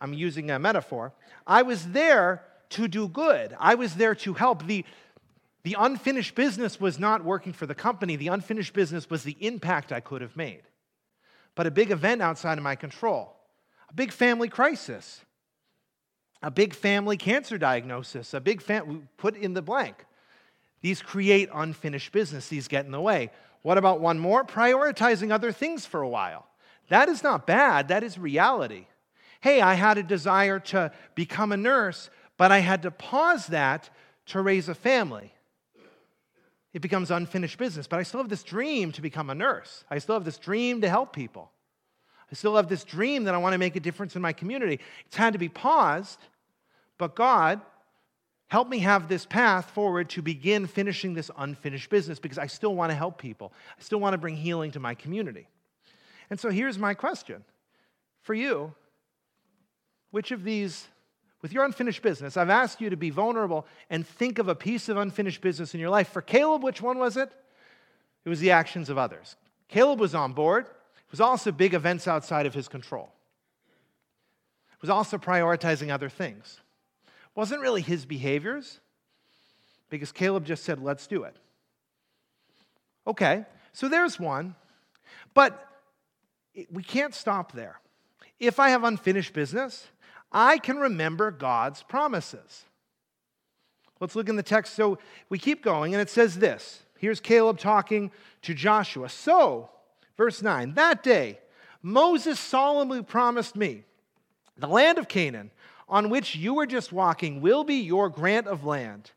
I'm 0.00 0.12
using 0.12 0.50
a 0.50 0.58
metaphor. 0.58 1.12
I 1.46 1.62
was 1.62 1.88
there 1.88 2.42
to 2.70 2.88
do 2.88 3.08
good, 3.08 3.54
I 3.58 3.74
was 3.74 3.94
there 3.94 4.14
to 4.16 4.34
help. 4.34 4.66
The, 4.66 4.84
the 5.62 5.76
unfinished 5.78 6.34
business 6.34 6.80
was 6.80 6.98
not 6.98 7.24
working 7.24 7.52
for 7.52 7.66
the 7.66 7.74
company, 7.74 8.16
the 8.16 8.28
unfinished 8.28 8.72
business 8.72 9.08
was 9.10 9.22
the 9.22 9.36
impact 9.40 9.92
I 9.92 10.00
could 10.00 10.22
have 10.22 10.36
made. 10.36 10.62
But 11.54 11.66
a 11.66 11.70
big 11.70 11.90
event 11.90 12.22
outside 12.22 12.58
of 12.58 12.64
my 12.64 12.76
control, 12.76 13.36
a 13.90 13.94
big 13.94 14.10
family 14.10 14.48
crisis, 14.48 15.20
a 16.42 16.50
big 16.50 16.74
family 16.74 17.16
cancer 17.16 17.58
diagnosis, 17.58 18.34
a 18.34 18.40
big 18.40 18.62
fam- 18.62 19.08
put 19.16 19.36
in 19.36 19.54
the 19.54 19.62
blank. 19.62 20.04
These 20.80 21.00
create 21.02 21.48
unfinished 21.54 22.10
business, 22.10 22.48
these 22.48 22.66
get 22.66 22.84
in 22.86 22.90
the 22.90 23.00
way. 23.00 23.30
What 23.62 23.78
about 23.78 24.00
one 24.00 24.18
more? 24.18 24.44
Prioritizing 24.44 25.30
other 25.30 25.52
things 25.52 25.86
for 25.86 26.02
a 26.02 26.08
while. 26.08 26.46
That 26.88 27.08
is 27.08 27.22
not 27.22 27.46
bad, 27.46 27.88
that 27.88 28.02
is 28.02 28.18
reality. 28.18 28.86
Hey, 29.40 29.60
I 29.60 29.74
had 29.74 29.98
a 29.98 30.02
desire 30.02 30.60
to 30.60 30.92
become 31.14 31.52
a 31.52 31.56
nurse, 31.56 32.10
but 32.36 32.52
I 32.52 32.58
had 32.58 32.82
to 32.82 32.90
pause 32.90 33.46
that 33.48 33.90
to 34.26 34.40
raise 34.40 34.68
a 34.68 34.74
family. 34.74 35.32
It 36.72 36.80
becomes 36.80 37.10
unfinished 37.10 37.58
business, 37.58 37.86
but 37.86 37.98
I 37.98 38.02
still 38.02 38.20
have 38.20 38.28
this 38.28 38.42
dream 38.42 38.92
to 38.92 39.02
become 39.02 39.30
a 39.30 39.34
nurse. 39.34 39.84
I 39.90 39.98
still 39.98 40.14
have 40.14 40.24
this 40.24 40.38
dream 40.38 40.80
to 40.80 40.88
help 40.88 41.12
people. 41.12 41.50
I 42.30 42.34
still 42.34 42.56
have 42.56 42.68
this 42.68 42.84
dream 42.84 43.24
that 43.24 43.34
I 43.34 43.38
want 43.38 43.52
to 43.52 43.58
make 43.58 43.76
a 43.76 43.80
difference 43.80 44.16
in 44.16 44.22
my 44.22 44.32
community. 44.32 44.80
It's 45.06 45.16
had 45.16 45.34
to 45.34 45.38
be 45.38 45.50
paused, 45.50 46.18
but 46.96 47.14
God 47.14 47.60
Help 48.52 48.68
me 48.68 48.80
have 48.80 49.08
this 49.08 49.24
path 49.24 49.70
forward 49.70 50.10
to 50.10 50.20
begin 50.20 50.66
finishing 50.66 51.14
this 51.14 51.30
unfinished 51.38 51.88
business 51.88 52.18
because 52.18 52.36
I 52.36 52.48
still 52.48 52.74
want 52.74 52.90
to 52.90 52.94
help 52.94 53.16
people. 53.16 53.50
I 53.78 53.82
still 53.82 53.98
want 53.98 54.12
to 54.12 54.18
bring 54.18 54.36
healing 54.36 54.72
to 54.72 54.78
my 54.78 54.94
community. 54.94 55.48
And 56.28 56.38
so 56.38 56.50
here's 56.50 56.78
my 56.78 56.92
question 56.92 57.44
for 58.20 58.34
you 58.34 58.74
which 60.10 60.32
of 60.32 60.44
these, 60.44 60.86
with 61.40 61.54
your 61.54 61.64
unfinished 61.64 62.02
business, 62.02 62.36
I've 62.36 62.50
asked 62.50 62.82
you 62.82 62.90
to 62.90 62.96
be 62.98 63.08
vulnerable 63.08 63.66
and 63.88 64.06
think 64.06 64.38
of 64.38 64.48
a 64.48 64.54
piece 64.54 64.90
of 64.90 64.98
unfinished 64.98 65.40
business 65.40 65.72
in 65.72 65.80
your 65.80 65.88
life. 65.88 66.08
For 66.10 66.20
Caleb, 66.20 66.62
which 66.62 66.82
one 66.82 66.98
was 66.98 67.16
it? 67.16 67.32
It 68.26 68.28
was 68.28 68.40
the 68.40 68.50
actions 68.50 68.90
of 68.90 68.98
others. 68.98 69.36
Caleb 69.68 69.98
was 69.98 70.14
on 70.14 70.34
board. 70.34 70.66
It 70.66 71.10
was 71.10 71.22
also 71.22 71.52
big 71.52 71.72
events 71.72 72.06
outside 72.06 72.44
of 72.44 72.52
his 72.52 72.68
control. 72.68 73.08
It 74.74 74.82
was 74.82 74.90
also 74.90 75.16
prioritizing 75.16 75.90
other 75.90 76.10
things 76.10 76.60
wasn't 77.34 77.60
really 77.60 77.82
his 77.82 78.04
behaviors, 78.04 78.80
because 79.90 80.12
Caleb 80.12 80.44
just 80.44 80.64
said, 80.64 80.82
let's 80.82 81.06
do 81.06 81.24
it. 81.24 81.36
Okay, 83.06 83.44
so 83.72 83.88
there's 83.88 84.18
one, 84.18 84.54
but 85.34 85.68
we 86.70 86.82
can't 86.82 87.14
stop 87.14 87.52
there. 87.52 87.80
If 88.38 88.60
I 88.60 88.70
have 88.70 88.84
unfinished 88.84 89.32
business, 89.32 89.86
I 90.30 90.58
can 90.58 90.78
remember 90.78 91.30
God's 91.30 91.82
promises. 91.82 92.64
Let's 94.00 94.16
look 94.16 94.28
in 94.28 94.36
the 94.36 94.42
text. 94.42 94.74
So 94.74 94.98
we 95.28 95.38
keep 95.38 95.62
going, 95.62 95.94
and 95.94 96.00
it 96.00 96.10
says 96.10 96.38
this. 96.38 96.82
Here's 96.98 97.20
Caleb 97.20 97.58
talking 97.58 98.10
to 98.42 98.54
Joshua. 98.54 99.08
So, 99.08 99.70
verse 100.16 100.42
9, 100.42 100.74
that 100.74 101.02
day, 101.02 101.38
Moses 101.82 102.38
solemnly 102.38 103.02
promised 103.02 103.56
me 103.56 103.84
the 104.56 104.68
land 104.68 104.98
of 104.98 105.08
Canaan 105.08 105.50
on 105.92 106.08
which 106.08 106.34
you 106.34 106.54
were 106.54 106.64
just 106.64 106.90
walking 106.90 107.42
will 107.42 107.64
be 107.64 107.74
your 107.74 108.08
grant 108.08 108.46
of 108.46 108.64
land, 108.64 109.10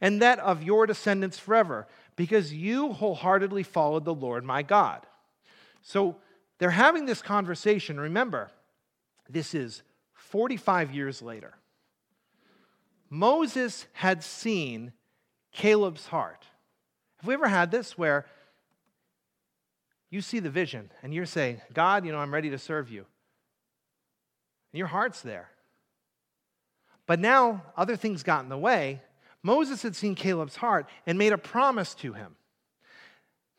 and 0.00 0.22
that 0.22 0.38
of 0.38 0.62
your 0.62 0.86
descendants 0.86 1.38
forever, 1.38 1.86
because 2.16 2.54
you 2.54 2.94
wholeheartedly 2.94 3.62
followed 3.62 4.06
the 4.06 4.14
Lord 4.14 4.42
my 4.42 4.62
God. 4.62 5.06
So 5.82 6.16
they're 6.58 6.70
having 6.70 7.04
this 7.04 7.20
conversation. 7.20 8.00
Remember, 8.00 8.50
this 9.28 9.54
is 9.54 9.82
45 10.14 10.94
years 10.94 11.20
later. 11.20 11.52
Moses 13.10 13.86
had 13.92 14.24
seen 14.24 14.92
Caleb's 15.52 16.06
heart. 16.06 16.46
Have 17.18 17.28
we 17.28 17.34
ever 17.34 17.48
had 17.48 17.70
this 17.70 17.98
where 17.98 18.24
you 20.08 20.22
see 20.22 20.38
the 20.38 20.48
vision 20.48 20.90
and 21.02 21.12
you're 21.12 21.26
saying, 21.26 21.60
God, 21.74 22.06
you 22.06 22.12
know, 22.12 22.18
I'm 22.18 22.32
ready 22.32 22.48
to 22.48 22.58
serve 22.58 22.90
you? 22.90 23.04
And 24.72 24.78
your 24.78 24.88
heart's 24.88 25.20
there. 25.20 25.51
But 27.06 27.20
now 27.20 27.62
other 27.76 27.96
things 27.96 28.22
got 28.22 28.42
in 28.42 28.48
the 28.48 28.58
way. 28.58 29.02
Moses 29.42 29.82
had 29.82 29.96
seen 29.96 30.14
Caleb's 30.14 30.56
heart 30.56 30.88
and 31.06 31.18
made 31.18 31.32
a 31.32 31.38
promise 31.38 31.94
to 31.96 32.12
him. 32.12 32.36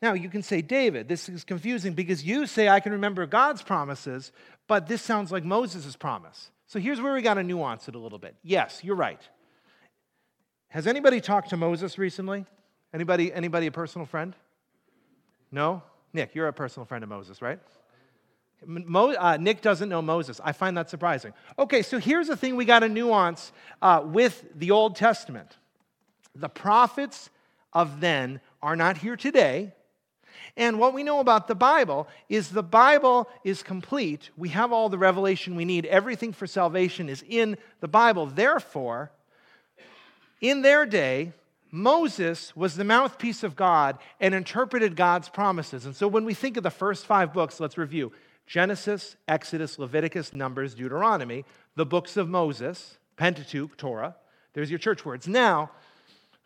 Now, 0.00 0.12
you 0.12 0.28
can 0.28 0.42
say, 0.42 0.60
David, 0.60 1.08
this 1.08 1.28
is 1.28 1.44
confusing 1.44 1.94
because 1.94 2.24
you 2.24 2.46
say 2.46 2.68
I 2.68 2.80
can 2.80 2.92
remember 2.92 3.26
God's 3.26 3.62
promises, 3.62 4.32
but 4.66 4.86
this 4.86 5.00
sounds 5.00 5.32
like 5.32 5.44
Moses' 5.44 5.96
promise. 5.96 6.50
So 6.66 6.78
here's 6.78 7.00
where 7.00 7.14
we 7.14 7.22
got 7.22 7.34
to 7.34 7.42
nuance 7.42 7.88
it 7.88 7.94
a 7.94 7.98
little 7.98 8.18
bit. 8.18 8.34
Yes, 8.42 8.80
you're 8.82 8.96
right. 8.96 9.20
Has 10.68 10.86
anybody 10.86 11.20
talked 11.20 11.50
to 11.50 11.56
Moses 11.56 11.98
recently? 11.98 12.46
Anybody, 12.92 13.32
anybody 13.32 13.66
a 13.66 13.72
personal 13.72 14.06
friend? 14.06 14.34
No? 15.50 15.82
Nick, 16.12 16.34
you're 16.34 16.48
a 16.48 16.52
personal 16.52 16.84
friend 16.84 17.02
of 17.02 17.10
Moses, 17.10 17.40
right? 17.40 17.60
Mo, 18.66 19.12
uh, 19.12 19.36
Nick 19.40 19.60
doesn't 19.60 19.88
know 19.88 20.02
Moses. 20.02 20.40
I 20.44 20.52
find 20.52 20.76
that 20.76 20.90
surprising. 20.90 21.32
Okay, 21.58 21.82
so 21.82 21.98
here's 21.98 22.28
the 22.28 22.36
thing 22.36 22.56
we 22.56 22.64
got 22.64 22.80
to 22.80 22.88
nuance 22.88 23.52
uh, 23.82 24.02
with 24.04 24.44
the 24.54 24.70
Old 24.70 24.96
Testament. 24.96 25.56
The 26.34 26.48
prophets 26.48 27.30
of 27.72 28.00
then 28.00 28.40
are 28.62 28.76
not 28.76 28.98
here 28.98 29.16
today. 29.16 29.72
And 30.56 30.78
what 30.78 30.94
we 30.94 31.02
know 31.02 31.20
about 31.20 31.48
the 31.48 31.54
Bible 31.54 32.08
is 32.28 32.50
the 32.50 32.62
Bible 32.62 33.28
is 33.42 33.62
complete. 33.62 34.30
We 34.36 34.50
have 34.50 34.72
all 34.72 34.88
the 34.88 34.98
revelation 34.98 35.56
we 35.56 35.64
need. 35.64 35.86
Everything 35.86 36.32
for 36.32 36.46
salvation 36.46 37.08
is 37.08 37.24
in 37.28 37.56
the 37.80 37.88
Bible. 37.88 38.26
Therefore, 38.26 39.10
in 40.40 40.62
their 40.62 40.86
day, 40.86 41.32
Moses 41.70 42.54
was 42.54 42.76
the 42.76 42.84
mouthpiece 42.84 43.42
of 43.42 43.56
God 43.56 43.98
and 44.20 44.32
interpreted 44.32 44.94
God's 44.94 45.28
promises. 45.28 45.86
And 45.86 45.96
so 45.96 46.06
when 46.06 46.24
we 46.24 46.34
think 46.34 46.56
of 46.56 46.62
the 46.62 46.70
first 46.70 47.04
five 47.04 47.32
books, 47.32 47.58
let's 47.58 47.76
review 47.76 48.12
Genesis, 48.46 49.16
Exodus, 49.26 49.78
Leviticus, 49.78 50.34
Numbers, 50.34 50.74
Deuteronomy, 50.74 51.44
the 51.76 51.86
books 51.86 52.16
of 52.16 52.28
Moses, 52.28 52.98
Pentateuch, 53.16 53.76
Torah. 53.76 54.16
There's 54.52 54.70
your 54.70 54.78
church 54.78 55.04
words. 55.04 55.26
Now, 55.26 55.70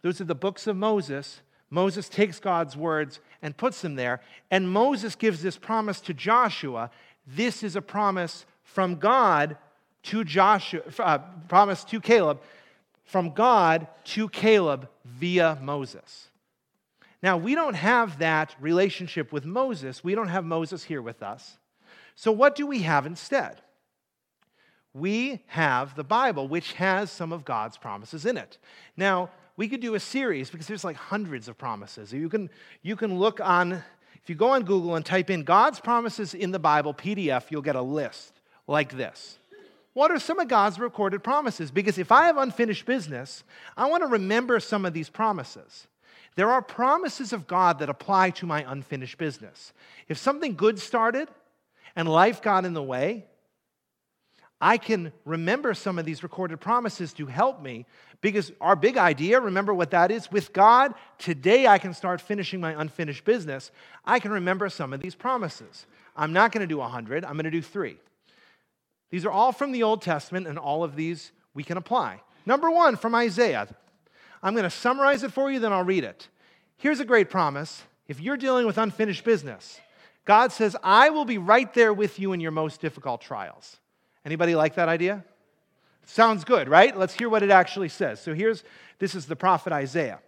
Those 0.03 0.21
are 0.21 0.25
the 0.25 0.35
books 0.35 0.67
of 0.67 0.77
Moses. 0.77 1.41
Moses 1.71 2.09
takes 2.09 2.39
God's 2.39 2.77
words 2.77 3.21
and 3.43 3.57
puts 3.57 3.83
them 3.83 3.97
there. 3.97 4.21
And 4.51 4.71
Moses 4.71 5.15
gives 5.17 5.43
this 5.43 5.59
promise 5.59 6.01
to 6.03 6.15
Joshua. 6.15 6.91
This 7.27 7.63
is 7.63 7.77
a 7.77 7.83
promise 7.83 8.47
from 8.63 8.97
God 8.97 9.57
to 10.05 10.25
Joshua, 10.25 10.83
uh, 11.01 11.19
promise 11.49 11.85
to 11.85 12.01
Caleb, 12.01 12.41
from 13.05 13.31
God 13.31 13.87
to 14.05 14.29
Caleb 14.29 14.89
via 15.05 15.59
Moses. 15.61 16.29
Now, 17.23 17.37
we 17.37 17.55
don't 17.57 17.75
have 17.75 18.21
that 18.21 18.55
relationship 18.61 19.33
with 19.33 19.45
Moses. 19.45 20.05
We 20.05 20.15
don't 20.15 20.29
have 20.29 20.45
Moses 20.45 20.85
here 20.85 21.03
with 21.03 21.23
us. 21.23 21.58
So, 22.19 22.33
what 22.33 22.57
do 22.57 22.67
we 22.67 22.81
have 22.81 23.07
instead? 23.07 23.61
We 24.93 25.45
have 25.47 25.95
the 25.95 26.03
Bible, 26.03 26.49
which 26.49 26.73
has 26.73 27.13
some 27.13 27.33
of 27.33 27.45
God's 27.45 27.79
promises 27.79 28.27
in 28.27 28.37
it. 28.37 28.59
Now, 28.97 29.31
we 29.57 29.69
could 29.69 29.79
do 29.79 29.95
a 29.95 30.01
series 30.01 30.51
because 30.51 30.67
there's 30.67 30.83
like 30.83 30.97
hundreds 30.97 31.47
of 31.47 31.57
promises. 31.57 32.13
You 32.13 32.29
can, 32.29 32.51
you 32.83 32.97
can 32.97 33.21
look 33.21 33.41
on, 33.41 33.85
if 34.21 34.29
you 34.29 34.35
go 34.35 34.49
on 34.49 34.65
Google 34.65 34.97
and 34.97 35.07
type 35.07 35.31
in 35.31 35.45
God's 35.45 35.79
promises 35.79 36.35
in 36.35 36.51
the 36.51 36.59
Bible 36.59 36.93
PDF, 36.93 37.53
you'll 37.53 37.63
get 37.63 37.77
a 37.77 37.83
list 37.83 38.41
like 38.67 38.97
this. 38.97 39.39
What 39.93 40.11
are 40.11 40.19
some 40.19 40.41
of 40.41 40.49
God's 40.49 40.81
recorded 40.81 41.23
promises? 41.23 41.71
Because 41.71 41.99
if 41.99 42.11
I 42.11 42.25
have 42.25 42.37
unfinished 42.37 42.85
business, 42.85 43.45
I 43.77 43.89
want 43.89 44.03
to 44.03 44.09
remember 44.09 44.59
some 44.59 44.85
of 44.85 44.93
these 44.93 45.09
promises. 45.09 45.87
There 46.35 46.51
are 46.51 46.63
promises 46.63 47.33
of 47.33 47.47
God 47.47 47.79
that 47.79 47.89
apply 47.89 48.31
to 48.31 48.47
my 48.47 48.65
unfinished 48.67 49.19
business. 49.19 49.73
If 50.09 50.19
something 50.19 50.57
good 50.57 50.81
started 50.81 51.29
and 51.99 52.09
life 52.09 52.41
got 52.41 52.65
in 52.65 52.75
the 52.75 52.83
way, 52.83 53.27
I 54.61 54.79
can 54.79 55.13
remember 55.25 55.75
some 55.75 55.99
of 55.99 56.05
these 56.05 56.23
recorded 56.23 56.61
promises 56.61 57.13
to 57.15 57.27
help 57.27 57.61
me 57.61 57.87
because 58.21 58.53
our 58.61 58.77
big 58.77 58.97
idea, 58.97 59.41
remember 59.41 59.75
what 59.75 59.91
that 59.91 60.13
is? 60.13 60.31
With 60.31 60.53
God, 60.53 60.95
today 61.19 61.67
I 61.67 61.79
can 61.79 61.93
start 61.93 62.21
finishing 62.21 62.61
my 62.61 62.81
unfinished 62.81 63.25
business. 63.25 63.73
I 64.05 64.21
can 64.21 64.31
remember 64.31 64.69
some 64.69 64.93
of 64.93 65.01
these 65.01 65.17
promises. 65.17 65.87
I'm 66.17 66.33
not 66.33 66.53
going 66.53 66.61
to 66.61 66.73
do 66.73 66.79
100, 66.79 67.25
I'm 67.25 67.33
going 67.33 67.45
to 67.45 67.51
do 67.51 67.63
three. 67.63 67.99
These 69.11 69.25
are 69.25 69.33
all 69.33 69.51
from 69.51 69.73
the 69.73 69.83
Old 69.83 70.01
Testament, 70.01 70.47
and 70.47 70.57
all 70.57 70.85
of 70.85 70.95
these 70.95 71.33
we 71.53 71.65
can 71.65 71.79
apply. 71.79 72.23
Number 72.47 72.71
one 72.71 72.95
from 72.95 73.17
Isaiah. 73.17 73.67
I'm 74.41 74.55
going 74.55 74.63
to 74.63 74.71
summarize 74.71 75.25
it 75.25 75.33
for 75.33 75.51
you, 75.51 75.59
then 75.59 75.73
I'll 75.73 75.83
read 75.83 76.05
it. 76.05 76.29
Here's 76.77 77.01
a 77.01 77.05
great 77.05 77.29
promise. 77.29 77.83
If 78.07 78.21
you're 78.21 78.37
dealing 78.37 78.67
with 78.67 78.79
unfinished 78.79 79.25
business, 79.25 79.81
God 80.29 80.53
says, 80.53 80.77
I 80.83 81.09
will 81.09 81.25
be 81.25 81.39
right 81.39 81.73
there 81.73 81.95
with 81.95 82.19
you 82.19 82.35
in 82.35 82.41
your 82.41 82.51
most 82.51 82.83
difficult 82.83 83.23
trials. 83.23 83.79
Anybody 84.27 84.55
like 84.55 84.75
that 84.75 84.87
idea? 84.87 85.25
Sounds 86.05 86.45
good, 86.45 86.69
right? 86.69 86.95
Let's 86.95 87.15
hear 87.15 87.31
what 87.31 87.43
it 87.43 87.51
actually 87.51 87.89
says. 87.89 88.21
So 88.21 88.35
here's 88.35 88.63
this 88.99 89.15
is 89.15 89.25
the 89.25 89.37
prophet 89.37 89.73
Isaiah. 89.73 90.19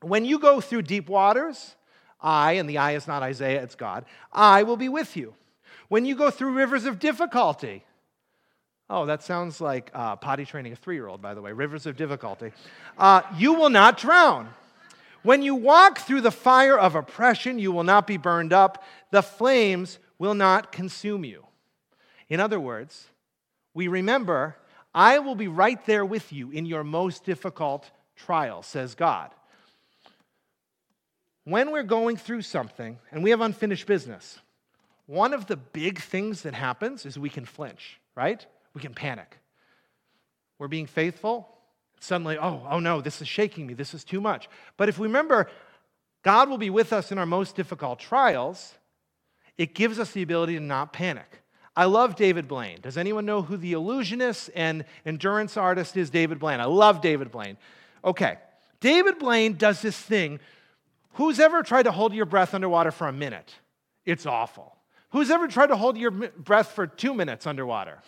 When 0.00 0.24
you 0.24 0.40
go 0.40 0.60
through 0.60 0.82
deep 0.82 1.08
waters, 1.08 1.76
I, 2.20 2.54
and 2.54 2.68
the 2.68 2.78
I 2.78 2.96
is 2.96 3.06
not 3.06 3.22
Isaiah, 3.22 3.62
it's 3.62 3.76
God, 3.76 4.06
I 4.32 4.64
will 4.64 4.76
be 4.76 4.88
with 4.88 5.16
you. 5.16 5.34
When 5.86 6.04
you 6.04 6.16
go 6.16 6.30
through 6.30 6.54
rivers 6.54 6.84
of 6.84 6.98
difficulty, 6.98 7.84
oh, 8.90 9.06
that 9.06 9.22
sounds 9.22 9.60
like 9.60 9.92
uh, 9.94 10.16
potty 10.16 10.46
training 10.46 10.72
a 10.72 10.76
three 10.76 10.96
year 10.96 11.06
old, 11.06 11.22
by 11.22 11.34
the 11.34 11.40
way, 11.40 11.52
rivers 11.52 11.86
of 11.86 11.96
difficulty, 11.96 12.50
uh, 12.98 13.22
you 13.36 13.54
will 13.54 13.70
not 13.70 13.98
drown. 13.98 14.48
When 15.22 15.42
you 15.42 15.54
walk 15.54 15.98
through 15.98 16.20
the 16.20 16.30
fire 16.30 16.78
of 16.78 16.94
oppression, 16.94 17.58
you 17.58 17.72
will 17.72 17.84
not 17.84 18.06
be 18.06 18.16
burned 18.16 18.52
up, 18.52 18.82
the 19.10 19.22
flames 19.22 19.98
will 20.18 20.34
not 20.34 20.72
consume 20.72 21.24
you. 21.24 21.46
In 22.28 22.40
other 22.40 22.60
words, 22.60 23.08
we 23.74 23.88
remember, 23.88 24.56
I 24.94 25.18
will 25.18 25.34
be 25.34 25.48
right 25.48 25.84
there 25.86 26.04
with 26.04 26.32
you 26.32 26.50
in 26.50 26.66
your 26.66 26.84
most 26.84 27.24
difficult 27.24 27.90
trial, 28.16 28.62
says 28.62 28.94
God. 28.94 29.30
When 31.44 31.70
we're 31.72 31.82
going 31.82 32.16
through 32.16 32.42
something 32.42 32.98
and 33.10 33.22
we 33.22 33.30
have 33.30 33.40
unfinished 33.40 33.86
business, 33.86 34.38
one 35.06 35.32
of 35.32 35.46
the 35.46 35.56
big 35.56 35.98
things 36.00 36.42
that 36.42 36.52
happens 36.52 37.06
is 37.06 37.18
we 37.18 37.30
can 37.30 37.46
flinch, 37.46 37.98
right? 38.14 38.44
We 38.74 38.82
can 38.82 38.92
panic. 38.92 39.38
We're 40.58 40.68
being 40.68 40.86
faithful. 40.86 41.48
Suddenly, 42.00 42.38
oh, 42.38 42.66
oh 42.70 42.78
no, 42.78 43.00
this 43.00 43.20
is 43.20 43.28
shaking 43.28 43.66
me. 43.66 43.74
This 43.74 43.94
is 43.94 44.04
too 44.04 44.20
much. 44.20 44.48
But 44.76 44.88
if 44.88 44.98
we 44.98 45.06
remember, 45.06 45.48
God 46.22 46.48
will 46.48 46.58
be 46.58 46.70
with 46.70 46.92
us 46.92 47.12
in 47.12 47.18
our 47.18 47.26
most 47.26 47.56
difficult 47.56 47.98
trials, 47.98 48.74
it 49.56 49.74
gives 49.74 49.98
us 49.98 50.12
the 50.12 50.22
ability 50.22 50.54
to 50.54 50.60
not 50.60 50.92
panic. 50.92 51.42
I 51.76 51.84
love 51.84 52.16
David 52.16 52.48
Blaine. 52.48 52.80
Does 52.80 52.98
anyone 52.98 53.24
know 53.24 53.42
who 53.42 53.56
the 53.56 53.72
illusionist 53.72 54.50
and 54.54 54.84
endurance 55.06 55.56
artist 55.56 55.96
is, 55.96 56.10
David 56.10 56.40
Blaine? 56.40 56.60
I 56.60 56.64
love 56.64 57.00
David 57.00 57.30
Blaine. 57.30 57.56
Okay, 58.04 58.38
David 58.80 59.18
Blaine 59.18 59.54
does 59.54 59.80
this 59.80 59.96
thing. 59.96 60.40
Who's 61.14 61.38
ever 61.38 61.62
tried 61.62 61.84
to 61.84 61.92
hold 61.92 62.14
your 62.14 62.26
breath 62.26 62.54
underwater 62.54 62.90
for 62.90 63.06
a 63.06 63.12
minute? 63.12 63.54
It's 64.04 64.26
awful. 64.26 64.76
Who's 65.10 65.30
ever 65.30 65.48
tried 65.48 65.68
to 65.68 65.76
hold 65.76 65.96
your 65.96 66.10
breath 66.10 66.72
for 66.72 66.86
two 66.86 67.14
minutes 67.14 67.46
underwater? 67.46 67.98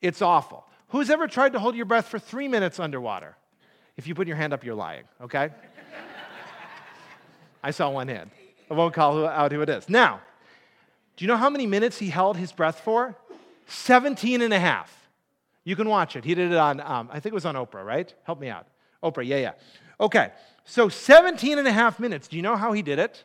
It's 0.00 0.20
awful. 0.22 0.66
Who's 0.92 1.08
ever 1.08 1.26
tried 1.26 1.54
to 1.54 1.58
hold 1.58 1.74
your 1.74 1.86
breath 1.86 2.08
for 2.08 2.18
three 2.18 2.48
minutes 2.48 2.78
underwater? 2.78 3.34
If 3.96 4.06
you 4.06 4.14
put 4.14 4.26
your 4.26 4.36
hand 4.36 4.52
up, 4.52 4.62
you're 4.62 4.74
lying, 4.74 5.04
okay? 5.22 5.48
I 7.62 7.70
saw 7.70 7.88
one 7.88 8.08
hand. 8.08 8.30
I 8.70 8.74
won't 8.74 8.92
call 8.92 9.26
out 9.26 9.52
who 9.52 9.62
it 9.62 9.70
is. 9.70 9.88
Now, 9.88 10.20
do 11.16 11.24
you 11.24 11.28
know 11.28 11.38
how 11.38 11.48
many 11.48 11.66
minutes 11.66 11.96
he 11.96 12.10
held 12.10 12.36
his 12.36 12.52
breath 12.52 12.80
for? 12.80 13.16
17 13.68 14.42
and 14.42 14.52
a 14.52 14.58
half. 14.58 15.08
You 15.64 15.76
can 15.76 15.88
watch 15.88 16.14
it. 16.14 16.26
He 16.26 16.34
did 16.34 16.52
it 16.52 16.58
on, 16.58 16.80
um, 16.80 17.08
I 17.10 17.20
think 17.20 17.32
it 17.32 17.34
was 17.36 17.46
on 17.46 17.54
Oprah, 17.54 17.82
right? 17.82 18.12
Help 18.24 18.38
me 18.38 18.50
out. 18.50 18.66
Oprah, 19.02 19.26
yeah, 19.26 19.38
yeah. 19.38 19.52
Okay, 19.98 20.30
so 20.66 20.90
17 20.90 21.58
and 21.58 21.66
a 21.66 21.72
half 21.72 21.98
minutes. 21.98 22.28
Do 22.28 22.36
you 22.36 22.42
know 22.42 22.56
how 22.56 22.72
he 22.72 22.82
did 22.82 22.98
it? 22.98 23.24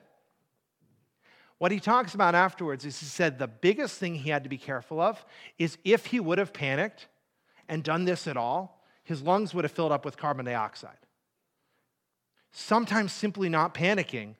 What 1.57 1.73
he 1.73 1.81
talks 1.81 2.13
about 2.13 2.33
afterwards 2.33 2.85
is 2.85 2.97
he 2.97 3.07
said 3.07 3.37
the 3.37 3.47
biggest 3.47 3.97
thing 3.97 4.15
he 4.15 4.29
had 4.29 4.43
to 4.43 4.49
be 4.49 4.57
careful 4.57 5.01
of 5.01 5.25
is 5.59 5.77
if 5.83 6.05
he 6.05 6.21
would 6.21 6.37
have 6.37 6.53
panicked 6.53 7.07
and 7.69 7.83
done 7.83 8.05
this 8.05 8.27
at 8.27 8.37
all, 8.37 8.83
his 9.03 9.21
lungs 9.21 9.53
would 9.53 9.63
have 9.63 9.71
filled 9.71 9.91
up 9.91 10.05
with 10.05 10.17
carbon 10.17 10.45
dioxide. 10.45 10.97
Sometimes 12.51 13.11
simply 13.11 13.49
not 13.49 13.73
panicking 13.73 14.35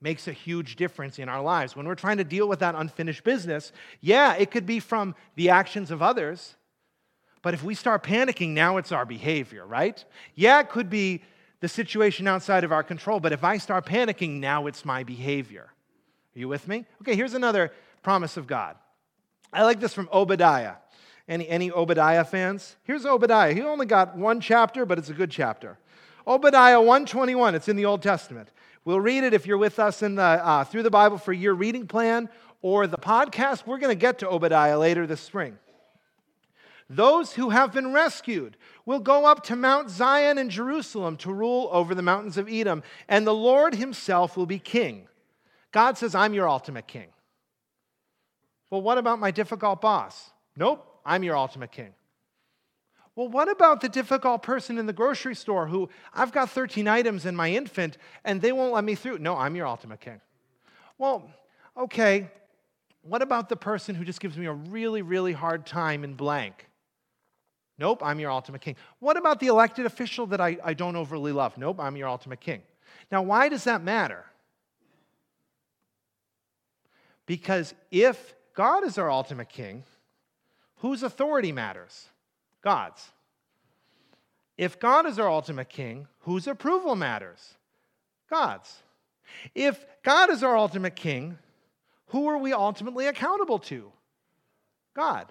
makes 0.00 0.28
a 0.28 0.32
huge 0.32 0.76
difference 0.76 1.18
in 1.18 1.28
our 1.28 1.42
lives. 1.42 1.74
When 1.74 1.86
we're 1.86 1.94
trying 1.94 2.18
to 2.18 2.24
deal 2.24 2.48
with 2.48 2.60
that 2.60 2.74
unfinished 2.74 3.24
business, 3.24 3.72
yeah, 4.00 4.34
it 4.34 4.50
could 4.50 4.66
be 4.66 4.80
from 4.80 5.14
the 5.34 5.50
actions 5.50 5.90
of 5.90 6.02
others. 6.02 6.56
But 7.42 7.54
if 7.54 7.62
we 7.62 7.74
start 7.74 8.02
panicking, 8.02 8.50
now 8.50 8.76
it's 8.76 8.92
our 8.92 9.04
behavior, 9.04 9.64
right? 9.66 10.04
Yeah, 10.34 10.60
it 10.60 10.68
could 10.68 10.90
be 10.90 11.22
the 11.60 11.68
situation 11.68 12.26
outside 12.26 12.64
of 12.64 12.72
our 12.72 12.82
control, 12.82 13.20
but 13.20 13.32
if 13.32 13.42
I 13.42 13.58
start 13.58 13.86
panicking, 13.86 14.40
now 14.40 14.66
it's 14.66 14.84
my 14.84 15.04
behavior. 15.04 15.70
Are 16.34 16.38
you 16.38 16.48
with 16.48 16.68
me? 16.68 16.84
Okay, 17.00 17.16
here's 17.16 17.34
another 17.34 17.72
promise 18.02 18.36
of 18.36 18.46
God. 18.46 18.76
I 19.52 19.62
like 19.62 19.80
this 19.80 19.94
from 19.94 20.08
Obadiah. 20.12 20.74
Any, 21.28 21.48
any 21.48 21.70
Obadiah 21.70 22.24
fans? 22.24 22.76
Here's 22.84 23.04
Obadiah. 23.04 23.52
He 23.52 23.62
only 23.62 23.86
got 23.86 24.16
one 24.16 24.40
chapter, 24.40 24.86
but 24.86 24.98
it's 24.98 25.08
a 25.08 25.14
good 25.14 25.30
chapter. 25.30 25.78
Obadiah 26.26 26.78
121, 26.78 27.54
it's 27.54 27.68
in 27.68 27.76
the 27.76 27.84
Old 27.84 28.02
Testament. 28.02 28.48
We'll 28.84 29.00
read 29.00 29.24
it 29.24 29.34
if 29.34 29.46
you're 29.46 29.58
with 29.58 29.78
us 29.78 30.02
in 30.02 30.14
the, 30.14 30.22
uh, 30.22 30.64
through 30.64 30.84
the 30.84 30.90
Bible 30.90 31.18
for 31.18 31.32
your 31.32 31.54
reading 31.54 31.86
plan 31.86 32.28
or 32.62 32.86
the 32.86 32.98
podcast. 32.98 33.66
We're 33.66 33.78
going 33.78 33.96
to 33.96 34.00
get 34.00 34.20
to 34.20 34.28
Obadiah 34.28 34.78
later 34.78 35.06
this 35.06 35.20
spring. 35.20 35.58
Those 36.88 37.32
who 37.32 37.50
have 37.50 37.72
been 37.72 37.92
rescued 37.92 38.56
will 38.84 39.00
go 39.00 39.26
up 39.26 39.42
to 39.44 39.56
Mount 39.56 39.90
Zion 39.90 40.38
in 40.38 40.50
Jerusalem 40.50 41.16
to 41.18 41.32
rule 41.32 41.68
over 41.72 41.94
the 41.94 42.02
mountains 42.02 42.36
of 42.36 42.48
Edom, 42.48 42.84
and 43.08 43.26
the 43.26 43.34
Lord 43.34 43.74
himself 43.74 44.36
will 44.36 44.46
be 44.46 44.60
king. 44.60 45.08
God 45.72 45.98
says, 45.98 46.14
I'm 46.14 46.32
your 46.32 46.48
ultimate 46.48 46.86
king. 46.86 47.08
Well, 48.70 48.82
what 48.82 48.98
about 48.98 49.18
my 49.18 49.32
difficult 49.32 49.80
boss? 49.80 50.30
Nope, 50.56 50.95
I'm 51.06 51.22
your 51.22 51.36
ultimate 51.36 51.72
king. 51.72 51.94
Well, 53.14 53.28
what 53.28 53.48
about 53.48 53.80
the 53.80 53.88
difficult 53.88 54.42
person 54.42 54.76
in 54.76 54.84
the 54.84 54.92
grocery 54.92 55.34
store 55.34 55.66
who 55.66 55.88
I've 56.12 56.32
got 56.32 56.50
13 56.50 56.86
items 56.86 57.24
in 57.24 57.34
my 57.34 57.50
infant 57.50 57.96
and 58.24 58.42
they 58.42 58.52
won't 58.52 58.74
let 58.74 58.84
me 58.84 58.94
through? 58.94 59.18
No, 59.18 59.36
I'm 59.36 59.56
your 59.56 59.66
ultimate 59.66 60.00
king. 60.00 60.20
Well, 60.98 61.30
okay, 61.76 62.30
what 63.00 63.22
about 63.22 63.48
the 63.48 63.56
person 63.56 63.94
who 63.94 64.04
just 64.04 64.20
gives 64.20 64.36
me 64.36 64.46
a 64.46 64.52
really, 64.52 65.00
really 65.00 65.32
hard 65.32 65.64
time 65.64 66.04
in 66.04 66.14
blank? 66.14 66.68
Nope, 67.78 68.02
I'm 68.04 68.20
your 68.20 68.30
ultimate 68.30 68.60
king. 68.60 68.76
What 68.98 69.16
about 69.16 69.40
the 69.40 69.46
elected 69.46 69.86
official 69.86 70.26
that 70.26 70.40
I, 70.40 70.58
I 70.62 70.74
don't 70.74 70.96
overly 70.96 71.32
love? 71.32 71.56
Nope, 71.56 71.80
I'm 71.80 71.96
your 71.96 72.08
ultimate 72.08 72.40
king. 72.40 72.62
Now, 73.10 73.22
why 73.22 73.48
does 73.48 73.64
that 73.64 73.82
matter? 73.82 74.24
Because 77.26 77.74
if 77.90 78.34
God 78.54 78.84
is 78.84 78.98
our 78.98 79.10
ultimate 79.10 79.48
king, 79.48 79.84
whose 80.86 81.02
authority 81.02 81.50
matters? 81.50 82.06
God's. 82.62 83.10
If 84.56 84.78
God 84.78 85.04
is 85.04 85.18
our 85.18 85.28
ultimate 85.28 85.68
king, 85.68 86.06
whose 86.20 86.46
approval 86.46 86.94
matters? 86.94 87.56
God's. 88.30 88.72
If 89.52 89.84
God 90.04 90.30
is 90.30 90.44
our 90.44 90.56
ultimate 90.56 90.94
king, 90.94 91.38
who 92.06 92.28
are 92.28 92.38
we 92.38 92.52
ultimately 92.52 93.08
accountable 93.08 93.58
to? 93.58 93.90
God. 94.94 95.26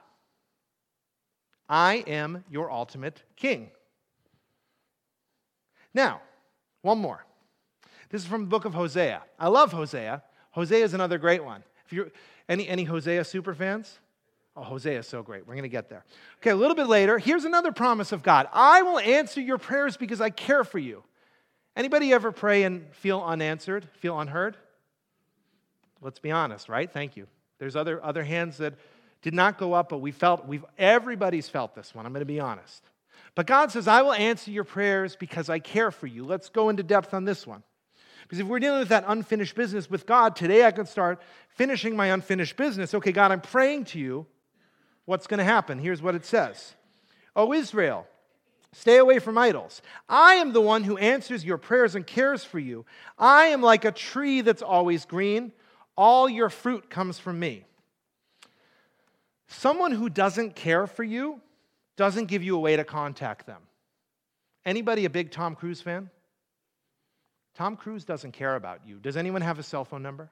I 1.69 2.03
am 2.05 2.43
your 2.49 2.69
ultimate 2.69 3.23
king. 3.37 3.71
Now, 5.93 6.19
one 6.81 6.97
more. 6.97 7.25
This 8.09 8.23
is 8.23 8.27
from 8.27 8.41
the 8.41 8.49
book 8.49 8.65
of 8.65 8.73
Hosea. 8.73 9.21
I 9.39 9.47
love 9.47 9.71
Hosea. 9.71 10.21
Hosea 10.51 10.83
is 10.83 10.93
another 10.93 11.17
great 11.17 11.45
one. 11.45 11.63
If 11.85 11.93
you're 11.93 12.11
any, 12.49 12.67
any 12.67 12.83
Hosea 12.83 13.23
super 13.23 13.55
fans? 13.55 13.99
Oh, 14.57 14.63
Hosea 14.63 14.99
is 14.99 15.07
so 15.07 15.21
great. 15.21 15.45
We're 15.45 15.55
going 15.55 15.63
to 15.63 15.69
get 15.69 15.89
there. 15.89 16.05
Okay, 16.37 16.51
a 16.51 16.55
little 16.55 16.75
bit 16.75 16.87
later, 16.87 17.17
here's 17.17 17.43
another 17.43 17.71
promise 17.71 18.11
of 18.11 18.23
God. 18.23 18.47
I 18.53 18.83
will 18.83 18.99
answer 18.99 19.41
your 19.41 19.57
prayers 19.57 19.97
because 19.97 20.21
I 20.21 20.29
care 20.29 20.63
for 20.63 20.79
you. 20.79 21.03
Anybody 21.75 22.13
ever 22.13 22.31
pray 22.31 22.63
and 22.63 22.85
feel 22.95 23.21
unanswered, 23.21 23.87
feel 23.99 24.17
unheard? 24.17 24.55
Let's 26.01 26.19
be 26.19 26.31
honest, 26.31 26.69
right? 26.69 26.89
Thank 26.89 27.17
you. 27.17 27.27
There's 27.59 27.75
other, 27.75 28.03
other 28.03 28.23
hands 28.23 28.57
that 28.57 28.75
did 29.21 29.33
not 29.33 29.57
go 29.57 29.73
up, 29.73 29.89
but 29.89 29.97
we 29.97 30.11
felt, 30.11 30.45
we've, 30.45 30.63
everybody's 30.77 31.49
felt 31.49 31.75
this 31.75 31.93
one. 31.93 32.05
I'm 32.05 32.13
going 32.13 32.21
to 32.21 32.25
be 32.25 32.39
honest. 32.39 32.83
But 33.33 33.47
God 33.47 33.71
says, 33.71 33.87
I 33.87 34.01
will 34.03 34.13
answer 34.13 34.51
your 34.51 34.63
prayers 34.63 35.17
because 35.17 35.49
I 35.49 35.59
care 35.59 35.91
for 35.91 36.07
you. 36.07 36.23
Let's 36.23 36.47
go 36.47 36.69
into 36.69 36.83
depth 36.83 37.13
on 37.13 37.25
this 37.25 37.45
one. 37.45 37.63
Because 38.23 38.39
if 38.39 38.47
we're 38.47 38.59
dealing 38.59 38.79
with 38.79 38.89
that 38.89 39.03
unfinished 39.07 39.55
business 39.55 39.89
with 39.89 40.05
God, 40.05 40.35
today 40.35 40.65
I 40.65 40.71
can 40.71 40.85
start 40.85 41.21
finishing 41.49 41.95
my 41.95 42.07
unfinished 42.07 42.55
business. 42.55 42.93
Okay, 42.93 43.11
God, 43.11 43.31
I'm 43.31 43.41
praying 43.41 43.85
to 43.85 43.99
you. 43.99 44.25
What's 45.05 45.27
going 45.27 45.37
to 45.37 45.43
happen? 45.43 45.79
Here's 45.79 46.01
what 46.01 46.15
it 46.15 46.25
says 46.25 46.75
Oh, 47.35 47.53
Israel, 47.53 48.07
stay 48.73 48.97
away 48.97 49.19
from 49.19 49.37
idols. 49.37 49.81
I 50.09 50.35
am 50.35 50.53
the 50.53 50.61
one 50.61 50.83
who 50.83 50.97
answers 50.97 51.45
your 51.45 51.57
prayers 51.57 51.95
and 51.95 52.05
cares 52.05 52.43
for 52.43 52.59
you. 52.59 52.85
I 53.17 53.47
am 53.47 53.61
like 53.61 53.85
a 53.85 53.91
tree 53.91 54.41
that's 54.41 54.61
always 54.61 55.05
green. 55.05 55.51
All 55.97 56.27
your 56.27 56.49
fruit 56.49 56.89
comes 56.89 57.19
from 57.19 57.39
me. 57.39 57.65
Someone 59.47 59.91
who 59.91 60.09
doesn't 60.09 60.55
care 60.55 60.87
for 60.87 61.03
you 61.03 61.39
doesn't 61.95 62.25
give 62.25 62.43
you 62.43 62.55
a 62.55 62.59
way 62.59 62.75
to 62.75 62.83
contact 62.83 63.45
them. 63.45 63.61
Anybody 64.65 65.05
a 65.05 65.09
big 65.09 65.31
Tom 65.31 65.55
Cruise 65.55 65.81
fan? 65.81 66.09
Tom 67.53 67.77
Cruise 67.77 68.03
doesn't 68.03 68.33
care 68.33 68.55
about 68.55 68.81
you. 68.85 68.97
Does 68.97 69.15
anyone 69.15 69.41
have 69.41 69.59
a 69.59 69.63
cell 69.63 69.85
phone 69.85 70.03
number? 70.03 70.29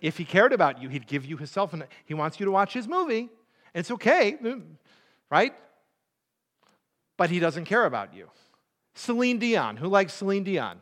If 0.00 0.18
he 0.18 0.24
cared 0.24 0.52
about 0.52 0.80
you, 0.80 0.88
he'd 0.88 1.06
give 1.06 1.24
you 1.24 1.36
his 1.36 1.50
cell 1.50 1.66
phone. 1.66 1.84
He 2.04 2.14
wants 2.14 2.38
you 2.38 2.46
to 2.46 2.52
watch 2.52 2.72
his 2.72 2.86
movie. 2.86 3.30
It's 3.74 3.90
okay, 3.90 4.36
right? 5.30 5.54
But 7.16 7.30
he 7.30 7.38
doesn't 7.38 7.64
care 7.64 7.84
about 7.84 8.14
you. 8.14 8.28
Celine 8.94 9.38
Dion, 9.38 9.76
who 9.76 9.88
likes 9.88 10.14
Celine 10.14 10.44
Dion? 10.44 10.80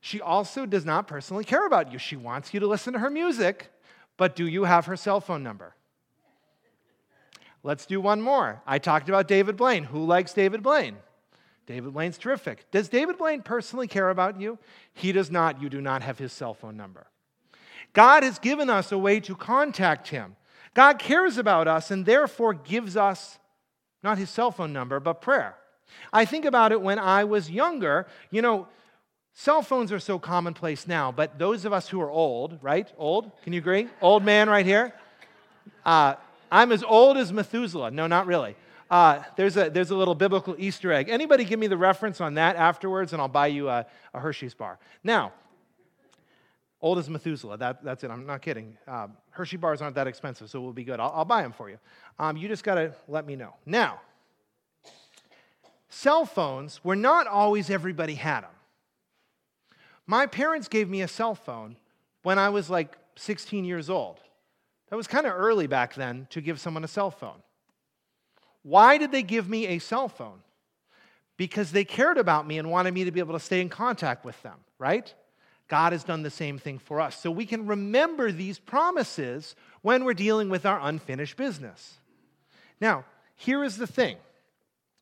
She 0.00 0.20
also 0.20 0.66
does 0.66 0.84
not 0.84 1.06
personally 1.06 1.44
care 1.44 1.66
about 1.66 1.92
you. 1.92 1.98
She 1.98 2.16
wants 2.16 2.52
you 2.52 2.60
to 2.60 2.66
listen 2.66 2.92
to 2.92 2.98
her 2.98 3.10
music, 3.10 3.70
but 4.16 4.34
do 4.34 4.46
you 4.46 4.64
have 4.64 4.86
her 4.86 4.96
cell 4.96 5.20
phone 5.20 5.42
number? 5.42 5.74
Let's 7.62 7.86
do 7.86 8.00
one 8.00 8.20
more. 8.20 8.60
I 8.66 8.78
talked 8.78 9.08
about 9.08 9.28
David 9.28 9.56
Blaine. 9.56 9.84
Who 9.84 10.04
likes 10.04 10.32
David 10.32 10.62
Blaine? 10.62 10.96
David 11.66 11.92
Blaine's 11.92 12.18
terrific. 12.18 12.68
Does 12.72 12.88
David 12.88 13.16
Blaine 13.18 13.42
personally 13.42 13.86
care 13.86 14.10
about 14.10 14.40
you? 14.40 14.58
He 14.92 15.12
does 15.12 15.30
not. 15.30 15.62
You 15.62 15.68
do 15.68 15.80
not 15.80 16.02
have 16.02 16.18
his 16.18 16.32
cell 16.32 16.54
phone 16.54 16.76
number. 16.76 17.06
God 17.92 18.22
has 18.22 18.38
given 18.38 18.70
us 18.70 18.92
a 18.92 18.98
way 18.98 19.20
to 19.20 19.34
contact 19.34 20.08
him. 20.08 20.36
God 20.74 20.98
cares 20.98 21.36
about 21.36 21.68
us 21.68 21.90
and 21.90 22.06
therefore 22.06 22.54
gives 22.54 22.96
us 22.96 23.38
not 24.02 24.18
his 24.18 24.30
cell 24.30 24.50
phone 24.50 24.72
number, 24.72 24.98
but 25.00 25.20
prayer. 25.20 25.54
I 26.12 26.24
think 26.24 26.44
about 26.44 26.72
it 26.72 26.80
when 26.80 26.98
I 26.98 27.24
was 27.24 27.50
younger. 27.50 28.06
You 28.30 28.42
know, 28.42 28.68
cell 29.34 29.62
phones 29.62 29.92
are 29.92 29.98
so 29.98 30.18
commonplace 30.18 30.86
now, 30.86 31.12
but 31.12 31.38
those 31.38 31.64
of 31.64 31.72
us 31.72 31.88
who 31.88 32.00
are 32.00 32.10
old, 32.10 32.58
right? 32.62 32.90
Old? 32.96 33.30
Can 33.42 33.52
you 33.52 33.58
agree? 33.58 33.88
Old 34.00 34.24
man 34.24 34.48
right 34.48 34.64
here? 34.64 34.94
Uh, 35.84 36.14
I'm 36.50 36.72
as 36.72 36.82
old 36.82 37.16
as 37.16 37.32
Methuselah. 37.32 37.90
No, 37.90 38.06
not 38.06 38.26
really. 38.26 38.56
Uh, 38.90 39.22
there's, 39.36 39.56
a, 39.56 39.70
there's 39.70 39.90
a 39.90 39.96
little 39.96 40.14
biblical 40.14 40.54
Easter 40.58 40.92
egg. 40.92 41.08
Anybody 41.08 41.44
give 41.44 41.58
me 41.58 41.66
the 41.66 41.78
reference 41.78 42.20
on 42.20 42.34
that 42.34 42.56
afterwards, 42.56 43.12
and 43.12 43.22
I'll 43.22 43.28
buy 43.28 43.46
you 43.46 43.68
a, 43.68 43.86
a 44.12 44.20
Hershey's 44.20 44.52
bar. 44.54 44.78
Now, 45.02 45.32
old 46.82 46.98
as 46.98 47.08
Methuselah. 47.08 47.56
That, 47.58 47.82
that's 47.84 48.04
it. 48.04 48.10
I'm 48.10 48.26
not 48.26 48.42
kidding. 48.42 48.76
Um, 48.88 49.16
Hershey 49.30 49.56
bars 49.56 49.80
aren't 49.80 49.94
that 49.94 50.08
expensive, 50.08 50.50
so 50.50 50.60
we'll 50.60 50.72
be 50.72 50.84
good. 50.84 51.00
I'll, 51.00 51.12
I'll 51.14 51.24
buy 51.24 51.42
them 51.42 51.52
for 51.52 51.70
you. 51.70 51.78
Um, 52.18 52.36
you 52.36 52.48
just 52.48 52.64
got 52.64 52.74
to 52.74 52.92
let 53.08 53.24
me 53.24 53.36
know. 53.36 53.54
Now, 53.64 54.00
cell 55.88 56.26
phones 56.26 56.84
were 56.84 56.96
not 56.96 57.28
always 57.28 57.70
everybody 57.70 58.14
had 58.14 58.42
them. 58.42 58.50
My 60.06 60.26
parents 60.26 60.68
gave 60.68 60.90
me 60.90 61.02
a 61.02 61.08
cell 61.08 61.36
phone 61.36 61.76
when 62.24 62.38
I 62.38 62.48
was 62.48 62.68
like 62.68 62.98
16 63.16 63.64
years 63.64 63.88
old. 63.88 64.18
That 64.90 64.96
was 64.96 65.06
kind 65.06 65.26
of 65.26 65.32
early 65.34 65.68
back 65.68 65.94
then 65.94 66.26
to 66.30 66.40
give 66.40 66.60
someone 66.60 66.84
a 66.84 66.88
cell 66.88 67.10
phone. 67.10 67.42
Why 68.62 68.98
did 68.98 69.12
they 69.12 69.22
give 69.22 69.48
me 69.48 69.68
a 69.68 69.78
cell 69.78 70.08
phone? 70.08 70.40
Because 71.36 71.72
they 71.72 71.84
cared 71.84 72.18
about 72.18 72.46
me 72.46 72.58
and 72.58 72.70
wanted 72.70 72.92
me 72.92 73.04
to 73.04 73.10
be 73.10 73.20
able 73.20 73.32
to 73.32 73.40
stay 73.40 73.60
in 73.60 73.68
contact 73.68 74.24
with 74.24 74.40
them, 74.42 74.58
right? 74.78 75.14
God 75.72 75.92
has 75.92 76.04
done 76.04 76.22
the 76.22 76.28
same 76.28 76.58
thing 76.58 76.78
for 76.78 77.00
us. 77.00 77.18
So 77.18 77.30
we 77.30 77.46
can 77.46 77.66
remember 77.66 78.30
these 78.30 78.58
promises 78.58 79.56
when 79.80 80.04
we're 80.04 80.12
dealing 80.12 80.50
with 80.50 80.66
our 80.66 80.78
unfinished 80.78 81.38
business. 81.38 81.94
Now, 82.78 83.06
here 83.36 83.64
is 83.64 83.78
the 83.78 83.86
thing 83.86 84.18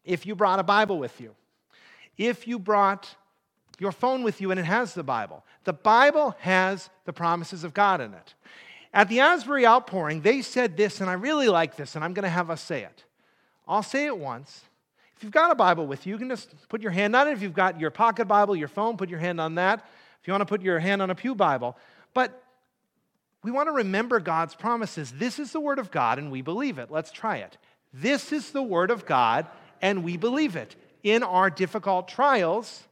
if 0.05 0.27
you 0.27 0.37
brought 0.37 0.61
a 0.61 0.63
Bible 0.63 0.97
with 1.01 1.21
you, 1.21 1.35
if 2.17 2.47
you 2.47 2.57
brought 2.61 3.17
your 3.81 3.91
phone 3.91 4.23
with 4.23 4.41
you 4.41 4.53
and 4.53 4.61
it 4.61 4.65
has 4.65 4.95
the 4.95 5.03
Bible, 5.03 5.45
the 5.65 5.73
Bible 5.73 6.37
has 6.39 6.89
the 7.05 7.13
promises 7.13 7.65
of 7.65 7.75
God 7.75 8.01
in 8.01 8.15
it. 8.15 8.35
At 8.95 9.09
the 9.09 9.19
Asbury 9.19 9.67
outpouring, 9.67 10.21
they 10.21 10.41
said 10.41 10.77
this, 10.77 11.01
and 11.01 11.11
I 11.11 11.15
really 11.15 11.49
like 11.49 11.75
this, 11.75 11.97
and 11.97 12.05
I'm 12.05 12.15
going 12.15 12.23
to 12.23 12.29
have 12.29 12.49
us 12.49 12.63
say 12.63 12.85
it. 12.85 13.03
I'll 13.67 13.83
say 13.83 14.07
it 14.07 14.17
once. 14.17 14.63
If 15.17 15.25
you've 15.25 15.33
got 15.33 15.51
a 15.51 15.57
Bible 15.57 15.89
with 15.89 16.07
you, 16.07 16.13
you 16.13 16.19
can 16.19 16.29
just 16.29 16.69
put 16.69 16.81
your 16.81 16.93
hand 16.93 17.17
on 17.17 17.27
it. 17.27 17.33
If 17.33 17.43
you've 17.43 17.55
got 17.55 17.81
your 17.81 17.91
pocket 17.91 18.29
Bible, 18.29 18.55
your 18.55 18.69
phone, 18.69 18.97
put 18.97 19.09
your 19.09 19.19
hand 19.19 19.41
on 19.41 19.57
that. 19.57 19.85
If 20.21 20.29
you 20.29 20.33
want 20.33 20.43
to 20.43 20.47
put 20.47 20.63
your 20.63 20.79
hand 20.79 21.03
on 21.03 21.11
a 21.11 21.15
Pew 21.15 21.35
Bible. 21.35 21.77
But 22.15 22.43
we 23.43 23.51
want 23.51 23.69
to 23.69 23.73
remember 23.73 24.21
God's 24.21 24.55
promises. 24.55 25.13
This 25.13 25.39
is 25.39 25.53
the 25.53 25.61
Word 25.61 25.79
of 25.79 25.91
God, 25.91 26.19
and 26.19 26.31
we 26.31 26.43
believe 26.43 26.79
it. 26.79 26.91
Let's 26.91 27.11
try 27.11 27.39
it. 27.39 27.57
This 27.93 28.33
is 28.33 28.51
the 28.51 28.63
Word 28.63 28.91
of 28.91 29.07
God, 29.07 29.47
and 29.81 30.05
we 30.05 30.17
believe 30.17 30.57
it. 30.57 30.77
In 31.03 31.23
our 31.23 31.49
difficult 31.49 32.09
trials, 32.09 32.85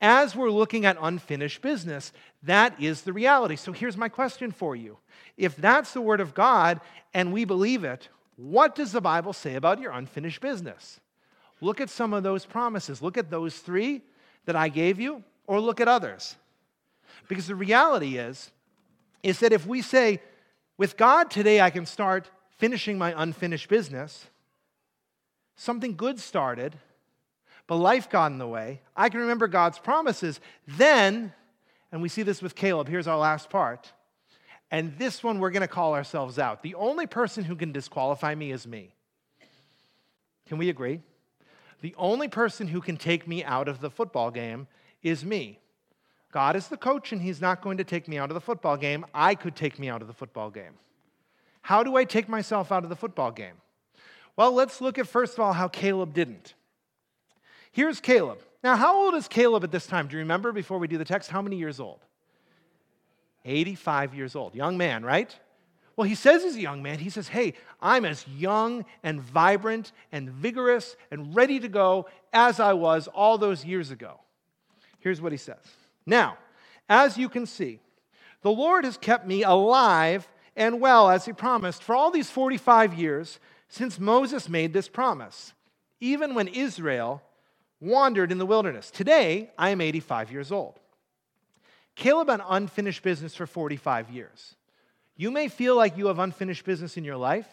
as 0.00 0.36
we're 0.36 0.50
looking 0.50 0.86
at 0.86 0.96
unfinished 1.00 1.60
business, 1.60 2.12
that 2.44 2.80
is 2.80 3.02
the 3.02 3.12
reality. 3.12 3.56
So 3.56 3.72
here's 3.72 3.96
my 3.96 4.08
question 4.08 4.52
for 4.52 4.76
you. 4.76 4.98
If 5.36 5.56
that's 5.56 5.92
the 5.92 6.00
Word 6.00 6.20
of 6.20 6.34
God 6.34 6.80
and 7.12 7.32
we 7.32 7.44
believe 7.44 7.82
it, 7.82 8.08
what 8.36 8.74
does 8.74 8.92
the 8.92 9.00
Bible 9.00 9.32
say 9.32 9.54
about 9.54 9.80
your 9.80 9.92
unfinished 9.92 10.40
business? 10.40 11.00
Look 11.60 11.80
at 11.80 11.90
some 11.90 12.12
of 12.12 12.22
those 12.22 12.44
promises. 12.44 13.02
Look 13.02 13.16
at 13.16 13.30
those 13.30 13.56
three 13.56 14.02
that 14.44 14.56
I 14.56 14.68
gave 14.68 15.00
you, 15.00 15.24
or 15.46 15.60
look 15.60 15.80
at 15.80 15.88
others. 15.88 16.36
Because 17.28 17.46
the 17.46 17.54
reality 17.54 18.18
is, 18.18 18.50
is 19.22 19.40
that 19.40 19.52
if 19.52 19.66
we 19.66 19.82
say, 19.82 20.20
with 20.76 20.96
God 20.96 21.30
today, 21.30 21.60
I 21.60 21.70
can 21.70 21.86
start 21.86 22.28
finishing 22.58 22.98
my 22.98 23.14
unfinished 23.16 23.68
business, 23.68 24.26
something 25.56 25.96
good 25.96 26.18
started, 26.18 26.76
but 27.66 27.76
life 27.76 28.10
got 28.10 28.32
in 28.32 28.38
the 28.38 28.46
way. 28.46 28.82
I 28.96 29.08
can 29.08 29.20
remember 29.20 29.48
God's 29.48 29.78
promises. 29.78 30.40
Then, 30.66 31.32
and 31.90 32.02
we 32.02 32.08
see 32.08 32.22
this 32.22 32.42
with 32.42 32.54
Caleb, 32.54 32.88
here's 32.88 33.06
our 33.06 33.18
last 33.18 33.48
part 33.48 33.92
and 34.74 34.98
this 34.98 35.22
one, 35.22 35.38
we're 35.38 35.50
going 35.50 35.60
to 35.60 35.68
call 35.68 35.94
ourselves 35.94 36.36
out. 36.36 36.64
The 36.64 36.74
only 36.74 37.06
person 37.06 37.44
who 37.44 37.54
can 37.54 37.70
disqualify 37.70 38.34
me 38.34 38.50
is 38.50 38.66
me. 38.66 38.92
Can 40.48 40.58
we 40.58 40.68
agree? 40.68 41.00
The 41.80 41.94
only 41.96 42.26
person 42.26 42.66
who 42.66 42.80
can 42.80 42.96
take 42.96 43.28
me 43.28 43.44
out 43.44 43.68
of 43.68 43.80
the 43.80 43.88
football 43.88 44.32
game 44.32 44.66
is 45.00 45.24
me. 45.24 45.60
God 46.34 46.56
is 46.56 46.66
the 46.66 46.76
coach, 46.76 47.12
and 47.12 47.22
He's 47.22 47.40
not 47.40 47.62
going 47.62 47.76
to 47.76 47.84
take 47.84 48.08
me 48.08 48.18
out 48.18 48.28
of 48.28 48.34
the 48.34 48.40
football 48.40 48.76
game. 48.76 49.06
I 49.14 49.36
could 49.36 49.54
take 49.54 49.78
me 49.78 49.88
out 49.88 50.02
of 50.02 50.08
the 50.08 50.12
football 50.12 50.50
game. 50.50 50.72
How 51.62 51.84
do 51.84 51.94
I 51.96 52.02
take 52.02 52.28
myself 52.28 52.72
out 52.72 52.82
of 52.82 52.90
the 52.90 52.96
football 52.96 53.30
game? 53.30 53.54
Well, 54.34 54.50
let's 54.50 54.80
look 54.80 54.98
at 54.98 55.06
first 55.06 55.34
of 55.34 55.40
all 55.40 55.52
how 55.52 55.68
Caleb 55.68 56.12
didn't. 56.12 56.54
Here's 57.70 58.00
Caleb. 58.00 58.40
Now, 58.64 58.74
how 58.74 58.96
old 58.96 59.14
is 59.14 59.28
Caleb 59.28 59.62
at 59.62 59.70
this 59.70 59.86
time? 59.86 60.08
Do 60.08 60.14
you 60.14 60.18
remember 60.18 60.50
before 60.50 60.80
we 60.80 60.88
do 60.88 60.98
the 60.98 61.04
text? 61.04 61.30
How 61.30 61.40
many 61.40 61.54
years 61.54 61.78
old? 61.78 62.00
85 63.44 64.16
years 64.16 64.34
old. 64.34 64.56
Young 64.56 64.76
man, 64.76 65.04
right? 65.04 65.32
Well, 65.94 66.08
he 66.08 66.16
says 66.16 66.42
he's 66.42 66.56
a 66.56 66.60
young 66.60 66.82
man. 66.82 66.98
He 66.98 67.10
says, 67.10 67.28
Hey, 67.28 67.54
I'm 67.80 68.04
as 68.04 68.26
young 68.26 68.84
and 69.04 69.20
vibrant 69.20 69.92
and 70.10 70.30
vigorous 70.30 70.96
and 71.12 71.32
ready 71.32 71.60
to 71.60 71.68
go 71.68 72.06
as 72.32 72.58
I 72.58 72.72
was 72.72 73.06
all 73.06 73.38
those 73.38 73.64
years 73.64 73.92
ago. 73.92 74.18
Here's 74.98 75.20
what 75.22 75.30
he 75.30 75.38
says 75.38 75.62
Now, 76.06 76.38
as 76.88 77.16
you 77.16 77.28
can 77.28 77.46
see, 77.46 77.80
the 78.42 78.50
Lord 78.50 78.84
has 78.84 78.96
kept 78.96 79.26
me 79.26 79.42
alive 79.42 80.28
and 80.56 80.80
well, 80.80 81.10
as 81.10 81.24
he 81.24 81.32
promised, 81.32 81.82
for 81.82 81.94
all 81.94 82.10
these 82.10 82.30
45 82.30 82.94
years 82.94 83.40
since 83.68 83.98
Moses 83.98 84.48
made 84.48 84.72
this 84.72 84.88
promise, 84.88 85.52
even 86.00 86.34
when 86.34 86.46
Israel 86.48 87.22
wandered 87.80 88.30
in 88.30 88.38
the 88.38 88.46
wilderness. 88.46 88.90
Today, 88.90 89.50
I 89.58 89.70
am 89.70 89.80
85 89.80 90.30
years 90.30 90.52
old. 90.52 90.78
Caleb 91.96 92.28
had 92.28 92.40
unfinished 92.48 93.02
business 93.02 93.34
for 93.34 93.46
45 93.46 94.10
years. 94.10 94.54
You 95.16 95.30
may 95.30 95.48
feel 95.48 95.76
like 95.76 95.96
you 95.96 96.06
have 96.06 96.18
unfinished 96.18 96.64
business 96.64 96.96
in 96.96 97.04
your 97.04 97.16
life, 97.16 97.48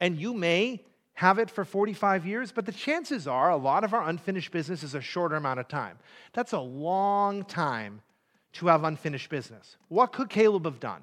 and 0.00 0.16
you 0.18 0.34
may 0.34 0.84
have 1.14 1.38
it 1.38 1.50
for 1.50 1.64
45 1.64 2.26
years, 2.26 2.50
but 2.50 2.66
the 2.66 2.72
chances 2.72 3.28
are 3.28 3.50
a 3.50 3.56
lot 3.56 3.84
of 3.84 3.94
our 3.94 4.08
unfinished 4.08 4.50
business 4.50 4.82
is 4.82 4.94
a 4.94 5.00
shorter 5.00 5.36
amount 5.36 5.60
of 5.60 5.68
time. 5.68 5.98
That's 6.32 6.52
a 6.52 6.60
long 6.60 7.44
time 7.44 8.02
to 8.54 8.66
have 8.66 8.84
unfinished 8.84 9.30
business. 9.30 9.76
What 9.88 10.12
could 10.12 10.28
Caleb 10.28 10.64
have 10.64 10.80
done? 10.80 11.02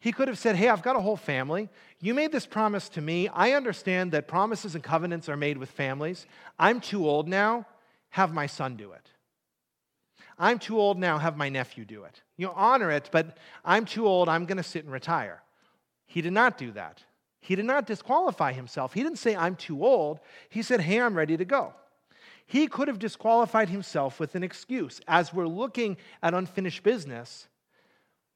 He 0.00 0.12
could 0.12 0.28
have 0.28 0.38
said, 0.38 0.56
Hey, 0.56 0.68
I've 0.68 0.82
got 0.82 0.96
a 0.96 1.00
whole 1.00 1.16
family. 1.16 1.68
You 2.00 2.14
made 2.14 2.32
this 2.32 2.46
promise 2.46 2.88
to 2.90 3.00
me. 3.00 3.28
I 3.28 3.52
understand 3.52 4.12
that 4.12 4.28
promises 4.28 4.74
and 4.74 4.82
covenants 4.84 5.28
are 5.28 5.36
made 5.36 5.58
with 5.58 5.70
families. 5.70 6.26
I'm 6.58 6.80
too 6.80 7.08
old 7.08 7.28
now. 7.28 7.66
Have 8.10 8.32
my 8.32 8.46
son 8.46 8.76
do 8.76 8.92
it. 8.92 9.10
I'm 10.38 10.58
too 10.58 10.78
old 10.78 10.98
now. 10.98 11.18
Have 11.18 11.36
my 11.36 11.48
nephew 11.48 11.84
do 11.84 12.04
it. 12.04 12.22
You 12.36 12.50
honor 12.54 12.90
it, 12.90 13.08
but 13.12 13.36
I'm 13.64 13.84
too 13.84 14.06
old. 14.06 14.28
I'm 14.28 14.46
going 14.46 14.56
to 14.56 14.62
sit 14.62 14.84
and 14.84 14.92
retire. 14.92 15.42
He 16.06 16.20
did 16.20 16.32
not 16.32 16.58
do 16.58 16.72
that. 16.72 17.02
He 17.44 17.56
did 17.56 17.66
not 17.66 17.86
disqualify 17.86 18.54
himself. 18.54 18.94
He 18.94 19.02
didn't 19.02 19.18
say, 19.18 19.36
I'm 19.36 19.54
too 19.54 19.84
old. 19.84 20.18
He 20.48 20.62
said, 20.62 20.80
Hey, 20.80 20.98
I'm 20.98 21.14
ready 21.14 21.36
to 21.36 21.44
go. 21.44 21.74
He 22.46 22.66
could 22.68 22.88
have 22.88 22.98
disqualified 22.98 23.68
himself 23.68 24.18
with 24.18 24.34
an 24.34 24.42
excuse. 24.42 25.02
As 25.06 25.34
we're 25.34 25.46
looking 25.46 25.98
at 26.22 26.32
unfinished 26.32 26.82
business, 26.82 27.46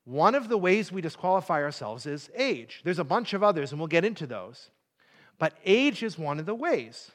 one 0.05 0.35
of 0.35 0.51
the 0.51 0.59
ways 0.59 0.93
we 0.93 1.01
disqualify 1.01 1.63
ourselves 1.63 2.05
is 2.05 2.29
age. 2.37 2.83
There's 2.85 2.99
a 2.99 3.05
bunch 3.05 3.33
of 3.33 3.43
others, 3.43 3.73
and 3.73 3.81
we'll 3.81 3.89
get 3.89 4.05
into 4.05 4.27
those. 4.27 4.69
But 5.39 5.55
age 5.65 6.03
is 6.03 6.19
one 6.19 6.39
of 6.39 6.45
the 6.45 6.55
ways. 6.55 7.11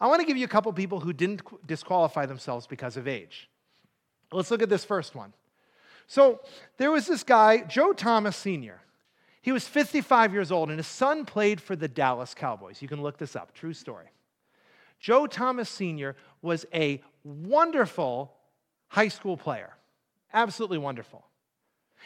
I 0.00 0.08
want 0.08 0.20
to 0.20 0.26
give 0.26 0.36
you 0.36 0.46
a 0.46 0.48
couple 0.48 0.72
people 0.72 0.98
who 0.98 1.12
didn't 1.12 1.42
disqualify 1.64 2.26
themselves 2.26 2.66
because 2.66 2.96
of 2.96 3.06
age. 3.06 3.48
Let's 4.32 4.50
look 4.50 4.62
at 4.62 4.68
this 4.68 4.84
first 4.84 5.14
one. 5.14 5.32
So 6.08 6.40
there 6.76 6.90
was 6.90 7.06
this 7.06 7.22
guy, 7.22 7.58
Joe 7.58 7.92
Thomas 7.92 8.36
Sr. 8.36 8.80
He 9.48 9.52
was 9.52 9.66
55 9.66 10.34
years 10.34 10.52
old, 10.52 10.68
and 10.68 10.78
his 10.78 10.86
son 10.86 11.24
played 11.24 11.58
for 11.58 11.74
the 11.74 11.88
Dallas 11.88 12.34
Cowboys. 12.34 12.82
You 12.82 12.88
can 12.88 13.00
look 13.00 13.16
this 13.16 13.34
up, 13.34 13.54
true 13.54 13.72
story. 13.72 14.04
Joe 15.00 15.26
Thomas 15.26 15.70
Sr. 15.70 16.16
was 16.42 16.66
a 16.74 17.02
wonderful 17.24 18.34
high 18.88 19.08
school 19.08 19.38
player, 19.38 19.70
absolutely 20.34 20.76
wonderful. 20.76 21.24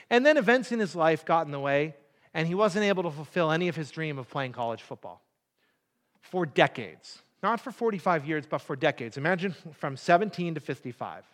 And 0.09 0.25
then 0.25 0.37
events 0.37 0.71
in 0.71 0.79
his 0.79 0.95
life 0.95 1.25
got 1.25 1.47
in 1.47 1.51
the 1.51 1.59
way, 1.59 1.97
and 2.33 2.47
he 2.47 2.55
wasn't 2.55 2.85
able 2.85 3.03
to 3.03 3.11
fulfill 3.11 3.51
any 3.51 3.67
of 3.67 3.75
his 3.75 3.91
dream 3.91 4.21
of 4.21 4.31
playing 4.31 4.53
college 4.53 4.83
football 4.83 5.21
for 6.21 6.47
decades. 6.47 7.23
Not 7.43 7.61
for 7.61 7.73
45 7.73 8.25
years, 8.25 8.47
but 8.47 8.59
for 8.59 8.77
decades. 8.77 9.17
Imagine 9.17 9.53
from 9.73 9.97
17 9.97 10.55
to 10.55 10.61
55. 10.61 11.25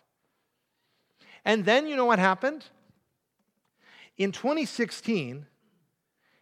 And 1.45 1.65
then 1.65 1.85
you 1.85 1.95
know 1.95 2.05
what 2.05 2.17
happened? 2.17 2.65
In 4.17 4.31
2016, 4.31 5.45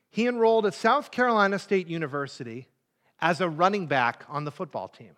he 0.09 0.27
enrolled 0.27 0.65
at 0.65 0.73
South 0.73 1.11
Carolina 1.11 1.59
State 1.59 1.87
University 1.87 2.67
as 3.19 3.41
a 3.41 3.49
running 3.49 3.87
back 3.87 4.23
on 4.29 4.45
the 4.45 4.51
football 4.51 4.87
team. 4.87 5.11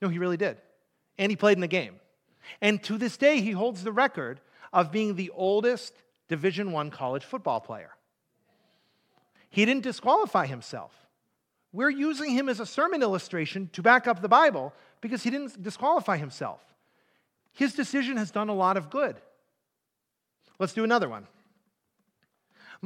No, 0.00 0.08
he 0.08 0.18
really 0.18 0.36
did. 0.36 0.58
And 1.18 1.30
he 1.30 1.36
played 1.36 1.56
in 1.56 1.60
the 1.60 1.68
game. 1.68 1.96
And 2.60 2.82
to 2.84 2.98
this 2.98 3.16
day, 3.16 3.40
he 3.40 3.50
holds 3.50 3.82
the 3.82 3.92
record 3.92 4.40
of 4.72 4.92
being 4.92 5.16
the 5.16 5.30
oldest 5.34 5.94
Division 6.28 6.72
One 6.72 6.90
college 6.90 7.24
football 7.24 7.60
player. 7.60 7.90
He 9.48 9.64
didn't 9.64 9.84
disqualify 9.84 10.46
himself. 10.46 10.92
We're 11.72 11.90
using 11.90 12.30
him 12.30 12.48
as 12.48 12.60
a 12.60 12.66
sermon 12.66 13.02
illustration 13.02 13.70
to 13.72 13.82
back 13.82 14.06
up 14.06 14.22
the 14.22 14.28
Bible 14.28 14.72
because 15.00 15.22
he 15.22 15.30
didn't 15.30 15.62
disqualify 15.62 16.16
himself. 16.16 16.60
His 17.52 17.74
decision 17.74 18.16
has 18.16 18.30
done 18.30 18.48
a 18.48 18.54
lot 18.54 18.76
of 18.76 18.90
good. 18.90 19.16
Let's 20.58 20.72
do 20.72 20.84
another 20.84 21.08
one. 21.08 21.26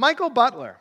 Michael 0.00 0.30
Butler, 0.30 0.78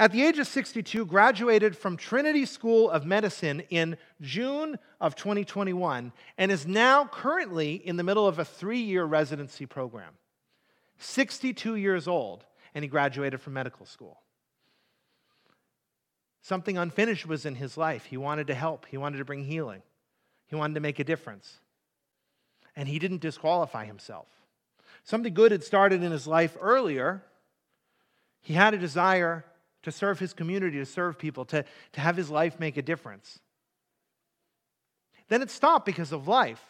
at 0.00 0.10
the 0.10 0.20
age 0.20 0.40
of 0.40 0.48
62, 0.48 1.06
graduated 1.06 1.76
from 1.76 1.96
Trinity 1.96 2.44
School 2.44 2.90
of 2.90 3.06
Medicine 3.06 3.60
in 3.70 3.96
June 4.20 4.80
of 5.00 5.14
2021 5.14 6.12
and 6.36 6.50
is 6.50 6.66
now 6.66 7.04
currently 7.04 7.74
in 7.74 7.96
the 7.96 8.02
middle 8.02 8.26
of 8.26 8.40
a 8.40 8.44
three 8.44 8.80
year 8.80 9.04
residency 9.04 9.64
program. 9.64 10.14
62 10.98 11.76
years 11.76 12.08
old, 12.08 12.44
and 12.74 12.82
he 12.82 12.88
graduated 12.88 13.40
from 13.40 13.52
medical 13.52 13.86
school. 13.86 14.18
Something 16.40 16.76
unfinished 16.76 17.26
was 17.26 17.46
in 17.46 17.54
his 17.54 17.76
life. 17.76 18.06
He 18.06 18.16
wanted 18.16 18.48
to 18.48 18.54
help, 18.54 18.86
he 18.86 18.96
wanted 18.96 19.18
to 19.18 19.24
bring 19.24 19.44
healing, 19.44 19.82
he 20.48 20.56
wanted 20.56 20.74
to 20.74 20.80
make 20.80 20.98
a 20.98 21.04
difference. 21.04 21.60
And 22.74 22.88
he 22.88 22.98
didn't 22.98 23.20
disqualify 23.20 23.84
himself. 23.84 24.26
Something 25.04 25.32
good 25.32 25.52
had 25.52 25.62
started 25.62 26.02
in 26.02 26.10
his 26.10 26.26
life 26.26 26.56
earlier 26.60 27.22
he 28.42 28.54
had 28.54 28.74
a 28.74 28.78
desire 28.78 29.44
to 29.82 29.90
serve 29.90 30.18
his 30.18 30.32
community, 30.32 30.78
to 30.78 30.86
serve 30.86 31.18
people, 31.18 31.44
to, 31.46 31.64
to 31.92 32.00
have 32.00 32.16
his 32.16 32.30
life 32.30 32.60
make 32.60 32.76
a 32.76 32.82
difference. 32.82 33.38
Then 35.28 35.42
it 35.42 35.50
stopped 35.50 35.86
because 35.86 36.12
of 36.12 36.28
life. 36.28 36.62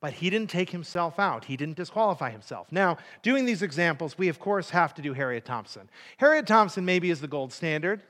But 0.00 0.14
he 0.14 0.28
didn't 0.28 0.50
take 0.50 0.70
himself 0.70 1.18
out. 1.18 1.46
He 1.46 1.56
didn't 1.56 1.76
disqualify 1.76 2.30
himself. 2.30 2.70
Now, 2.70 2.98
doing 3.22 3.46
these 3.46 3.62
examples, 3.62 4.18
we 4.18 4.28
of 4.28 4.38
course 4.38 4.70
have 4.70 4.92
to 4.94 5.02
do 5.02 5.14
Harriet 5.14 5.44
Thompson. 5.44 5.88
Harriet 6.18 6.46
Thompson 6.46 6.84
maybe 6.84 7.10
is 7.10 7.20
the 7.20 7.28
gold 7.28 7.52
standard 7.52 8.02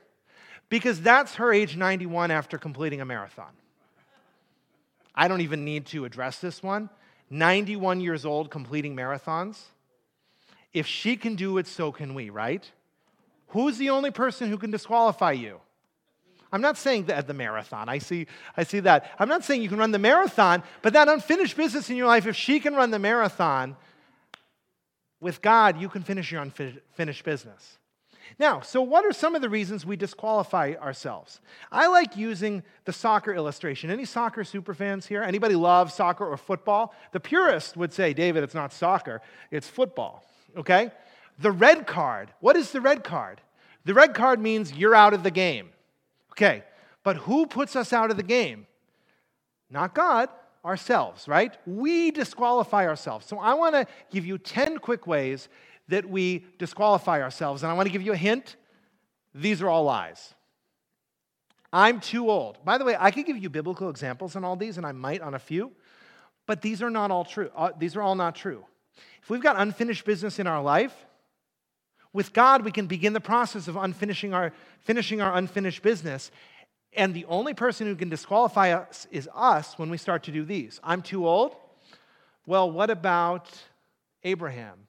because 0.67 1.01
that's 1.01 1.35
her 1.35 1.53
age 1.53 1.77
91 1.77 2.31
after 2.31 2.57
completing 2.57 2.99
a 2.99 3.05
marathon. 3.05 3.53
I 5.13 5.27
don't 5.27 5.41
even 5.41 5.63
need 5.63 5.85
to 5.87 6.03
address 6.03 6.39
this 6.39 6.61
one. 6.61 6.89
91 7.29 8.01
years 8.01 8.25
old 8.25 8.51
completing 8.51 8.95
marathons. 8.95 9.61
If 10.75 10.87
she 10.87 11.15
can 11.15 11.35
do 11.35 11.57
it, 11.57 11.67
so 11.67 11.93
can 11.93 12.13
we, 12.13 12.29
right? 12.29 12.69
Who's 13.47 13.77
the 13.77 13.91
only 13.91 14.11
person 14.11 14.49
who 14.49 14.57
can 14.57 14.71
disqualify 14.71 15.31
you? 15.31 15.61
I'm 16.51 16.59
not 16.59 16.77
saying 16.77 17.05
that 17.05 17.15
at 17.17 17.27
the 17.27 17.33
marathon. 17.33 17.87
I 17.87 17.97
see, 17.97 18.27
I 18.57 18.63
see 18.65 18.81
that. 18.81 19.09
I'm 19.17 19.29
not 19.29 19.45
saying 19.45 19.61
you 19.61 19.69
can 19.69 19.77
run 19.77 19.91
the 19.91 19.99
marathon, 19.99 20.63
but 20.81 20.91
that 20.91 21.07
unfinished 21.07 21.55
business 21.55 21.89
in 21.89 21.95
your 21.95 22.07
life, 22.07 22.27
if 22.27 22.35
she 22.35 22.59
can 22.59 22.75
run 22.75 22.91
the 22.91 22.99
marathon, 22.99 23.77
with 25.21 25.41
God, 25.41 25.79
you 25.79 25.87
can 25.87 26.03
finish 26.03 26.29
your 26.29 26.41
unfinished 26.41 27.23
business. 27.23 27.77
Now, 28.37 28.59
so 28.59 28.81
what 28.81 29.05
are 29.05 29.13
some 29.13 29.33
of 29.33 29.41
the 29.41 29.49
reasons 29.49 29.85
we 29.85 29.95
disqualify 29.95 30.73
ourselves? 30.81 31.39
I 31.71 31.87
like 31.87 32.17
using 32.17 32.63
the 32.83 32.91
soccer 32.91 33.33
illustration. 33.33 33.89
Any 33.89 34.03
soccer 34.03 34.43
super 34.43 34.73
fans 34.73 35.05
here? 35.05 35.23
Anybody 35.23 35.55
love 35.55 35.93
soccer 35.93 36.27
or 36.27 36.35
football? 36.35 36.93
The 37.13 37.21
purist 37.21 37.77
would 37.77 37.93
say, 37.93 38.13
David, 38.13 38.43
it's 38.43 38.53
not 38.53 38.73
soccer, 38.73 39.21
it's 39.51 39.69
football 39.69 40.21
okay? 40.57 40.91
The 41.39 41.51
red 41.51 41.87
card. 41.87 42.31
What 42.39 42.55
is 42.55 42.71
the 42.71 42.81
red 42.81 43.03
card? 43.03 43.41
The 43.85 43.93
red 43.93 44.13
card 44.13 44.39
means 44.39 44.73
you're 44.73 44.95
out 44.95 45.13
of 45.13 45.23
the 45.23 45.31
game. 45.31 45.69
Okay, 46.31 46.63
but 47.03 47.17
who 47.17 47.45
puts 47.45 47.75
us 47.75 47.93
out 47.93 48.11
of 48.11 48.17
the 48.17 48.23
game? 48.23 48.67
Not 49.69 49.93
God, 49.95 50.29
ourselves, 50.63 51.27
right? 51.27 51.55
We 51.65 52.11
disqualify 52.11 52.87
ourselves. 52.87 53.25
So 53.25 53.37
I 53.37 53.53
want 53.53 53.75
to 53.75 53.87
give 54.11 54.25
you 54.25 54.37
10 54.37 54.79
quick 54.79 55.07
ways 55.07 55.47
that 55.87 56.09
we 56.09 56.45
disqualify 56.57 57.21
ourselves. 57.21 57.63
And 57.63 57.71
I 57.71 57.75
want 57.75 57.87
to 57.87 57.91
give 57.91 58.01
you 58.01 58.13
a 58.13 58.17
hint 58.17 58.55
these 59.35 59.61
are 59.61 59.67
all 59.67 59.83
lies. 59.83 60.33
I'm 61.73 61.99
too 61.99 62.29
old. 62.29 62.63
By 62.63 62.77
the 62.77 62.85
way, 62.85 62.95
I 62.97 63.11
could 63.11 63.25
give 63.25 63.37
you 63.37 63.49
biblical 63.49 63.89
examples 63.89 64.37
on 64.37 64.45
all 64.45 64.55
these, 64.55 64.77
and 64.77 64.85
I 64.85 64.93
might 64.93 65.21
on 65.21 65.33
a 65.33 65.39
few, 65.39 65.73
but 66.45 66.61
these 66.61 66.81
are 66.81 66.89
not 66.89 67.11
all 67.11 67.25
true. 67.25 67.51
Uh, 67.53 67.71
these 67.77 67.97
are 67.97 68.01
all 68.01 68.15
not 68.15 68.33
true. 68.33 68.63
If 69.21 69.29
we've 69.29 69.41
got 69.41 69.55
unfinished 69.57 70.05
business 70.05 70.39
in 70.39 70.47
our 70.47 70.61
life, 70.61 70.93
with 72.13 72.31
God, 72.31 72.63
we 72.63 72.71
can 72.71 72.87
begin 72.87 73.11
the 73.11 73.19
process 73.19 73.67
of 73.67 73.75
unfinishing 73.75 74.33
our, 74.33 74.53
finishing 74.79 75.21
our 75.21 75.35
unfinished 75.35 75.81
business. 75.81 76.31
And 76.93 77.13
the 77.13 77.25
only 77.25 77.53
person 77.53 77.87
who 77.87 77.95
can 77.95 78.07
disqualify 78.07 78.71
us 78.71 79.05
is 79.11 79.27
us 79.35 79.77
when 79.77 79.89
we 79.89 79.97
start 79.97 80.23
to 80.23 80.31
do 80.31 80.45
these. 80.45 80.79
I'm 80.81 81.01
too 81.01 81.27
old. 81.27 81.57
Well, 82.45 82.71
what 82.71 82.89
about 82.89 83.49
Abraham? 84.23 84.87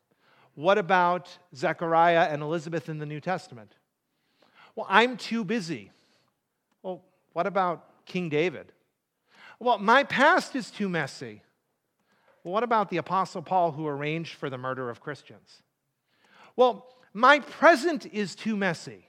What 0.55 0.79
about 0.79 1.37
Zechariah 1.55 2.29
and 2.31 2.42
Elizabeth 2.42 2.88
in 2.88 2.99
the 2.99 3.07
New 3.07 3.21
Testament? 3.21 3.73
Well, 4.77 4.87
I'm 4.88 5.17
too 5.17 5.42
busy. 5.42 5.90
Well, 6.83 7.02
what 7.33 7.46
about 7.46 8.07
King 8.07 8.29
David? 8.29 8.71
Well, 9.59 9.79
my 9.79 10.04
past 10.04 10.54
is 10.54 10.71
too 10.71 10.88
messy. 10.88 11.42
What 12.47 12.63
about 12.63 12.90
the 12.90 12.99
Apostle 12.99 13.42
Paul 13.42 13.73
who 13.73 13.88
arranged 13.88 14.35
for 14.35 14.49
the 14.49 14.57
murder 14.57 14.88
of 14.88 15.01
Christians? 15.01 15.63
Well, 16.55 16.87
my 17.13 17.40
present 17.40 18.07
is 18.07 18.37
too 18.37 18.57
messy. 18.57 19.09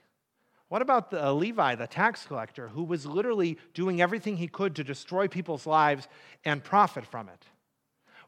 What 0.69 0.81
about 0.81 1.11
the 1.11 1.23
uh, 1.23 1.33
Levi, 1.33 1.75
the 1.75 1.85
tax 1.85 2.25
collector, 2.25 2.67
who 2.67 2.83
was 2.83 3.05
literally 3.05 3.59
doing 3.75 4.01
everything 4.01 4.37
he 4.37 4.47
could 4.47 4.75
to 4.75 4.83
destroy 4.83 5.27
people's 5.27 5.67
lives 5.67 6.07
and 6.45 6.63
profit 6.63 7.05
from 7.05 7.29
it? 7.29 7.45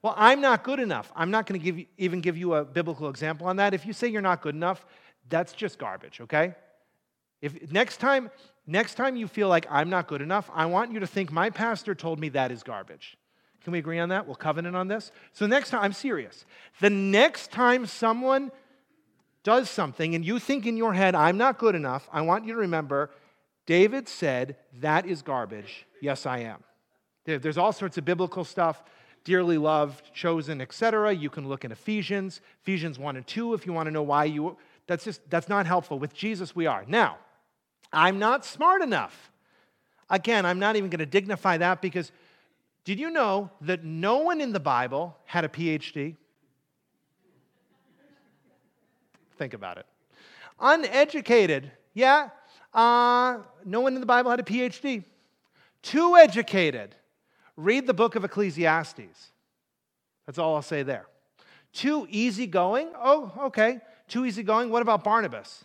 Well, 0.03 0.13
I'm 0.15 0.41
not 0.41 0.63
good 0.63 0.79
enough. 0.79 1.11
I'm 1.15 1.31
not 1.31 1.47
going 1.47 1.59
to 1.59 1.85
even 1.97 2.21
give 2.21 2.37
you 2.37 2.53
a 2.53 2.63
biblical 2.63 3.09
example 3.09 3.47
on 3.47 3.55
that. 3.55 3.73
If 3.73 3.87
you 3.87 3.93
say 3.93 4.07
you're 4.07 4.21
not 4.21 4.43
good 4.43 4.55
enough, 4.55 4.85
that's 5.27 5.53
just 5.53 5.79
garbage, 5.79 6.21
okay? 6.21 6.53
If 7.41 7.71
next 7.71 7.97
time, 7.97 8.29
next 8.67 8.93
time 8.93 9.15
you 9.15 9.27
feel 9.27 9.49
like 9.49 9.65
I'm 9.71 9.89
not 9.89 10.07
good 10.07 10.21
enough, 10.21 10.51
I 10.53 10.67
want 10.67 10.91
you 10.91 10.99
to 10.99 11.07
think 11.07 11.31
my 11.31 11.49
pastor 11.49 11.95
told 11.95 12.19
me 12.19 12.29
that 12.29 12.51
is 12.51 12.61
garbage. 12.61 13.17
Can 13.63 13.73
we 13.73 13.79
agree 13.79 13.99
on 13.99 14.09
that? 14.09 14.25
We'll 14.25 14.35
covenant 14.35 14.75
on 14.75 14.87
this. 14.87 15.11
So, 15.33 15.45
next 15.45 15.69
time, 15.69 15.83
I'm 15.83 15.93
serious. 15.93 16.45
The 16.79 16.89
next 16.89 17.51
time 17.51 17.85
someone 17.85 18.51
does 19.43 19.69
something 19.69 20.15
and 20.15 20.25
you 20.25 20.39
think 20.39 20.65
in 20.65 20.77
your 20.77 20.93
head, 20.93 21.15
I'm 21.15 21.37
not 21.37 21.57
good 21.57 21.75
enough, 21.75 22.07
I 22.11 22.21
want 22.21 22.45
you 22.45 22.53
to 22.53 22.59
remember 22.59 23.09
David 23.65 24.09
said, 24.09 24.55
That 24.79 25.05
is 25.05 25.21
garbage. 25.21 25.85
Yes, 26.01 26.25
I 26.25 26.39
am. 26.39 26.63
There's 27.25 27.57
all 27.59 27.71
sorts 27.71 27.99
of 27.99 28.05
biblical 28.05 28.43
stuff 28.43 28.81
dearly 29.23 29.59
loved, 29.59 30.11
chosen, 30.13 30.59
etc. 30.59 31.13
You 31.13 31.29
can 31.29 31.47
look 31.47 31.63
in 31.63 31.71
Ephesians, 31.71 32.41
Ephesians 32.63 32.97
1 32.97 33.17
and 33.17 33.27
2 33.27 33.53
if 33.53 33.67
you 33.67 33.73
want 33.73 33.85
to 33.85 33.91
know 33.91 34.01
why 34.01 34.23
you 34.25 34.57
that's 34.87 35.03
just 35.03 35.21
that's 35.29 35.47
not 35.47 35.67
helpful. 35.67 35.99
With 35.99 36.15
Jesus 36.15 36.55
we 36.55 36.65
are. 36.65 36.83
Now, 36.87 37.17
I'm 37.93 38.17
not 38.17 38.43
smart 38.43 38.81
enough. 38.81 39.31
Again, 40.09 40.47
I'm 40.47 40.57
not 40.57 40.75
even 40.75 40.89
going 40.89 40.99
to 40.99 41.05
dignify 41.05 41.57
that 41.57 41.79
because 41.79 42.11
did 42.89 42.99
you 42.99 43.11
know 43.11 43.51
that 43.61 43.83
no 43.83 44.17
one 44.17 44.41
in 44.41 44.51
the 44.51 44.59
Bible 44.59 45.15
had 45.25 45.45
a 45.45 45.47
PhD? 45.47 46.15
Think 49.37 49.53
about 49.53 49.77
it. 49.77 49.85
Uneducated, 50.59 51.71
yeah. 51.93 52.29
Uh, 52.73 53.41
no 53.63 53.81
one 53.81 53.93
in 53.93 53.99
the 53.99 54.07
Bible 54.07 54.31
had 54.31 54.39
a 54.39 54.43
PhD. 54.43 55.03
Too 55.83 56.15
educated. 56.15 56.95
Read 57.55 57.85
the 57.85 57.93
book 57.93 58.15
of 58.15 58.23
Ecclesiastes. 58.23 59.33
That's 60.25 60.39
all 60.39 60.55
I'll 60.55 60.63
say 60.63 60.81
there. 60.81 61.05
Too 61.71 62.07
easygoing? 62.09 62.89
Oh, 62.97 63.31
okay. 63.39 63.81
Too 64.07 64.25
easygoing. 64.25 64.71
What 64.71 64.81
about 64.81 65.03
Barnabas? 65.03 65.63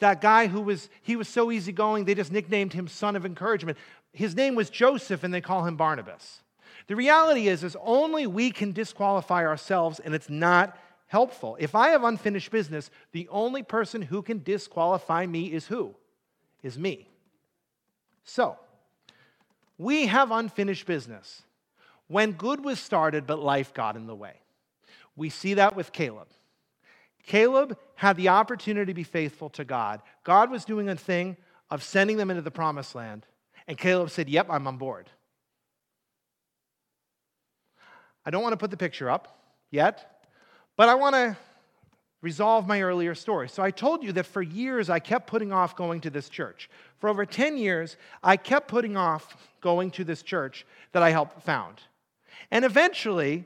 That 0.00 0.20
guy 0.20 0.46
who 0.46 0.60
was, 0.60 0.90
he 1.00 1.16
was 1.16 1.26
so 1.26 1.50
easygoing, 1.50 2.04
they 2.04 2.14
just 2.14 2.32
nicknamed 2.32 2.74
him 2.74 2.86
son 2.86 3.16
of 3.16 3.24
encouragement. 3.24 3.78
His 4.12 4.36
name 4.36 4.54
was 4.54 4.68
Joseph, 4.68 5.24
and 5.24 5.32
they 5.32 5.40
call 5.40 5.64
him 5.64 5.76
Barnabas. 5.76 6.42
The 6.86 6.96
reality 6.96 7.48
is, 7.48 7.64
is 7.64 7.76
only 7.82 8.26
we 8.26 8.50
can 8.50 8.72
disqualify 8.72 9.44
ourselves, 9.44 9.98
and 9.98 10.14
it's 10.14 10.30
not 10.30 10.78
helpful. 11.06 11.56
If 11.58 11.74
I 11.74 11.88
have 11.88 12.04
unfinished 12.04 12.50
business, 12.50 12.90
the 13.12 13.28
only 13.30 13.62
person 13.62 14.02
who 14.02 14.22
can 14.22 14.42
disqualify 14.42 15.26
me 15.26 15.52
is 15.52 15.66
who? 15.66 15.94
Is 16.62 16.78
me. 16.78 17.08
So, 18.24 18.56
we 19.78 20.06
have 20.06 20.30
unfinished 20.30 20.86
business. 20.86 21.42
When 22.08 22.32
good 22.32 22.64
was 22.64 22.78
started, 22.78 23.26
but 23.26 23.40
life 23.40 23.74
got 23.74 23.96
in 23.96 24.06
the 24.06 24.14
way. 24.14 24.40
We 25.16 25.30
see 25.30 25.54
that 25.54 25.74
with 25.74 25.92
Caleb. 25.92 26.28
Caleb 27.24 27.76
had 27.96 28.16
the 28.16 28.28
opportunity 28.28 28.92
to 28.92 28.94
be 28.94 29.02
faithful 29.02 29.50
to 29.50 29.64
God. 29.64 30.02
God 30.22 30.50
was 30.50 30.64
doing 30.64 30.88
a 30.88 30.96
thing 30.96 31.36
of 31.70 31.82
sending 31.82 32.16
them 32.16 32.30
into 32.30 32.42
the 32.42 32.50
promised 32.50 32.94
land, 32.94 33.26
and 33.66 33.76
Caleb 33.76 34.10
said, 34.10 34.28
Yep, 34.28 34.46
I'm 34.50 34.68
on 34.68 34.76
board. 34.76 35.10
I 38.26 38.30
don't 38.30 38.42
want 38.42 38.52
to 38.52 38.58
put 38.58 38.72
the 38.72 38.76
picture 38.76 39.08
up 39.08 39.38
yet, 39.70 40.24
but 40.76 40.88
I 40.88 40.96
want 40.96 41.14
to 41.14 41.36
resolve 42.20 42.66
my 42.66 42.82
earlier 42.82 43.14
story. 43.14 43.48
So 43.48 43.62
I 43.62 43.70
told 43.70 44.02
you 44.02 44.10
that 44.12 44.26
for 44.26 44.42
years 44.42 44.90
I 44.90 44.98
kept 44.98 45.28
putting 45.28 45.52
off 45.52 45.76
going 45.76 46.00
to 46.00 46.10
this 46.10 46.28
church. 46.28 46.68
For 46.98 47.08
over 47.08 47.24
10 47.24 47.56
years, 47.56 47.96
I 48.24 48.36
kept 48.36 48.66
putting 48.66 48.96
off 48.96 49.36
going 49.60 49.92
to 49.92 50.04
this 50.04 50.22
church 50.22 50.66
that 50.90 51.04
I 51.04 51.10
helped 51.10 51.40
found. 51.42 51.80
And 52.50 52.64
eventually, 52.64 53.44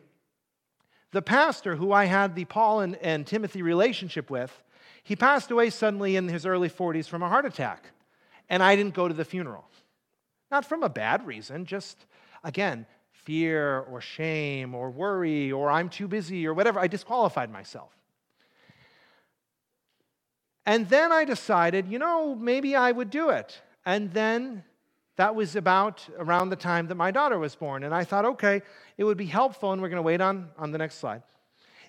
the 1.12 1.20
pastor 1.20 1.76
who 1.76 1.92
I 1.92 2.06
had 2.06 2.34
the 2.34 2.46
Paul 2.46 2.80
and, 2.80 2.96
and 2.96 3.26
Timothy 3.26 3.60
relationship 3.60 4.30
with, 4.30 4.62
he 5.02 5.14
passed 5.14 5.50
away 5.50 5.68
suddenly 5.68 6.16
in 6.16 6.28
his 6.28 6.46
early 6.46 6.70
40s 6.70 7.06
from 7.06 7.22
a 7.22 7.28
heart 7.28 7.44
attack. 7.44 7.84
And 8.48 8.62
I 8.62 8.76
didn't 8.76 8.94
go 8.94 9.08
to 9.08 9.14
the 9.14 9.24
funeral. 9.24 9.64
Not 10.50 10.64
from 10.64 10.82
a 10.82 10.88
bad 10.88 11.26
reason, 11.26 11.66
just, 11.66 12.06
again, 12.42 12.86
fear 13.24 13.80
or 13.80 14.00
shame 14.00 14.74
or 14.74 14.90
worry 14.90 15.52
or 15.52 15.70
I'm 15.70 15.88
too 15.88 16.08
busy 16.08 16.46
or 16.46 16.54
whatever. 16.54 16.80
I 16.80 16.86
disqualified 16.86 17.50
myself. 17.50 17.90
And 20.66 20.88
then 20.88 21.10
I 21.10 21.24
decided, 21.24 21.88
you 21.88 21.98
know, 21.98 22.34
maybe 22.34 22.76
I 22.76 22.92
would 22.92 23.10
do 23.10 23.30
it. 23.30 23.60
And 23.84 24.12
then 24.12 24.62
that 25.16 25.34
was 25.34 25.56
about 25.56 26.06
around 26.18 26.50
the 26.50 26.56
time 26.56 26.86
that 26.88 26.94
my 26.94 27.10
daughter 27.10 27.38
was 27.38 27.54
born. 27.54 27.84
And 27.84 27.94
I 27.94 28.04
thought, 28.04 28.24
okay, 28.24 28.62
it 28.96 29.04
would 29.04 29.18
be 29.18 29.26
helpful, 29.26 29.72
and 29.72 29.82
we're 29.82 29.88
going 29.88 29.96
to 29.96 30.02
wait 30.02 30.20
on, 30.20 30.48
on 30.56 30.70
the 30.70 30.78
next 30.78 30.96
slide. 30.96 31.22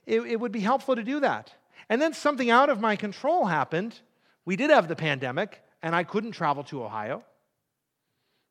It, 0.06 0.22
it 0.22 0.40
would 0.40 0.52
be 0.52 0.62
helpful 0.62 0.96
to 0.96 1.04
do 1.04 1.20
that. 1.20 1.54
And 1.90 2.02
then 2.02 2.14
something 2.14 2.50
out 2.50 2.70
of 2.70 2.80
my 2.80 2.96
control 2.96 3.46
happened. 3.46 4.00
We 4.46 4.56
did 4.56 4.70
have 4.70 4.88
the 4.88 4.96
pandemic, 4.96 5.62
and 5.84 5.96
I 5.96 6.04
couldn't 6.04 6.32
travel 6.32 6.64
to 6.66 6.84
Ohio. 6.84 7.24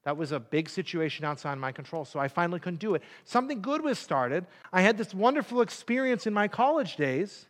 That 0.05 0.16
was 0.16 0.32
a 0.32 0.40
big 0.40 0.68
situation 0.68 1.24
outside 1.24 1.57
my 1.59 1.72
control, 1.72 2.05
so 2.05 2.18
I 2.18 2.28
finally 2.28 2.59
couldn't 2.59 2.80
do 2.80 2.94
it. 2.94 3.03
Something 3.24 3.61
good 3.61 3.82
was 3.82 3.98
started. 3.98 4.46
I 4.72 4.80
had 4.80 4.96
this 4.96 5.14
wonderful 5.14 5.61
experience 5.61 6.26
in 6.26 6.32
my 6.32 6.48
college 6.48 6.96
days 6.96 7.46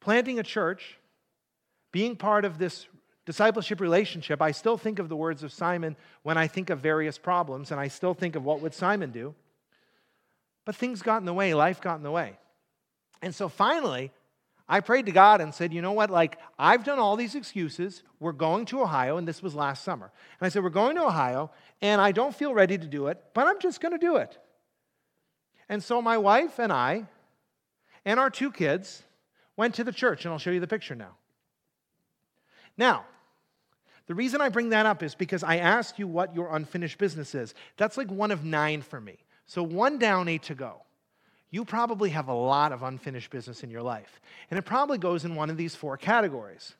planting 0.00 0.38
a 0.38 0.42
church, 0.42 0.98
being 1.92 2.16
part 2.16 2.44
of 2.44 2.58
this 2.58 2.86
discipleship 3.24 3.80
relationship, 3.80 4.42
I 4.42 4.50
still 4.50 4.76
think 4.76 4.98
of 4.98 5.08
the 5.08 5.16
words 5.16 5.42
of 5.42 5.52
Simon 5.52 5.96
when 6.22 6.36
I 6.36 6.46
think 6.46 6.70
of 6.70 6.80
various 6.80 7.18
problems, 7.18 7.70
and 7.70 7.80
I 7.80 7.88
still 7.88 8.14
think 8.14 8.34
of 8.34 8.44
what 8.44 8.60
would 8.60 8.74
Simon 8.74 9.10
do. 9.10 9.34
But 10.64 10.74
things 10.74 11.02
got 11.02 11.18
in 11.18 11.26
the 11.26 11.34
way, 11.34 11.54
life 11.54 11.80
got 11.80 11.96
in 11.96 12.02
the 12.02 12.10
way. 12.10 12.38
And 13.20 13.34
so 13.34 13.48
finally, 13.48 14.10
I 14.72 14.80
prayed 14.80 15.04
to 15.04 15.12
God 15.12 15.42
and 15.42 15.52
said, 15.52 15.74
you 15.74 15.82
know 15.82 15.92
what? 15.92 16.08
Like, 16.08 16.38
I've 16.58 16.82
done 16.82 16.98
all 16.98 17.14
these 17.14 17.34
excuses. 17.34 18.02
We're 18.20 18.32
going 18.32 18.64
to 18.66 18.80
Ohio, 18.80 19.18
and 19.18 19.28
this 19.28 19.42
was 19.42 19.54
last 19.54 19.84
summer. 19.84 20.10
And 20.40 20.46
I 20.46 20.48
said, 20.48 20.62
we're 20.64 20.70
going 20.70 20.96
to 20.96 21.04
Ohio, 21.04 21.50
and 21.82 22.00
I 22.00 22.10
don't 22.10 22.34
feel 22.34 22.54
ready 22.54 22.78
to 22.78 22.86
do 22.86 23.08
it, 23.08 23.22
but 23.34 23.46
I'm 23.46 23.60
just 23.60 23.82
going 23.82 23.92
to 23.92 23.98
do 23.98 24.16
it. 24.16 24.38
And 25.68 25.84
so 25.84 26.00
my 26.00 26.16
wife 26.16 26.58
and 26.58 26.72
I 26.72 27.04
and 28.06 28.18
our 28.18 28.30
two 28.30 28.50
kids 28.50 29.02
went 29.58 29.74
to 29.74 29.84
the 29.84 29.92
church, 29.92 30.24
and 30.24 30.32
I'll 30.32 30.38
show 30.38 30.50
you 30.50 30.58
the 30.58 30.66
picture 30.66 30.94
now. 30.94 31.16
Now, 32.78 33.04
the 34.06 34.14
reason 34.14 34.40
I 34.40 34.48
bring 34.48 34.70
that 34.70 34.86
up 34.86 35.02
is 35.02 35.14
because 35.14 35.44
I 35.44 35.58
asked 35.58 35.98
you 35.98 36.08
what 36.08 36.34
your 36.34 36.56
unfinished 36.56 36.96
business 36.96 37.34
is. 37.34 37.52
That's 37.76 37.98
like 37.98 38.10
one 38.10 38.30
of 38.30 38.42
nine 38.42 38.80
for 38.80 39.02
me. 39.02 39.18
So 39.44 39.62
one 39.62 39.98
down, 39.98 40.28
eight 40.28 40.44
to 40.44 40.54
go. 40.54 40.80
You 41.52 41.64
probably 41.66 42.10
have 42.10 42.28
a 42.28 42.34
lot 42.34 42.72
of 42.72 42.82
unfinished 42.82 43.30
business 43.30 43.62
in 43.62 43.70
your 43.70 43.82
life. 43.82 44.20
And 44.50 44.58
it 44.58 44.62
probably 44.62 44.98
goes 44.98 45.24
in 45.24 45.36
one 45.36 45.50
of 45.50 45.56
these 45.56 45.76
four 45.76 45.96
categories 45.96 46.74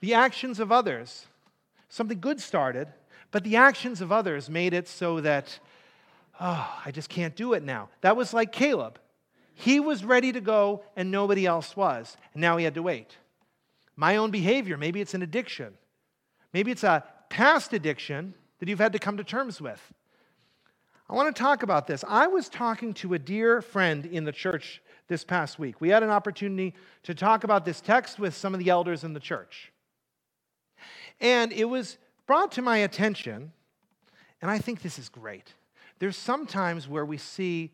the 0.00 0.12
actions 0.12 0.60
of 0.60 0.70
others. 0.70 1.26
Something 1.88 2.20
good 2.20 2.38
started, 2.38 2.88
but 3.30 3.44
the 3.44 3.56
actions 3.56 4.02
of 4.02 4.12
others 4.12 4.50
made 4.50 4.74
it 4.74 4.88
so 4.88 5.20
that, 5.20 5.58
oh, 6.38 6.80
I 6.84 6.90
just 6.90 7.08
can't 7.08 7.34
do 7.34 7.54
it 7.54 7.62
now. 7.62 7.88
That 8.02 8.16
was 8.16 8.34
like 8.34 8.52
Caleb. 8.52 8.98
He 9.54 9.80
was 9.80 10.04
ready 10.04 10.32
to 10.32 10.40
go, 10.42 10.82
and 10.96 11.10
nobody 11.10 11.46
else 11.46 11.74
was. 11.74 12.18
And 12.34 12.42
now 12.42 12.58
he 12.58 12.64
had 12.64 12.74
to 12.74 12.82
wait 12.82 13.16
my 13.96 14.16
own 14.16 14.30
behavior. 14.30 14.76
Maybe 14.76 15.00
it's 15.00 15.14
an 15.14 15.22
addiction. 15.22 15.72
Maybe 16.52 16.70
it's 16.70 16.84
a 16.84 17.02
past 17.30 17.72
addiction 17.72 18.34
that 18.58 18.68
you've 18.68 18.78
had 18.78 18.92
to 18.92 18.98
come 18.98 19.16
to 19.16 19.24
terms 19.24 19.60
with. 19.60 19.80
I 21.08 21.14
want 21.14 21.34
to 21.34 21.40
talk 21.40 21.62
about 21.62 21.86
this. 21.86 22.04
I 22.08 22.26
was 22.26 22.48
talking 22.48 22.92
to 22.94 23.14
a 23.14 23.18
dear 23.18 23.62
friend 23.62 24.06
in 24.06 24.24
the 24.24 24.32
church 24.32 24.82
this 25.06 25.22
past 25.22 25.56
week. 25.56 25.80
We 25.80 25.88
had 25.88 26.02
an 26.02 26.10
opportunity 26.10 26.74
to 27.04 27.14
talk 27.14 27.44
about 27.44 27.64
this 27.64 27.80
text 27.80 28.18
with 28.18 28.34
some 28.34 28.54
of 28.54 28.60
the 28.60 28.70
elders 28.70 29.04
in 29.04 29.12
the 29.12 29.20
church. 29.20 29.72
And 31.20 31.52
it 31.52 31.66
was 31.66 31.96
brought 32.26 32.50
to 32.52 32.62
my 32.62 32.78
attention, 32.78 33.52
and 34.42 34.50
I 34.50 34.58
think 34.58 34.82
this 34.82 34.98
is 34.98 35.08
great. 35.08 35.54
There's 36.00 36.16
some 36.16 36.44
times 36.44 36.88
where 36.88 37.04
we 37.04 37.18
see 37.18 37.72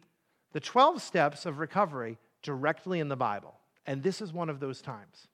the 0.52 0.60
12 0.60 1.00
steps 1.00 1.46
of 1.46 1.58
recovery 1.58 2.18
directly 2.42 3.00
in 3.00 3.08
the 3.08 3.16
Bible, 3.16 3.54
and 3.86 4.02
this 4.02 4.20
is 4.20 4.30
one 4.30 4.50
of 4.50 4.60
those 4.60 4.82
times. 4.82 5.28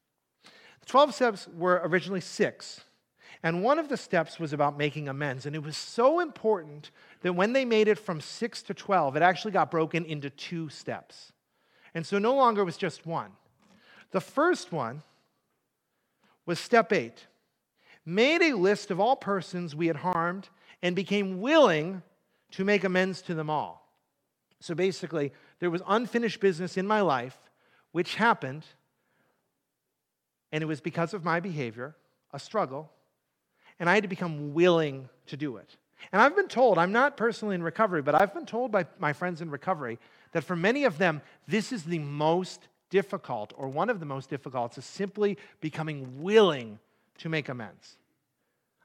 The 0.45 0.87
12 0.87 1.15
steps 1.15 1.49
were 1.49 1.81
originally 1.85 2.21
six. 2.21 2.83
And 3.43 3.63
one 3.63 3.79
of 3.79 3.89
the 3.89 3.97
steps 3.97 4.41
was 4.41 4.53
about 4.53 4.77
making 4.77 5.09
amends. 5.09 5.47
And 5.47 5.55
it 5.55 5.63
was 5.63 5.77
so 5.77 6.19
important 6.19 6.91
that 7.23 7.33
when 7.33 7.53
they 7.53 7.65
made 7.65 7.89
it 7.89 7.99
from 7.99 8.21
six 8.21 8.63
to 8.65 8.75
12, 8.75 9.17
it 9.17 9.23
actually 9.23 9.53
got 9.53 9.71
broken 9.71 10.05
into 10.05 10.31
two 10.31 10.69
steps. 10.69 11.33
And 11.95 12.07
so 12.07 12.19
no 12.19 12.35
longer 12.35 12.65
was 12.65 12.77
just 12.77 13.07
one. 13.07 13.33
The 14.11 14.21
first 14.21 14.73
one 14.73 15.03
was 16.47 16.59
step 16.59 16.93
eight 16.93 17.27
made 18.05 18.41
a 18.41 18.57
list 18.57 18.91
of 18.91 18.99
all 18.99 19.17
persons 19.17 19.77
we 19.77 19.87
had 19.87 19.97
harmed 19.97 20.49
and 20.83 20.97
became 20.97 21.43
willing 21.43 22.03
to 22.51 22.65
make 22.65 22.85
amends 22.85 23.21
to 23.21 23.35
them 23.35 23.51
all. 23.51 23.87
So 24.61 24.75
basically, 24.75 25.33
there 25.59 25.71
was 25.71 25.83
unfinished 25.87 26.41
business 26.41 26.79
in 26.79 26.87
my 26.87 27.03
life 27.03 27.37
which 27.93 28.15
happened 28.15 28.65
and 30.53 30.63
it 30.63 30.67
was 30.67 30.81
because 30.81 31.13
of 31.15 31.25
my 31.25 31.41
behavior, 31.41 31.95
a 32.33 32.39
struggle, 32.39 32.91
and 33.79 33.89
I 33.89 33.95
had 33.95 34.05
to 34.05 34.09
become 34.09 34.55
willing 34.55 35.09
to 35.27 35.37
do 35.37 35.57
it. 35.57 35.77
And 36.13 36.23
I've 36.23 36.37
been 36.37 36.49
told, 36.49 36.79
I'm 36.79 36.93
not 36.93 37.17
personally 37.17 37.55
in 37.55 37.63
recovery, 37.63 38.03
but 38.03 38.15
I've 38.15 38.33
been 38.33 38.47
told 38.47 38.71
by 38.73 38.87
my 38.99 39.13
friends 39.13 39.41
in 39.41 39.51
recovery 39.51 39.99
that 40.33 40.45
for 40.45 40.57
many 40.57 40.85
of 40.85 40.99
them, 40.99 41.23
this 41.47 41.73
is 41.73 41.85
the 41.85 41.99
most 41.99 42.69
difficult, 42.91 43.53
or 43.57 43.69
one 43.69 43.91
of 43.91 44.01
the 44.01 44.07
most 44.07 44.31
difficult, 44.31 44.79
is 44.79 44.85
simply 44.85 45.39
becoming 45.61 46.23
willing 46.23 46.79
to 47.19 47.29
make 47.29 47.49
amends. 47.49 47.97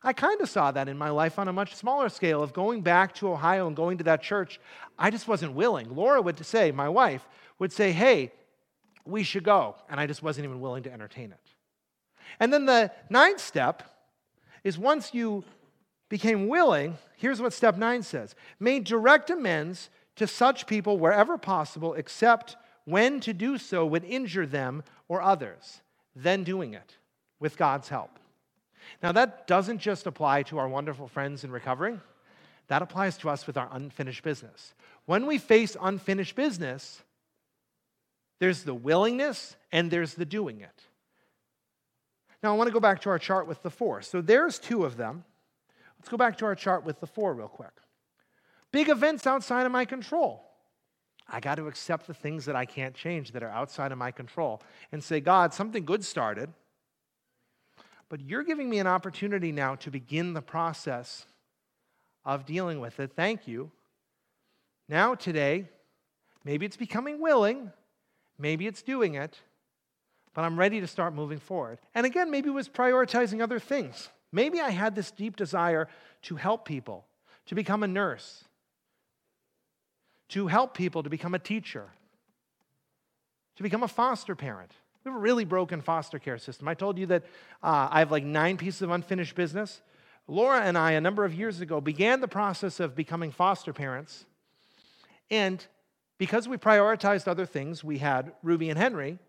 I 0.05 0.11
kind 0.11 0.41
of 0.41 0.49
saw 0.49 0.71
that 0.71 0.89
in 0.89 0.97
my 0.97 1.09
life 1.11 1.39
on 1.39 1.47
a 1.47 1.53
much 1.53 1.75
smaller 1.75 2.09
scale 2.09 2.43
of 2.43 2.51
going 2.51 2.81
back 2.81 3.15
to 3.15 3.31
Ohio 3.31 3.67
and 3.67 3.75
going 3.75 3.99
to 3.99 4.03
that 4.05 4.21
church. 4.21 4.59
I 4.99 5.09
just 5.09 5.27
wasn't 5.29 5.53
willing. 5.53 5.95
Laura 5.95 6.21
would 6.21 6.45
say, 6.45 6.71
my 6.71 6.89
wife, 6.89 7.25
would 7.57 7.71
say, 7.71 7.93
hey, 7.93 8.33
we 9.05 9.23
should 9.23 9.45
go. 9.45 9.75
And 9.89 9.99
I 9.99 10.07
just 10.07 10.21
wasn't 10.21 10.45
even 10.45 10.59
willing 10.59 10.83
to 10.83 10.91
entertain 10.91 11.31
it. 11.31 11.39
And 12.39 12.51
then 12.51 12.65
the 12.65 12.91
ninth 13.09 13.39
step 13.39 13.83
is 14.65 14.77
once 14.77 15.13
you 15.13 15.45
became 16.13 16.47
willing, 16.47 16.95
here's 17.15 17.41
what 17.41 17.51
step 17.51 17.75
nine 17.75 18.03
says 18.03 18.35
made 18.59 18.83
direct 18.83 19.31
amends 19.31 19.89
to 20.15 20.27
such 20.27 20.67
people 20.67 20.99
wherever 20.99 21.39
possible, 21.39 21.95
except 21.95 22.55
when 22.85 23.19
to 23.19 23.33
do 23.33 23.57
so 23.57 23.83
would 23.83 24.03
injure 24.03 24.45
them 24.45 24.83
or 25.07 25.23
others, 25.23 25.81
then 26.15 26.43
doing 26.43 26.75
it 26.75 26.97
with 27.39 27.57
God's 27.57 27.89
help. 27.89 28.19
Now, 29.01 29.11
that 29.13 29.47
doesn't 29.47 29.79
just 29.79 30.05
apply 30.05 30.43
to 30.43 30.59
our 30.59 30.67
wonderful 30.67 31.07
friends 31.07 31.43
in 31.43 31.49
recovery, 31.49 31.99
that 32.67 32.83
applies 32.83 33.17
to 33.17 33.29
us 33.31 33.47
with 33.47 33.57
our 33.57 33.69
unfinished 33.71 34.21
business. 34.21 34.75
When 35.07 35.25
we 35.25 35.39
face 35.39 35.75
unfinished 35.81 36.35
business, 36.35 37.01
there's 38.37 38.61
the 38.61 38.75
willingness 38.75 39.55
and 39.71 39.89
there's 39.89 40.13
the 40.13 40.25
doing 40.25 40.61
it. 40.61 40.83
Now, 42.43 42.53
I 42.53 42.55
want 42.55 42.67
to 42.67 42.73
go 42.73 42.79
back 42.79 43.01
to 43.01 43.09
our 43.09 43.17
chart 43.17 43.47
with 43.47 43.63
the 43.63 43.71
four. 43.71 44.03
So 44.03 44.21
there's 44.21 44.59
two 44.59 44.85
of 44.85 44.95
them. 44.95 45.23
Let's 46.03 46.09
go 46.09 46.17
back 46.17 46.37
to 46.39 46.45
our 46.45 46.53
chart 46.53 46.83
with 46.83 46.99
the 46.99 47.07
four 47.07 47.33
real 47.33 47.47
quick. 47.47 47.71
Big 48.73 48.89
events 48.89 49.25
outside 49.25 49.65
of 49.65 49.71
my 49.71 49.85
control. 49.85 50.43
I 51.29 51.39
got 51.39 51.55
to 51.55 51.67
accept 51.67 52.07
the 52.07 52.13
things 52.13 52.43
that 52.43 52.57
I 52.57 52.65
can't 52.65 52.93
change 52.93 53.31
that 53.31 53.41
are 53.41 53.49
outside 53.49 53.93
of 53.93 53.97
my 53.97 54.11
control 54.11 54.61
and 54.91 55.01
say, 55.01 55.21
God, 55.21 55.53
something 55.53 55.85
good 55.85 56.03
started, 56.03 56.51
but 58.09 58.19
you're 58.19 58.43
giving 58.43 58.69
me 58.69 58.79
an 58.79 58.85
opportunity 58.85 59.53
now 59.53 59.75
to 59.75 59.89
begin 59.89 60.33
the 60.33 60.41
process 60.41 61.25
of 62.25 62.45
dealing 62.45 62.81
with 62.81 62.99
it. 62.99 63.13
Thank 63.15 63.47
you. 63.47 63.71
Now, 64.89 65.15
today, 65.15 65.69
maybe 66.43 66.65
it's 66.65 66.75
becoming 66.75 67.21
willing, 67.21 67.71
maybe 68.37 68.67
it's 68.67 68.81
doing 68.81 69.15
it, 69.15 69.39
but 70.33 70.41
I'm 70.41 70.59
ready 70.59 70.81
to 70.81 70.87
start 70.87 71.13
moving 71.13 71.39
forward. 71.39 71.79
And 71.95 72.05
again, 72.05 72.29
maybe 72.29 72.49
it 72.49 72.53
was 72.53 72.67
prioritizing 72.67 73.41
other 73.41 73.57
things. 73.57 74.09
Maybe 74.33 74.59
I 74.59 74.71
had 74.71 74.95
this 74.95 75.11
deep 75.11 75.35
desire 75.37 75.87
to 76.23 76.35
help 76.35 76.65
people, 76.65 77.05
to 77.45 77.55
become 77.55 77.83
a 77.83 77.87
nurse, 77.87 78.43
to 80.29 80.47
help 80.47 80.75
people 80.75 81.03
to 81.03 81.09
become 81.09 81.35
a 81.35 81.39
teacher, 81.39 81.85
to 83.55 83.63
become 83.63 83.83
a 83.83 83.87
foster 83.87 84.35
parent. 84.35 84.71
We 85.03 85.11
have 85.11 85.17
a 85.17 85.21
really 85.21 85.45
broken 85.45 85.81
foster 85.81 86.17
care 86.17 86.39
system. 86.39 86.67
I 86.67 86.73
told 86.73 86.97
you 86.97 87.05
that 87.07 87.23
uh, 87.61 87.89
I 87.91 87.99
have 87.99 88.11
like 88.11 88.23
nine 88.23 88.57
pieces 88.57 88.81
of 88.81 88.89
unfinished 88.89 89.35
business. 89.35 89.81
Laura 90.27 90.61
and 90.61 90.77
I, 90.77 90.93
a 90.93 91.01
number 91.01 91.25
of 91.25 91.35
years 91.35 91.61
ago, 91.61 91.79
began 91.79 92.19
the 92.19 92.27
process 92.27 92.79
of 92.79 92.95
becoming 92.95 93.31
foster 93.31 93.71
parents. 93.71 94.25
And 95.29 95.63
because 96.17 96.47
we 96.47 96.57
prioritized 96.57 97.27
other 97.27 97.45
things, 97.45 97.83
we 97.83 97.99
had 97.99 98.31
Ruby 98.41 98.69
and 98.69 98.79
Henry, 98.79 99.19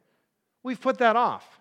we've 0.62 0.80
put 0.80 0.98
that 0.98 1.16
off. 1.16 1.60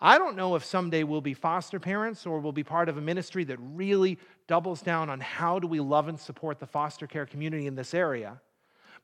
I 0.00 0.16
don't 0.16 0.36
know 0.36 0.54
if 0.54 0.64
someday 0.64 1.02
we'll 1.02 1.20
be 1.20 1.34
foster 1.34 1.78
parents 1.78 2.26
or 2.26 2.40
we'll 2.40 2.52
be 2.52 2.64
part 2.64 2.88
of 2.88 2.96
a 2.96 3.02
ministry 3.02 3.44
that 3.44 3.58
really 3.58 4.18
doubles 4.46 4.80
down 4.80 5.10
on 5.10 5.20
how 5.20 5.58
do 5.58 5.66
we 5.66 5.80
love 5.80 6.08
and 6.08 6.18
support 6.18 6.58
the 6.58 6.66
foster 6.66 7.06
care 7.06 7.26
community 7.26 7.66
in 7.66 7.74
this 7.74 7.92
area. 7.92 8.40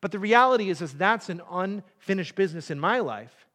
But 0.01 0.13
the 0.13 0.19
reality 0.19 0.71
is, 0.71 0.81
is 0.81 0.95
that's 0.95 1.29
an 1.29 1.43
unfinished 1.51 2.35
business 2.35 2.71
in 2.71 2.81
my 2.81 3.01
life. 3.01 3.47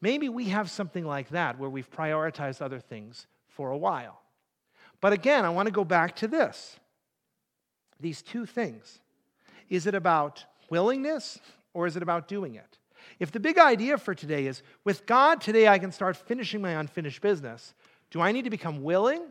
Maybe 0.00 0.28
we 0.28 0.46
have 0.46 0.68
something 0.68 1.04
like 1.04 1.30
that 1.30 1.58
where 1.58 1.70
we've 1.70 1.90
prioritized 1.90 2.60
other 2.60 2.80
things 2.80 3.26
for 3.48 3.70
a 3.70 3.76
while. 3.76 4.20
But 5.00 5.12
again, 5.12 5.44
I 5.44 5.50
want 5.50 5.66
to 5.66 5.72
go 5.72 5.84
back 5.84 6.16
to 6.16 6.28
this 6.28 6.76
these 8.00 8.20
two 8.20 8.44
things. 8.44 8.98
Is 9.70 9.86
it 9.86 9.94
about 9.94 10.44
willingness 10.68 11.38
or 11.72 11.86
is 11.86 11.96
it 11.96 12.02
about 12.02 12.28
doing 12.28 12.56
it? 12.56 12.78
If 13.18 13.30
the 13.32 13.40
big 13.40 13.58
idea 13.58 13.98
for 13.98 14.14
today 14.14 14.46
is 14.46 14.62
with 14.84 15.06
God, 15.06 15.40
today 15.40 15.68
I 15.68 15.78
can 15.78 15.92
start 15.92 16.16
finishing 16.16 16.60
my 16.60 16.72
unfinished 16.72 17.20
business, 17.20 17.74
do 18.10 18.20
I 18.20 18.32
need 18.32 18.44
to 18.44 18.50
become 18.50 18.82
willing? 18.82 19.22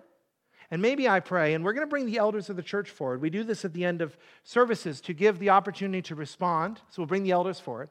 And 0.72 0.82
maybe 0.82 1.08
I 1.08 1.20
pray, 1.20 1.54
and 1.54 1.64
we're 1.64 1.74
going 1.74 1.86
to 1.86 1.90
bring 1.90 2.06
the 2.06 2.18
elders 2.18 2.50
of 2.50 2.56
the 2.56 2.64
church 2.64 2.90
forward. 2.90 3.22
We 3.22 3.30
do 3.30 3.44
this 3.44 3.64
at 3.64 3.74
the 3.74 3.86
end 3.86 4.02
of 4.02 4.18
services 4.44 5.02
to 5.02 5.14
give 5.14 5.38
the 5.38 5.52
opportunity 5.52 6.02
to 6.04 6.16
respond. 6.16 6.78
So 6.90 7.02
we'll 7.02 7.08
bring 7.08 7.24
the 7.24 7.32
elders 7.32 7.60
forward. 7.60 7.90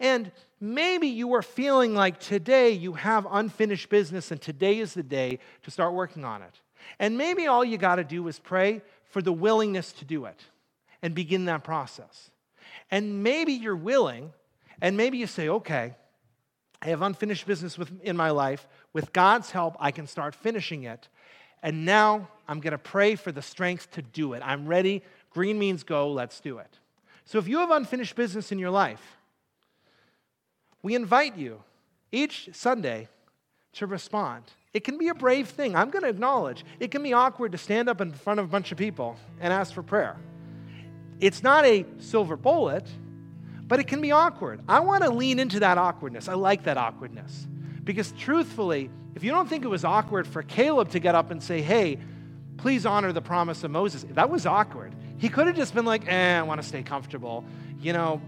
And 0.00 0.32
maybe 0.60 1.08
you 1.08 1.34
are 1.34 1.42
feeling 1.42 1.94
like 1.94 2.18
today 2.18 2.70
you 2.70 2.94
have 2.94 3.26
unfinished 3.30 3.88
business, 3.88 4.30
and 4.30 4.40
today 4.40 4.78
is 4.78 4.94
the 4.94 5.02
day 5.02 5.38
to 5.62 5.70
start 5.70 5.94
working 5.94 6.24
on 6.24 6.42
it. 6.42 6.60
And 6.98 7.18
maybe 7.18 7.46
all 7.46 7.64
you 7.64 7.78
got 7.78 7.96
to 7.96 8.04
do 8.04 8.26
is 8.28 8.38
pray 8.38 8.82
for 9.04 9.22
the 9.22 9.32
willingness 9.32 9.92
to 9.94 10.04
do 10.04 10.24
it 10.24 10.40
and 11.02 11.14
begin 11.14 11.44
that 11.44 11.64
process. 11.64 12.30
And 12.90 13.22
maybe 13.22 13.52
you're 13.52 13.76
willing, 13.76 14.32
and 14.80 14.96
maybe 14.96 15.18
you 15.18 15.26
say, 15.26 15.48
okay, 15.48 15.94
I 16.80 16.88
have 16.88 17.02
unfinished 17.02 17.46
business 17.46 17.76
with, 17.76 17.90
in 18.02 18.16
my 18.16 18.30
life. 18.30 18.68
With 18.92 19.12
God's 19.12 19.50
help, 19.50 19.76
I 19.80 19.90
can 19.90 20.06
start 20.06 20.34
finishing 20.34 20.84
it. 20.84 21.08
And 21.62 21.84
now 21.84 22.28
I'm 22.46 22.60
going 22.60 22.72
to 22.72 22.78
pray 22.78 23.16
for 23.16 23.32
the 23.32 23.42
strength 23.42 23.90
to 23.92 24.02
do 24.02 24.32
it. 24.34 24.42
I'm 24.44 24.66
ready. 24.66 25.02
Green 25.30 25.58
means 25.58 25.82
go. 25.82 26.12
Let's 26.12 26.40
do 26.40 26.58
it. 26.58 26.78
So 27.24 27.38
if 27.38 27.48
you 27.48 27.58
have 27.58 27.70
unfinished 27.70 28.14
business 28.14 28.52
in 28.52 28.58
your 28.58 28.70
life, 28.70 29.16
we 30.82 30.94
invite 30.94 31.36
you 31.36 31.62
each 32.12 32.48
Sunday 32.52 33.08
to 33.74 33.86
respond. 33.86 34.44
It 34.72 34.84
can 34.84 34.98
be 34.98 35.08
a 35.08 35.14
brave 35.14 35.48
thing. 35.48 35.74
I'm 35.74 35.90
going 35.90 36.04
to 36.04 36.08
acknowledge 36.08 36.64
it 36.78 36.90
can 36.90 37.02
be 37.02 37.12
awkward 37.12 37.52
to 37.52 37.58
stand 37.58 37.88
up 37.88 38.00
in 38.00 38.12
front 38.12 38.38
of 38.38 38.46
a 38.46 38.48
bunch 38.48 38.70
of 38.70 38.78
people 38.78 39.16
and 39.40 39.52
ask 39.52 39.74
for 39.74 39.82
prayer. 39.82 40.16
It's 41.20 41.42
not 41.42 41.64
a 41.64 41.84
silver 41.98 42.36
bullet, 42.36 42.86
but 43.68 43.78
it 43.78 43.86
can 43.86 44.00
be 44.00 44.10
awkward. 44.10 44.60
I 44.66 44.80
want 44.80 45.04
to 45.04 45.10
lean 45.10 45.38
into 45.38 45.60
that 45.60 45.78
awkwardness. 45.78 46.28
I 46.28 46.34
like 46.34 46.64
that 46.64 46.78
awkwardness. 46.78 47.46
Because 47.84 48.12
truthfully, 48.12 48.90
if 49.14 49.22
you 49.22 49.30
don't 49.30 49.48
think 49.48 49.64
it 49.64 49.68
was 49.68 49.84
awkward 49.84 50.26
for 50.26 50.42
Caleb 50.42 50.90
to 50.90 50.98
get 50.98 51.14
up 51.14 51.30
and 51.30 51.42
say, 51.42 51.60
hey, 51.60 51.98
please 52.56 52.86
honor 52.86 53.12
the 53.12 53.20
promise 53.22 53.62
of 53.64 53.70
Moses, 53.70 54.04
that 54.10 54.30
was 54.30 54.46
awkward. 54.46 54.94
He 55.18 55.28
could 55.28 55.46
have 55.46 55.56
just 55.56 55.74
been 55.74 55.84
like, 55.84 56.08
eh, 56.08 56.38
I 56.38 56.42
want 56.42 56.62
to 56.62 56.66
stay 56.66 56.82
comfortable. 56.82 57.44
You 57.80 57.92
know, 57.92 58.22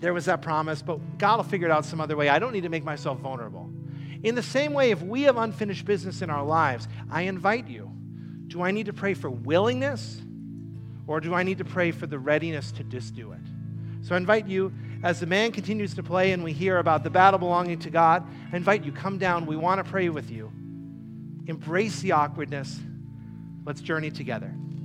there 0.00 0.14
was 0.14 0.24
that 0.24 0.42
promise, 0.42 0.82
but 0.82 1.18
God 1.18 1.36
will 1.36 1.44
figure 1.44 1.68
it 1.68 1.70
out 1.70 1.84
some 1.84 2.00
other 2.00 2.16
way. 2.16 2.28
I 2.28 2.38
don't 2.38 2.52
need 2.52 2.62
to 2.62 2.68
make 2.68 2.84
myself 2.84 3.18
vulnerable. 3.18 3.70
In 4.22 4.34
the 4.34 4.42
same 4.42 4.72
way, 4.72 4.90
if 4.90 5.02
we 5.02 5.22
have 5.22 5.36
unfinished 5.36 5.84
business 5.84 6.22
in 6.22 6.30
our 6.30 6.44
lives, 6.44 6.88
I 7.10 7.22
invite 7.22 7.68
you 7.68 7.90
do 8.46 8.62
I 8.62 8.70
need 8.70 8.86
to 8.86 8.92
pray 8.92 9.14
for 9.14 9.30
willingness 9.30 10.20
or 11.06 11.20
do 11.20 11.34
I 11.34 11.42
need 11.42 11.58
to 11.58 11.64
pray 11.64 11.90
for 11.90 12.06
the 12.06 12.18
readiness 12.18 12.70
to 12.72 12.84
just 12.84 13.14
do 13.14 13.32
it? 13.32 13.40
So 14.04 14.14
I 14.14 14.18
invite 14.18 14.46
you, 14.46 14.70
as 15.02 15.18
the 15.18 15.24
man 15.24 15.50
continues 15.50 15.94
to 15.94 16.02
play 16.02 16.32
and 16.32 16.44
we 16.44 16.52
hear 16.52 16.76
about 16.76 17.04
the 17.04 17.10
battle 17.10 17.38
belonging 17.38 17.78
to 17.80 17.90
God, 17.90 18.22
I 18.52 18.56
invite 18.56 18.84
you, 18.84 18.92
come 18.92 19.16
down. 19.16 19.46
We 19.46 19.56
want 19.56 19.82
to 19.82 19.90
pray 19.90 20.10
with 20.10 20.30
you. 20.30 20.52
Embrace 21.46 22.00
the 22.00 22.12
awkwardness. 22.12 22.78
Let's 23.64 23.80
journey 23.80 24.10
together. 24.10 24.54